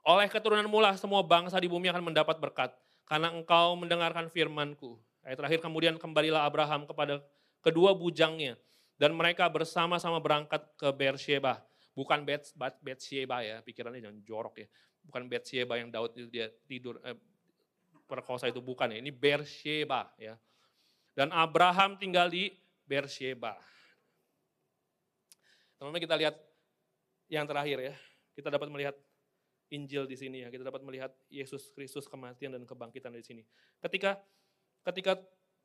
Oleh 0.04 0.28
keturunanmu 0.28 0.76
lah 0.84 1.00
semua 1.00 1.24
bangsa 1.24 1.56
di 1.62 1.72
bumi 1.72 1.88
akan 1.88 2.12
mendapat 2.12 2.36
berkat. 2.42 2.76
Karena 3.08 3.32
engkau 3.32 3.80
mendengarkan 3.80 4.28
firmanku. 4.28 5.00
Ayat 5.24 5.40
terakhir 5.40 5.64
kemudian 5.64 5.96
kembalilah 5.96 6.44
Abraham 6.44 6.84
kepada 6.84 7.24
kedua 7.64 7.96
bujangnya. 7.96 8.60
Dan 9.00 9.16
mereka 9.16 9.48
bersama-sama 9.48 10.20
berangkat 10.20 10.68
ke 10.76 10.92
Beersheba. 10.92 11.64
Bukan 11.94 12.26
Bet, 12.26 12.50
Betsheba 12.82 13.46
ya, 13.46 13.62
pikirannya 13.62 14.02
jangan 14.02 14.20
jorok 14.26 14.66
ya. 14.66 14.68
Bukan 15.04 15.28
Betsheba 15.28 15.78
yang 15.78 15.92
Daud 15.92 16.16
itu 16.16 16.28
dia 16.32 16.48
tidur, 16.66 16.98
eh, 17.04 17.16
perkosa 18.08 18.48
itu 18.48 18.64
bukan 18.64 18.92
ya. 18.92 18.98
Ini 19.00 19.12
Beersheba 19.12 20.12
ya. 20.16 20.40
Dan 21.14 21.30
Abraham 21.30 22.00
tinggal 22.00 22.32
di 22.32 22.54
Beersheba. 22.88 23.60
Teman-teman 25.78 26.02
kita 26.02 26.16
lihat 26.16 26.36
yang 27.28 27.46
terakhir 27.50 27.78
ya. 27.92 27.96
Kita 28.34 28.50
dapat 28.50 28.72
melihat 28.72 28.96
Injil 29.74 30.06
di 30.06 30.16
sini 30.16 30.46
ya. 30.46 30.50
Kita 30.54 30.64
dapat 30.64 30.86
melihat 30.86 31.12
Yesus 31.28 31.74
Kristus 31.74 32.06
kematian 32.06 32.54
dan 32.54 32.64
kebangkitan 32.64 33.12
di 33.14 33.26
sini. 33.26 33.44
Ketika 33.82 34.22
ketika 34.86 35.20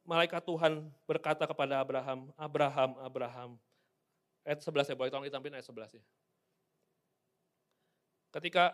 malaikat 0.08 0.40
Tuhan 0.40 0.88
berkata 1.04 1.44
kepada 1.44 1.84
Abraham, 1.84 2.32
Abraham, 2.40 2.90
Abraham. 3.04 3.50
Ayat 4.48 4.64
11 4.64 4.88
ya, 4.88 4.96
boleh 4.96 5.12
tolong 5.12 5.28
ditampilkan 5.28 5.60
ayat 5.60 5.68
11 5.68 6.00
ya. 6.00 6.04
Ketika 8.32 8.72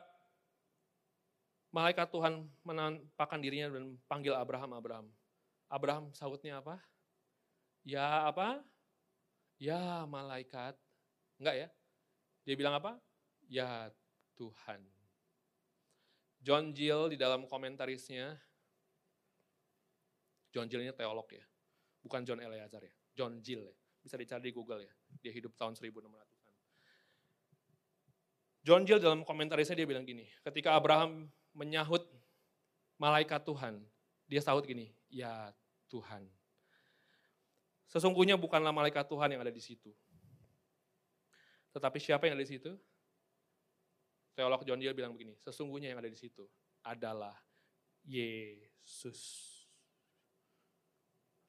malaikat 1.74 2.06
Tuhan 2.14 2.46
menampakkan 2.62 3.42
dirinya 3.42 3.74
dan 3.74 3.98
panggil 4.06 4.38
Abraham, 4.38 4.78
Abraham. 4.78 5.06
Abraham 5.66 6.14
sahutnya 6.14 6.62
apa? 6.62 6.78
Ya 7.82 8.30
apa? 8.30 8.62
Ya 9.58 10.06
malaikat. 10.06 10.78
Enggak 11.42 11.66
ya? 11.66 11.68
Dia 12.46 12.54
bilang 12.54 12.78
apa? 12.78 13.02
Ya 13.50 13.90
Tuhan. 14.38 14.86
John 16.44 16.70
Gill 16.70 17.10
di 17.10 17.18
dalam 17.18 17.48
komentarisnya 17.50 18.38
John 20.54 20.70
Gill 20.70 20.86
ini 20.86 20.94
teolog 20.94 21.26
ya, 21.34 21.42
bukan 21.98 22.22
John 22.22 22.38
Eleazar 22.38 22.78
ya, 22.84 22.94
John 23.10 23.42
Gill 23.42 23.66
ya. 23.66 23.74
Bisa 23.98 24.14
dicari 24.14 24.46
di 24.46 24.52
Google 24.54 24.86
ya, 24.86 24.92
dia 25.18 25.32
hidup 25.34 25.56
tahun 25.58 25.74
1600-an. 25.74 26.54
John 28.62 28.84
Gill 28.86 29.00
dalam 29.02 29.26
komentarisnya 29.26 29.82
dia 29.82 29.88
bilang 29.88 30.06
gini, 30.06 30.28
ketika 30.46 30.76
Abraham 30.76 31.32
menyahut 31.54 32.04
malaikat 32.98 33.40
Tuhan, 33.46 33.80
dia 34.26 34.42
sahut 34.42 34.66
gini, 34.66 34.90
ya 35.06 35.54
Tuhan. 35.88 36.26
Sesungguhnya 37.86 38.34
bukanlah 38.34 38.74
malaikat 38.74 39.06
Tuhan 39.06 39.30
yang 39.30 39.40
ada 39.40 39.54
di 39.54 39.62
situ. 39.62 39.94
Tetapi 41.70 41.98
siapa 42.02 42.26
yang 42.26 42.34
ada 42.34 42.44
di 42.46 42.52
situ? 42.58 42.70
Teolog 44.34 44.66
John 44.66 44.82
Deere 44.82 44.98
bilang 44.98 45.14
begini, 45.14 45.38
sesungguhnya 45.38 45.94
yang 45.94 46.02
ada 46.02 46.10
di 46.10 46.18
situ 46.18 46.42
adalah 46.82 47.34
Yesus. 48.02 49.50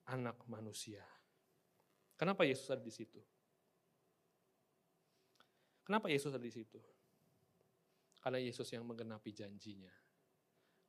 Anak 0.06 0.38
manusia. 0.46 1.02
Kenapa 2.14 2.46
Yesus 2.46 2.70
ada 2.70 2.86
di 2.86 2.94
situ? 2.94 3.18
Kenapa 5.82 6.14
Yesus 6.14 6.30
ada 6.30 6.46
di 6.46 6.54
situ? 6.54 6.78
Karena 8.26 8.42
Yesus 8.42 8.66
yang 8.74 8.82
menggenapi 8.90 9.30
janjinya. 9.30 9.94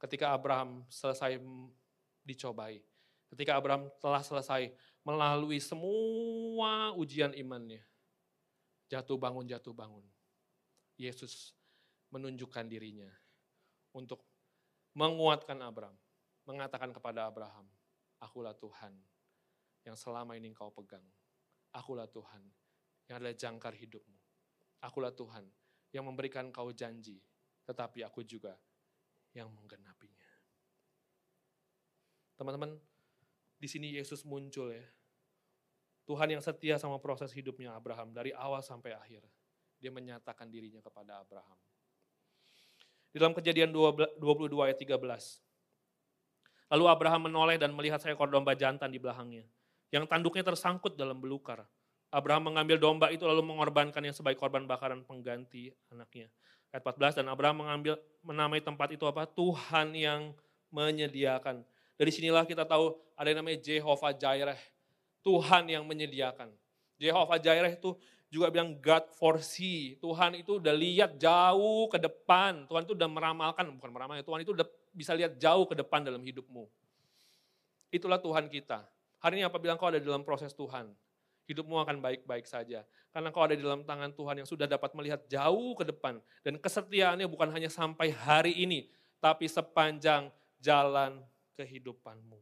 Ketika 0.00 0.32
Abraham 0.32 0.88
selesai 0.88 1.36
dicobai, 2.24 2.80
ketika 3.28 3.60
Abraham 3.60 3.92
telah 4.00 4.24
selesai 4.24 4.72
melalui 5.04 5.60
semua 5.60 6.96
ujian 6.96 7.36
imannya, 7.36 7.84
jatuh 8.88 9.20
bangun, 9.20 9.44
jatuh 9.44 9.76
bangun. 9.76 10.00
Yesus 10.96 11.52
menunjukkan 12.08 12.72
dirinya 12.72 13.12
untuk 13.92 14.24
menguatkan 14.96 15.60
Abraham, 15.60 16.00
mengatakan 16.48 16.88
kepada 16.88 17.28
Abraham, 17.28 17.68
akulah 18.16 18.56
Tuhan 18.56 18.96
yang 19.84 19.92
selama 19.92 20.40
ini 20.40 20.56
engkau 20.56 20.72
pegang. 20.72 21.04
Akulah 21.76 22.08
Tuhan 22.08 22.40
yang 23.12 23.20
adalah 23.20 23.36
jangkar 23.36 23.76
hidupmu. 23.76 24.16
Akulah 24.80 25.12
Tuhan 25.12 25.44
yang 25.96 26.04
memberikan 26.04 26.52
kau 26.52 26.68
janji, 26.76 27.16
tetapi 27.64 28.04
aku 28.04 28.20
juga 28.20 28.52
yang 29.32 29.48
menggenapinya. 29.48 30.28
Teman-teman, 32.36 32.76
di 33.56 33.68
sini 33.68 33.96
Yesus 33.96 34.20
muncul 34.28 34.68
ya. 34.76 34.84
Tuhan 36.06 36.38
yang 36.38 36.44
setia 36.44 36.78
sama 36.78 37.02
proses 37.02 37.34
hidupnya 37.34 37.74
Abraham 37.74 38.14
dari 38.14 38.30
awal 38.36 38.62
sampai 38.62 38.94
akhir. 38.94 39.26
Dia 39.80 39.90
menyatakan 39.90 40.46
dirinya 40.46 40.78
kepada 40.78 41.18
Abraham. 41.24 41.58
Di 43.10 43.18
dalam 43.18 43.34
kejadian 43.34 43.72
22 43.72 44.20
ayat 44.60 44.78
13. 44.78 45.00
Lalu 46.70 46.84
Abraham 46.86 47.26
menoleh 47.26 47.56
dan 47.58 47.74
melihat 47.74 47.98
seekor 47.98 48.30
domba 48.30 48.54
jantan 48.54 48.92
di 48.92 49.00
belakangnya. 49.02 49.48
Yang 49.90 50.04
tanduknya 50.06 50.44
tersangkut 50.46 50.94
dalam 50.94 51.18
belukar. 51.18 51.66
Abraham 52.16 52.48
mengambil 52.48 52.80
domba 52.80 53.12
itu 53.12 53.28
lalu 53.28 53.44
mengorbankannya 53.44 54.08
sebagai 54.16 54.40
korban 54.40 54.64
bakaran 54.64 55.04
pengganti 55.04 55.68
anaknya. 55.92 56.32
Ayat 56.72 56.80
14, 56.80 57.20
dan 57.20 57.28
Abraham 57.28 57.68
mengambil 57.68 58.00
menamai 58.24 58.64
tempat 58.64 58.88
itu 58.96 59.04
apa? 59.04 59.28
Tuhan 59.28 59.92
yang 59.92 60.32
menyediakan. 60.72 61.60
Dari 62.00 62.08
sinilah 62.08 62.48
kita 62.48 62.64
tahu 62.64 62.96
ada 63.12 63.28
yang 63.28 63.44
namanya 63.44 63.60
Jehovah 63.60 64.16
Jireh. 64.16 64.56
Tuhan 65.20 65.68
yang 65.68 65.84
menyediakan. 65.84 66.48
Jehovah 66.96 67.36
Jireh 67.36 67.76
itu 67.76 67.92
juga 68.32 68.48
bilang 68.48 68.80
God 68.80 69.12
foresee. 69.12 70.00
Tuhan 70.00 70.40
itu 70.40 70.56
udah 70.56 70.72
lihat 70.72 71.20
jauh 71.20 71.84
ke 71.92 72.00
depan. 72.00 72.64
Tuhan 72.64 72.88
itu 72.88 72.96
udah 72.96 73.08
meramalkan, 73.12 73.68
bukan 73.76 73.90
meramalkan, 73.92 74.24
Tuhan 74.24 74.40
itu 74.40 74.56
udah 74.56 74.66
bisa 74.96 75.12
lihat 75.12 75.36
jauh 75.36 75.68
ke 75.68 75.76
depan 75.76 76.00
dalam 76.00 76.24
hidupmu. 76.24 76.64
Itulah 77.92 78.16
Tuhan 78.16 78.48
kita. 78.48 78.88
Hari 79.20 79.40
ini 79.40 79.44
apabila 79.44 79.76
kau 79.76 79.92
ada 79.92 80.00
dalam 80.00 80.24
proses 80.24 80.56
Tuhan, 80.56 80.92
hidupmu 81.46 81.78
akan 81.82 82.02
baik-baik 82.02 82.44
saja. 82.46 82.82
Karena 83.14 83.32
kau 83.32 83.42
ada 83.42 83.54
di 83.56 83.62
dalam 83.62 83.86
tangan 83.86 84.12
Tuhan 84.12 84.44
yang 84.44 84.48
sudah 84.48 84.66
dapat 84.68 84.92
melihat 84.92 85.24
jauh 85.30 85.72
ke 85.78 85.86
depan. 85.86 86.20
Dan 86.42 86.58
kesetiaannya 86.60 87.24
bukan 87.30 87.48
hanya 87.54 87.70
sampai 87.70 88.12
hari 88.12 88.52
ini, 88.52 88.90
tapi 89.22 89.48
sepanjang 89.48 90.28
jalan 90.60 91.22
kehidupanmu. 91.56 92.38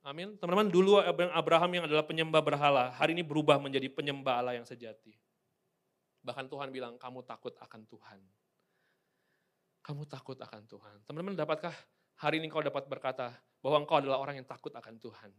Amin. 0.00 0.32
Teman-teman, 0.40 0.72
dulu 0.72 0.96
Abraham 1.34 1.70
yang 1.76 1.84
adalah 1.84 2.04
penyembah 2.06 2.40
berhala, 2.40 2.88
hari 2.94 3.12
ini 3.12 3.20
berubah 3.20 3.60
menjadi 3.60 3.90
penyembah 3.92 4.40
Allah 4.40 4.56
yang 4.56 4.64
sejati. 4.64 5.12
Bahkan 6.24 6.48
Tuhan 6.48 6.72
bilang, 6.72 6.96
kamu 6.96 7.20
takut 7.24 7.52
akan 7.60 7.84
Tuhan. 7.84 8.20
Kamu 9.84 10.04
takut 10.08 10.36
akan 10.40 10.62
Tuhan. 10.64 10.94
Teman-teman, 11.04 11.36
dapatkah 11.36 11.72
hari 12.16 12.40
ini 12.40 12.48
kau 12.48 12.64
dapat 12.64 12.88
berkata 12.88 13.32
bahwa 13.60 13.84
engkau 13.84 14.00
adalah 14.00 14.20
orang 14.20 14.40
yang 14.40 14.48
takut 14.48 14.72
akan 14.72 14.96
Tuhan? 14.96 15.32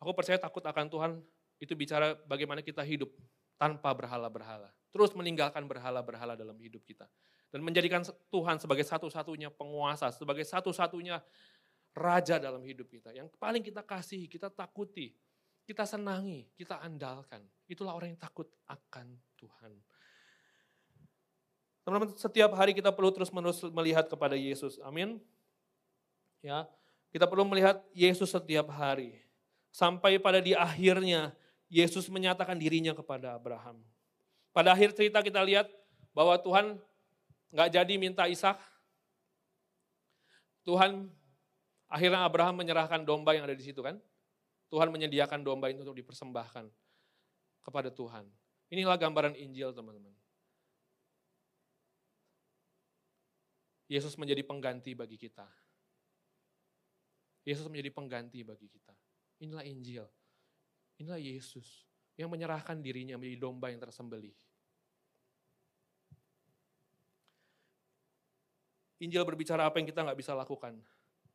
Aku 0.00 0.12
percaya 0.12 0.36
takut 0.36 0.60
akan 0.60 0.86
Tuhan 0.92 1.10
itu 1.56 1.72
bicara 1.72 2.16
bagaimana 2.28 2.60
kita 2.60 2.84
hidup 2.84 3.08
tanpa 3.56 3.92
berhala-berhala. 3.96 4.68
Terus 4.92 5.12
meninggalkan 5.16 5.64
berhala-berhala 5.64 6.36
dalam 6.36 6.56
hidup 6.60 6.84
kita. 6.84 7.08
Dan 7.48 7.64
menjadikan 7.64 8.04
Tuhan 8.28 8.60
sebagai 8.60 8.84
satu-satunya 8.84 9.48
penguasa, 9.48 10.12
sebagai 10.12 10.44
satu-satunya 10.44 11.20
raja 11.96 12.36
dalam 12.36 12.60
hidup 12.64 12.88
kita. 12.92 13.16
Yang 13.16 13.32
paling 13.40 13.64
kita 13.64 13.80
kasih, 13.80 14.28
kita 14.28 14.52
takuti, 14.52 15.16
kita 15.64 15.88
senangi, 15.88 16.46
kita 16.52 16.78
andalkan. 16.84 17.40
Itulah 17.66 17.96
orang 17.96 18.14
yang 18.14 18.20
takut 18.20 18.46
akan 18.68 19.16
Tuhan. 19.40 19.72
Teman-teman, 21.82 22.14
setiap 22.18 22.50
hari 22.54 22.76
kita 22.76 22.90
perlu 22.92 23.14
terus-menerus 23.14 23.62
melihat 23.72 24.04
kepada 24.10 24.34
Yesus. 24.36 24.76
Amin. 24.82 25.22
Ya, 26.44 26.68
kita 27.10 27.26
perlu 27.26 27.46
melihat 27.48 27.80
Yesus 27.96 28.30
setiap 28.30 28.68
hari. 28.70 29.25
Sampai 29.76 30.16
pada 30.16 30.40
di 30.40 30.56
akhirnya 30.56 31.36
Yesus 31.68 32.08
menyatakan 32.08 32.56
dirinya 32.56 32.96
kepada 32.96 33.36
Abraham. 33.36 33.76
Pada 34.56 34.72
akhir 34.72 34.96
cerita 34.96 35.20
kita 35.20 35.44
lihat 35.44 35.68
bahwa 36.16 36.32
Tuhan 36.40 36.80
nggak 37.52 37.68
jadi 37.76 37.94
minta 38.00 38.24
Ishak. 38.24 38.56
Tuhan 40.64 41.12
akhirnya 41.92 42.24
Abraham 42.24 42.56
menyerahkan 42.56 43.04
domba 43.04 43.36
yang 43.36 43.44
ada 43.44 43.52
di 43.52 43.60
situ 43.60 43.84
kan. 43.84 44.00
Tuhan 44.72 44.88
menyediakan 44.88 45.44
domba 45.44 45.68
itu 45.68 45.84
untuk 45.84 46.00
dipersembahkan 46.00 46.72
kepada 47.60 47.92
Tuhan. 47.92 48.24
Inilah 48.72 48.96
gambaran 48.96 49.36
Injil 49.36 49.76
teman-teman. 49.76 50.16
Yesus 53.92 54.16
menjadi 54.16 54.40
pengganti 54.40 54.96
bagi 54.96 55.20
kita. 55.20 55.44
Yesus 57.44 57.68
menjadi 57.68 57.92
pengganti 57.92 58.40
bagi 58.40 58.72
kita. 58.72 58.95
Inilah 59.42 59.64
Injil. 59.68 60.06
Inilah 60.96 61.20
Yesus 61.20 61.84
yang 62.16 62.32
menyerahkan 62.32 62.80
dirinya 62.80 63.20
menjadi 63.20 63.36
domba 63.36 63.68
yang 63.68 63.80
tersembelih. 63.80 64.32
Injil 69.04 69.20
berbicara 69.28 69.68
apa 69.68 69.76
yang 69.76 69.84
kita 69.92 70.00
nggak 70.00 70.16
bisa 70.16 70.32
lakukan, 70.32 70.80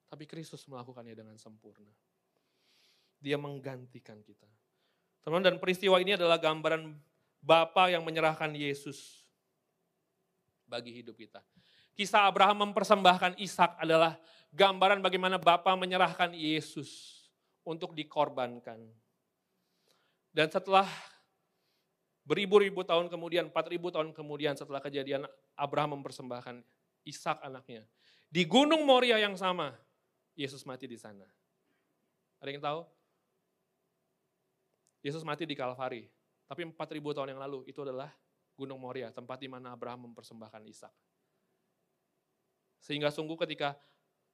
tapi 0.09 0.25
Kristus 0.25 0.65
melakukannya 0.65 1.13
dengan 1.13 1.37
sempurna. 1.37 1.93
Dia 3.21 3.37
menggantikan 3.37 4.17
kita. 4.25 4.49
Teman 5.21 5.45
dan 5.45 5.61
peristiwa 5.61 6.01
ini 6.01 6.17
adalah 6.17 6.41
gambaran 6.41 6.97
Bapa 7.37 7.93
yang 7.93 8.01
menyerahkan 8.01 8.49
Yesus 8.57 9.21
bagi 10.65 10.89
hidup 10.89 11.13
kita. 11.13 11.45
Kisah 11.93 12.25
Abraham 12.25 12.65
mempersembahkan 12.65 13.37
Ishak 13.37 13.77
adalah 13.77 14.17
gambaran 14.49 15.05
bagaimana 15.05 15.37
Bapa 15.37 15.77
menyerahkan 15.77 16.33
Yesus 16.33 17.20
untuk 17.65 17.93
dikorbankan. 17.93 18.81
Dan 20.31 20.47
setelah 20.47 20.87
beribu-ribu 22.23 22.87
tahun 22.87 23.11
kemudian, 23.11 23.51
4000 23.51 23.91
tahun 23.91 24.09
kemudian 24.15 24.55
setelah 24.55 24.79
kejadian 24.79 25.27
Abraham 25.59 25.99
mempersembahkan 25.99 26.63
Ishak 27.03 27.41
anaknya. 27.41 27.83
Di 28.31 28.47
Gunung 28.47 28.87
Moria 28.87 29.19
yang 29.19 29.35
sama, 29.35 29.75
Yesus 30.37 30.63
mati 30.63 30.87
di 30.87 30.95
sana. 30.95 31.27
Ada 32.39 32.49
yang 32.49 32.63
tahu? 32.63 32.81
Yesus 35.01 35.25
mati 35.25 35.43
di 35.43 35.57
Kalvari. 35.57 36.07
Tapi 36.47 36.61
4000 36.63 37.15
tahun 37.15 37.29
yang 37.35 37.41
lalu 37.41 37.67
itu 37.67 37.81
adalah 37.81 38.11
Gunung 38.55 38.77
Moria, 38.77 39.09
tempat 39.09 39.41
di 39.41 39.49
mana 39.49 39.73
Abraham 39.73 40.11
mempersembahkan 40.11 40.61
Ishak. 40.69 40.93
Sehingga 42.81 43.09
sungguh 43.09 43.37
ketika 43.45 43.77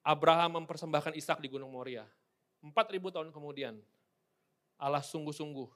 Abraham 0.04 0.64
mempersembahkan 0.64 1.16
Ishak 1.16 1.40
di 1.40 1.48
Gunung 1.52 1.72
Moria, 1.72 2.04
4000 2.62 3.14
tahun 3.14 3.30
kemudian 3.30 3.78
Allah 4.78 5.02
sungguh-sungguh 5.02 5.68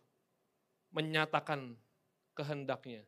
menyatakan 0.92 1.74
kehendaknya, 2.36 3.02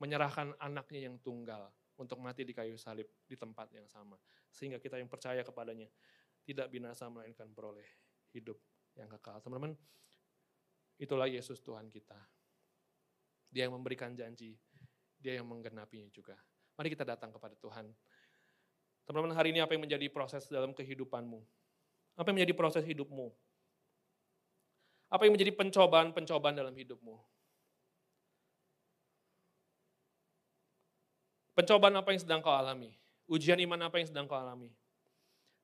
menyerahkan 0.00 0.56
anaknya 0.58 1.06
yang 1.06 1.16
tunggal 1.20 1.70
untuk 1.94 2.18
mati 2.18 2.42
di 2.42 2.50
kayu 2.50 2.74
salib 2.74 3.06
di 3.28 3.36
tempat 3.38 3.70
yang 3.72 3.86
sama. 3.86 4.18
Sehingga 4.50 4.82
kita 4.82 4.98
yang 4.98 5.06
percaya 5.06 5.44
kepadanya 5.46 5.86
tidak 6.44 6.68
binasa 6.72 7.06
melainkan 7.08 7.48
beroleh 7.52 7.86
hidup 8.34 8.58
yang 8.98 9.06
kekal. 9.06 9.38
Teman-teman, 9.40 9.78
itulah 10.98 11.30
Yesus 11.30 11.62
Tuhan 11.62 11.88
kita. 11.88 12.18
Dia 13.54 13.70
yang 13.70 13.78
memberikan 13.78 14.12
janji, 14.18 14.58
dia 15.20 15.38
yang 15.38 15.46
menggenapinya 15.46 16.10
juga. 16.10 16.34
Mari 16.74 16.90
kita 16.90 17.06
datang 17.06 17.30
kepada 17.30 17.54
Tuhan. 17.54 17.86
Teman-teman, 19.06 19.36
hari 19.36 19.54
ini 19.54 19.62
apa 19.62 19.76
yang 19.78 19.86
menjadi 19.86 20.10
proses 20.10 20.50
dalam 20.50 20.74
kehidupanmu? 20.74 21.38
Apa 22.14 22.30
yang 22.30 22.38
menjadi 22.38 22.54
proses 22.54 22.86
hidupmu? 22.86 23.30
Apa 25.10 25.26
yang 25.26 25.34
menjadi 25.34 25.54
pencobaan-pencobaan 25.54 26.54
dalam 26.54 26.74
hidupmu? 26.74 27.14
Pencobaan 31.54 31.94
apa 31.94 32.10
yang 32.10 32.20
sedang 32.22 32.42
kau 32.42 32.50
alami? 32.50 32.90
Ujian 33.30 33.58
iman 33.62 33.86
apa 33.86 34.02
yang 34.02 34.10
sedang 34.10 34.26
kau 34.26 34.34
alami? 34.34 34.74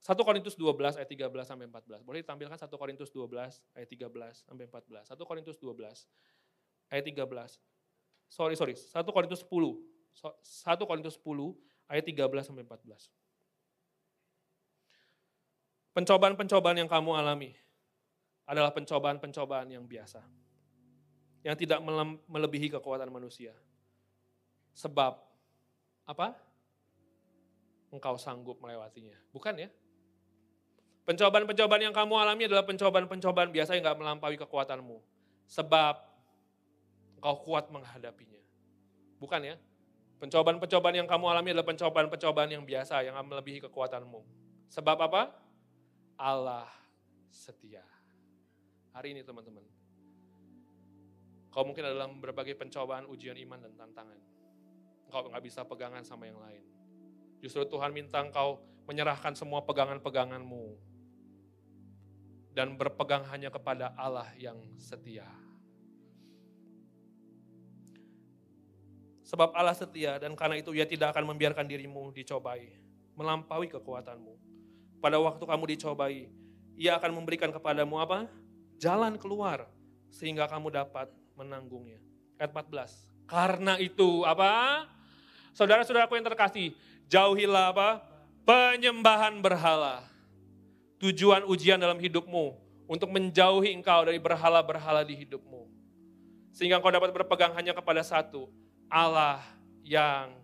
1 0.01 0.16
Korintus 0.24 0.57
12 0.57 0.96
ayat 0.96 1.11
13 1.12 1.28
sampai 1.44 1.66
14. 1.68 2.07
Boleh 2.07 2.24
ditampilkan 2.24 2.57
1 2.57 2.72
Korintus 2.78 3.11
12 3.12 3.36
ayat 3.76 3.88
13 3.90 4.48
sampai 4.48 4.64
14. 4.64 5.12
1 5.12 5.28
Korintus 5.28 5.57
12 5.61 5.76
ayat 6.88 7.05
13. 7.05 7.61
Sorry, 8.30 8.55
sorry. 8.57 8.74
1 8.78 8.96
Korintus 9.12 9.42
10. 9.44 9.51
1 9.51 10.88
Korintus 10.88 11.20
10 11.20 11.53
ayat 11.90 12.05
13 12.07 12.48
sampai 12.48 12.64
14. 12.64 13.19
Pencobaan-pencobaan 16.01 16.80
yang 16.80 16.88
kamu 16.88 17.12
alami 17.12 17.53
adalah 18.48 18.72
pencobaan-pencobaan 18.72 19.68
yang 19.68 19.84
biasa. 19.84 20.24
Yang 21.44 21.68
tidak 21.68 21.84
melebihi 22.24 22.72
kekuatan 22.72 23.12
manusia. 23.12 23.53
Sebab, 24.72 25.20
apa? 26.09 26.40
Engkau 27.92 28.16
sanggup 28.16 28.57
melewatinya. 28.64 29.12
Bukan 29.28 29.61
ya? 29.61 29.68
Pencobaan-pencobaan 31.05 31.92
yang 31.92 31.92
kamu 31.92 32.14
alami 32.16 32.48
adalah 32.48 32.64
pencobaan-pencobaan 32.64 33.53
biasa 33.53 33.76
yang 33.76 33.84
gak 33.84 34.01
melampaui 34.01 34.40
kekuatanmu. 34.40 35.05
Sebab 35.53 36.01
engkau 37.20 37.36
kuat 37.44 37.68
menghadapinya. 37.68 38.40
Bukan 39.20 39.53
ya? 39.53 39.61
Pencobaan-pencobaan 40.16 40.96
yang 40.96 41.05
kamu 41.05 41.28
alami 41.28 41.53
adalah 41.53 41.68
pencobaan-pencobaan 41.68 42.48
yang 42.57 42.64
biasa 42.64 43.05
yang 43.05 43.20
melebihi 43.20 43.68
kekuatanmu. 43.68 44.24
Sebab 44.72 44.96
apa? 44.96 45.49
Allah 46.20 46.68
setia. 47.32 47.80
Hari 48.92 49.16
ini 49.16 49.24
teman-teman. 49.24 49.64
Kau 51.48 51.64
mungkin 51.64 51.80
adalah 51.80 52.12
berbagai 52.12 52.60
pencobaan, 52.60 53.08
ujian 53.08 53.40
iman 53.48 53.56
dan 53.64 53.72
tantangan. 53.72 54.20
Engkau 55.08 55.32
nggak 55.32 55.40
bisa 55.40 55.64
pegangan 55.64 56.04
sama 56.04 56.28
yang 56.28 56.36
lain. 56.36 56.60
Justru 57.40 57.64
Tuhan 57.64 57.96
minta 57.96 58.20
engkau 58.20 58.60
menyerahkan 58.84 59.32
semua 59.32 59.64
pegangan-peganganmu. 59.64 60.76
Dan 62.52 62.76
berpegang 62.76 63.24
hanya 63.32 63.48
kepada 63.48 63.96
Allah 63.96 64.28
yang 64.36 64.60
setia. 64.76 65.24
Sebab 69.24 69.56
Allah 69.56 69.72
setia 69.72 70.20
dan 70.20 70.36
karena 70.36 70.60
itu 70.60 70.76
ia 70.76 70.84
tidak 70.84 71.16
akan 71.16 71.32
membiarkan 71.32 71.64
dirimu 71.64 72.12
dicobai. 72.12 72.76
Melampaui 73.16 73.72
kekuatanmu 73.72 74.49
pada 75.01 75.16
waktu 75.16 75.42
kamu 75.42 75.64
dicobai, 75.76 76.28
ia 76.76 76.96
akan 77.01 77.16
memberikan 77.16 77.48
kepadamu 77.51 77.96
apa? 78.01 78.28
Jalan 78.76 79.16
keluar 79.16 79.68
sehingga 80.12 80.44
kamu 80.48 80.72
dapat 80.72 81.09
menanggungnya. 81.36 82.01
Ayat 82.36 82.53
14. 82.53 83.28
Karena 83.28 83.76
itu 83.80 84.24
apa? 84.24 84.84
Saudara-saudaraku 85.53 86.16
yang 86.16 86.26
terkasih, 86.28 86.72
jauhilah 87.09 87.72
apa? 87.72 87.88
Penyembahan 88.44 89.40
berhala. 89.44 90.05
Tujuan 91.01 91.48
ujian 91.48 91.80
dalam 91.80 91.96
hidupmu 91.96 92.57
untuk 92.84 93.09
menjauhi 93.09 93.72
engkau 93.72 94.05
dari 94.05 94.20
berhala-berhala 94.20 95.05
di 95.05 95.16
hidupmu. 95.24 95.68
Sehingga 96.53 96.76
engkau 96.76 96.92
dapat 96.92 97.14
berpegang 97.14 97.57
hanya 97.57 97.72
kepada 97.72 98.05
satu, 98.05 98.51
Allah 98.90 99.40
yang 99.86 100.34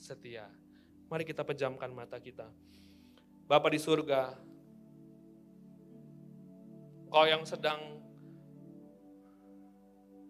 setia. 0.00 0.48
Mari 1.12 1.28
kita 1.28 1.44
pejamkan 1.44 1.92
mata 1.92 2.16
kita. 2.16 2.48
Bapa 3.52 3.68
di 3.68 3.76
surga, 3.76 4.32
Kau 7.12 7.28
yang 7.28 7.44
sedang 7.44 8.00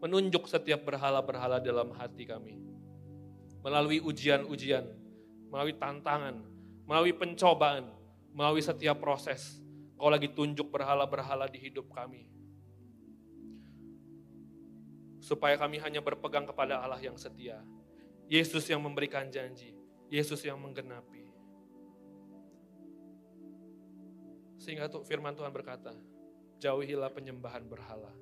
menunjuk 0.02 0.50
setiap 0.50 0.82
berhala-berhala 0.82 1.62
dalam 1.62 1.94
hati 1.94 2.26
kami. 2.26 2.58
Melalui 3.62 4.02
ujian-ujian, 4.02 4.82
melalui 5.54 5.78
tantangan, 5.78 6.42
melalui 6.82 7.14
pencobaan, 7.14 7.86
melalui 8.34 8.58
setiap 8.58 8.98
proses. 8.98 9.62
Kau 9.94 10.10
lagi 10.10 10.26
tunjuk 10.26 10.74
berhala-berhala 10.74 11.46
di 11.46 11.62
hidup 11.62 11.94
kami. 11.94 12.26
Supaya 15.22 15.54
kami 15.54 15.78
hanya 15.78 16.02
berpegang 16.02 16.50
kepada 16.50 16.82
Allah 16.82 16.98
yang 16.98 17.14
setia. 17.14 17.62
Yesus 18.26 18.66
yang 18.66 18.82
memberikan 18.82 19.30
janji. 19.30 19.78
Yesus 20.10 20.42
yang 20.42 20.58
menggenapi. 20.58 21.21
Sehingga 24.62 24.86
tuh 24.86 25.02
firman 25.02 25.34
Tuhan 25.34 25.50
berkata, 25.50 25.90
jauhilah 26.62 27.10
penyembahan 27.10 27.66
berhala. 27.66 28.14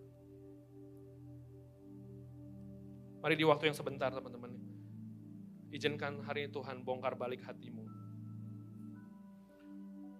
Mari 3.20 3.36
di 3.36 3.45
waktu 3.45 3.68
yang 3.68 3.76
sebentar 3.76 4.09
teman-teman, 4.09 4.57
izinkan 5.68 6.24
hari 6.24 6.49
ini 6.49 6.57
Tuhan 6.57 6.80
bongkar 6.80 7.20
balik 7.20 7.45
hatimu. 7.45 7.84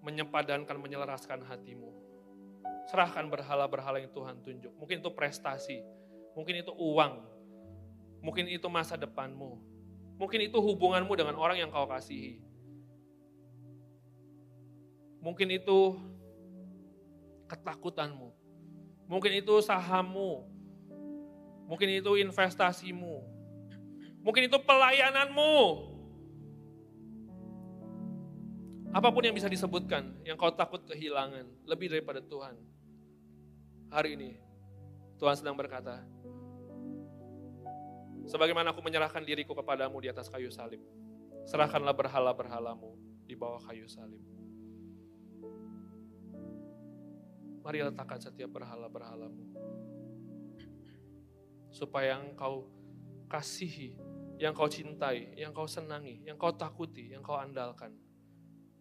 Menyepadankan, 0.05 0.77
menyelaraskan 0.77 1.41
hatimu. 1.49 1.89
Serahkan 2.93 3.33
berhala-berhala 3.33 4.05
yang 4.05 4.13
Tuhan 4.13 4.45
tunjuk. 4.45 4.77
Mungkin 4.77 5.01
itu 5.01 5.11
prestasi, 5.17 5.81
mungkin 6.37 6.61
itu 6.61 6.73
uang, 6.77 7.25
mungkin 8.21 8.45
itu 8.45 8.69
masa 8.69 9.01
depanmu, 9.01 9.57
mungkin 10.21 10.45
itu 10.45 10.61
hubunganmu 10.61 11.17
dengan 11.17 11.41
orang 11.41 11.57
yang 11.65 11.73
kau 11.73 11.89
kasihi. 11.89 12.50
Mungkin 15.21 15.49
itu 15.53 16.01
ketakutanmu. 17.49 18.33
Mungkin 19.05 19.33
itu 19.41 19.55
sahammu. 19.61 20.49
Mungkin 21.69 21.89
itu 22.03 22.11
investasimu. 22.19 23.23
Mungkin 24.21 24.49
itu 24.49 24.59
pelayananmu. 24.61 25.55
Apa 28.91 29.15
pun 29.15 29.23
yang 29.23 29.37
bisa 29.37 29.47
disebutkan, 29.47 30.19
yang 30.27 30.35
kau 30.35 30.51
takut 30.51 30.83
kehilangan, 30.83 31.47
lebih 31.63 31.95
daripada 31.95 32.19
Tuhan. 32.19 32.59
Hari 33.87 34.19
ini, 34.19 34.35
Tuhan 35.15 35.39
sedang 35.39 35.55
berkata, 35.55 36.03
sebagaimana 38.27 38.75
aku 38.75 38.83
menyerahkan 38.83 39.23
diriku 39.23 39.55
kepadamu 39.55 39.95
di 40.03 40.11
atas 40.11 40.27
kayu 40.27 40.51
salib, 40.51 40.83
serahkanlah 41.47 41.95
berhala-berhalamu 41.95 42.99
di 43.31 43.39
bawah 43.39 43.63
kayu 43.63 43.87
salib. 43.87 44.19
Mari 47.61 47.85
letakkan 47.85 48.21
setiap 48.21 48.51
berhala-berhalamu. 48.57 49.45
Supaya 51.71 52.19
engkau 52.19 52.67
kasihi, 53.31 53.95
yang 54.41 54.57
kau 54.57 54.67
cintai, 54.67 55.37
yang 55.37 55.53
kau 55.53 55.69
senangi, 55.69 56.25
yang 56.25 56.41
kau 56.41 56.51
takuti, 56.57 57.13
yang 57.13 57.21
kau 57.21 57.37
andalkan. 57.37 57.93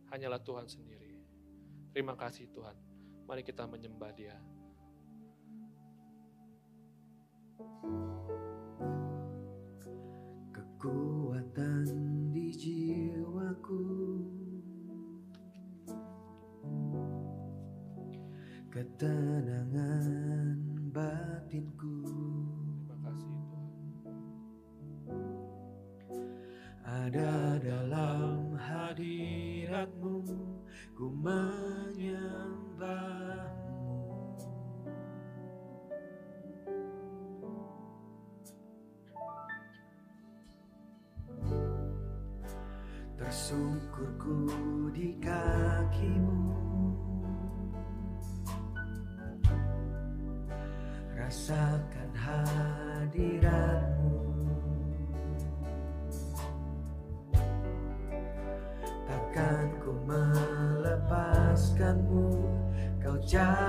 Hanyalah 0.10 0.42
Tuhan 0.42 0.66
sendiri. 0.66 1.14
Terima 1.92 2.16
kasih 2.16 2.50
Tuhan. 2.50 2.74
Mari 3.28 3.46
kita 3.46 3.68
menyembah 3.70 4.12
dia. 4.16 4.40
Kekuatan 10.56 11.09
ketenangan 19.00 20.60
batinku. 20.92 22.04
Terima 22.84 23.00
kasih 23.08 23.32
Tuhan. 23.48 23.72
Ada 26.84 27.64
dalam 27.64 28.60
hadiratmu, 28.60 30.20
ku 31.00 31.16
menyembahmu. 31.16 32.60
Tersungkurku 43.16 44.92
di 44.92 45.16
kakimu. 45.24 46.49
Rasakan 51.30 52.10
hadiratmu. 52.18 54.18
Takkan 59.06 59.70
ku 59.78 59.94
melepaskanmu 60.10 62.34
Kau 62.98 63.14
cahaya 63.22 63.69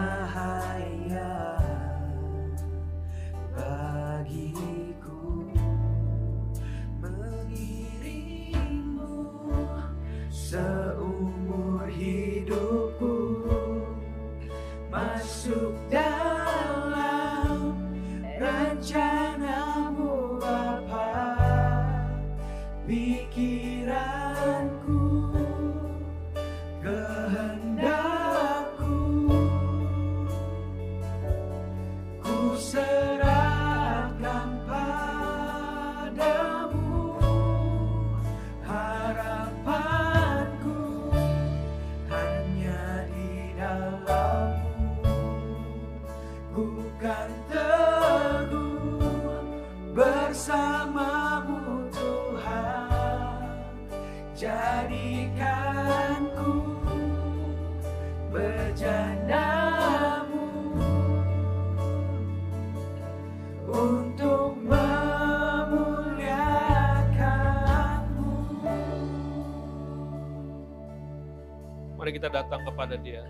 kita 72.20 72.36
datang 72.44 72.60
kepada 72.68 73.00
dia. 73.00 73.24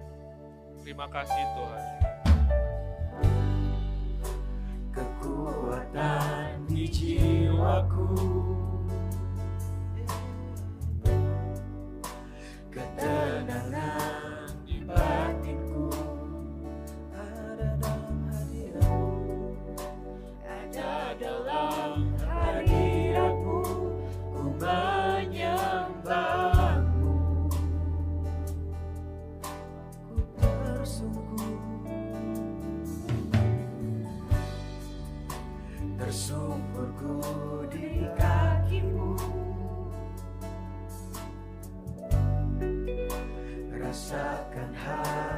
Terima 0.82 1.06
kasih 1.06 1.44
Tuhan. 1.54 1.69
Rasakan 43.90 44.70
hadiratmu 44.78 45.29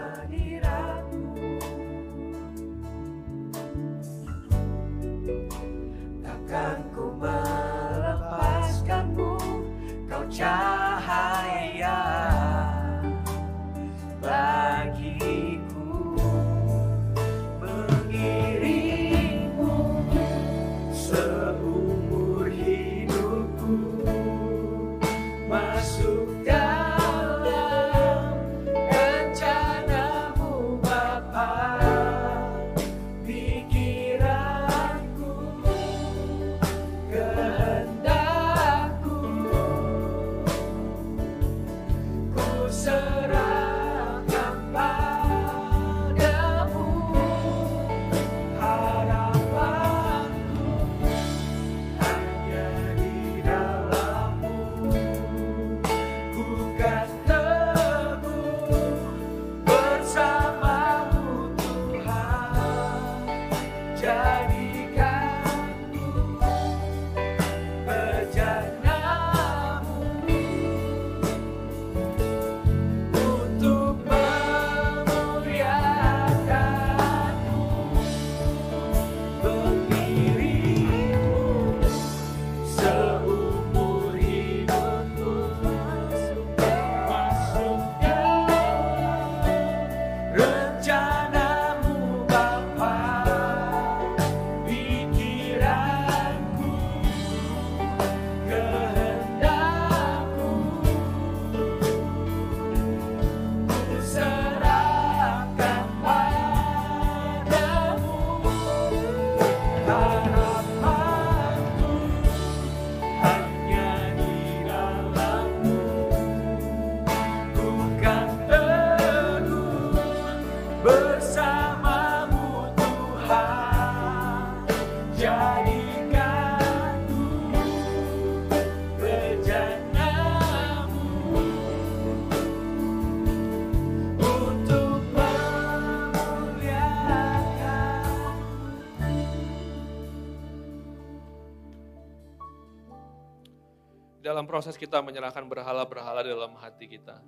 Dalam 144.33 144.49
proses 144.49 144.81
kita 144.81 145.05
menyerahkan 145.05 145.45
berhala-berhala 145.45 146.25
dalam 146.25 146.57
hati 146.57 146.89
kita. 146.89 147.21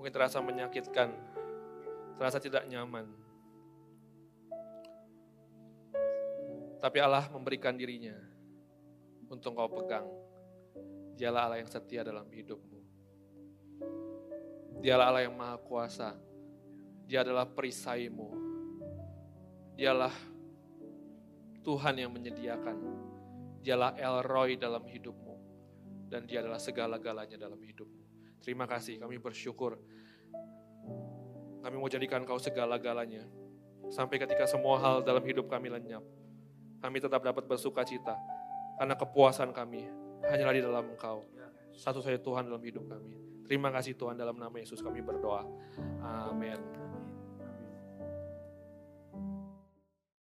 Mungkin 0.00 0.08
terasa 0.08 0.40
menyakitkan, 0.40 1.12
terasa 2.16 2.40
tidak 2.40 2.64
nyaman. 2.64 3.04
Tapi 6.80 6.96
Allah 6.96 7.28
memberikan 7.28 7.76
dirinya 7.76 8.16
untuk 9.28 9.52
kau 9.52 9.68
pegang. 9.68 10.08
Dialah 11.12 11.52
Allah 11.52 11.60
yang 11.60 11.68
setia 11.68 12.00
dalam 12.00 12.24
hidupmu. 12.24 12.80
Dialah 14.80 15.12
Allah 15.12 15.28
yang 15.28 15.36
maha 15.36 15.60
kuasa. 15.60 16.16
Dia 17.04 17.20
adalah 17.20 17.44
perisaimu. 17.44 18.32
Dialah 19.76 20.16
Tuhan 21.60 22.00
yang 22.00 22.16
menyediakan. 22.16 22.76
Dialah 23.64 23.96
El 23.96 24.20
Roy 24.24 24.60
dalam 24.60 24.84
hidupmu. 24.84 25.23
Dan 26.08 26.28
dia 26.28 26.44
adalah 26.44 26.60
segala-galanya 26.60 27.36
dalam 27.40 27.58
hidupmu. 27.58 28.04
Terima 28.44 28.68
kasih, 28.68 29.00
kami 29.00 29.16
bersyukur. 29.16 29.80
Kami 31.64 31.74
mau 31.80 31.88
jadikan 31.88 32.22
kau 32.28 32.36
segala-galanya. 32.36 33.24
Sampai 33.88 34.20
ketika 34.20 34.44
semua 34.44 34.76
hal 34.80 35.00
dalam 35.00 35.24
hidup 35.24 35.48
kami 35.48 35.72
lenyap. 35.72 36.04
Kami 36.84 37.00
tetap 37.00 37.24
dapat 37.24 37.48
bersuka 37.48 37.80
cita. 37.88 38.12
Karena 38.76 38.92
kepuasan 38.92 39.56
kami 39.56 39.88
hanyalah 40.28 40.54
di 40.54 40.60
dalam 40.60 40.84
engkau. 40.92 41.24
Satu 41.72 42.04
saja 42.04 42.20
Tuhan 42.20 42.46
dalam 42.46 42.60
hidup 42.60 42.84
kami. 42.84 43.16
Terima 43.44 43.68
kasih 43.72 43.96
Tuhan 43.96 44.16
dalam 44.16 44.36
nama 44.36 44.56
Yesus 44.56 44.80
kami 44.80 45.00
berdoa. 45.04 45.44
Amin. 46.04 46.56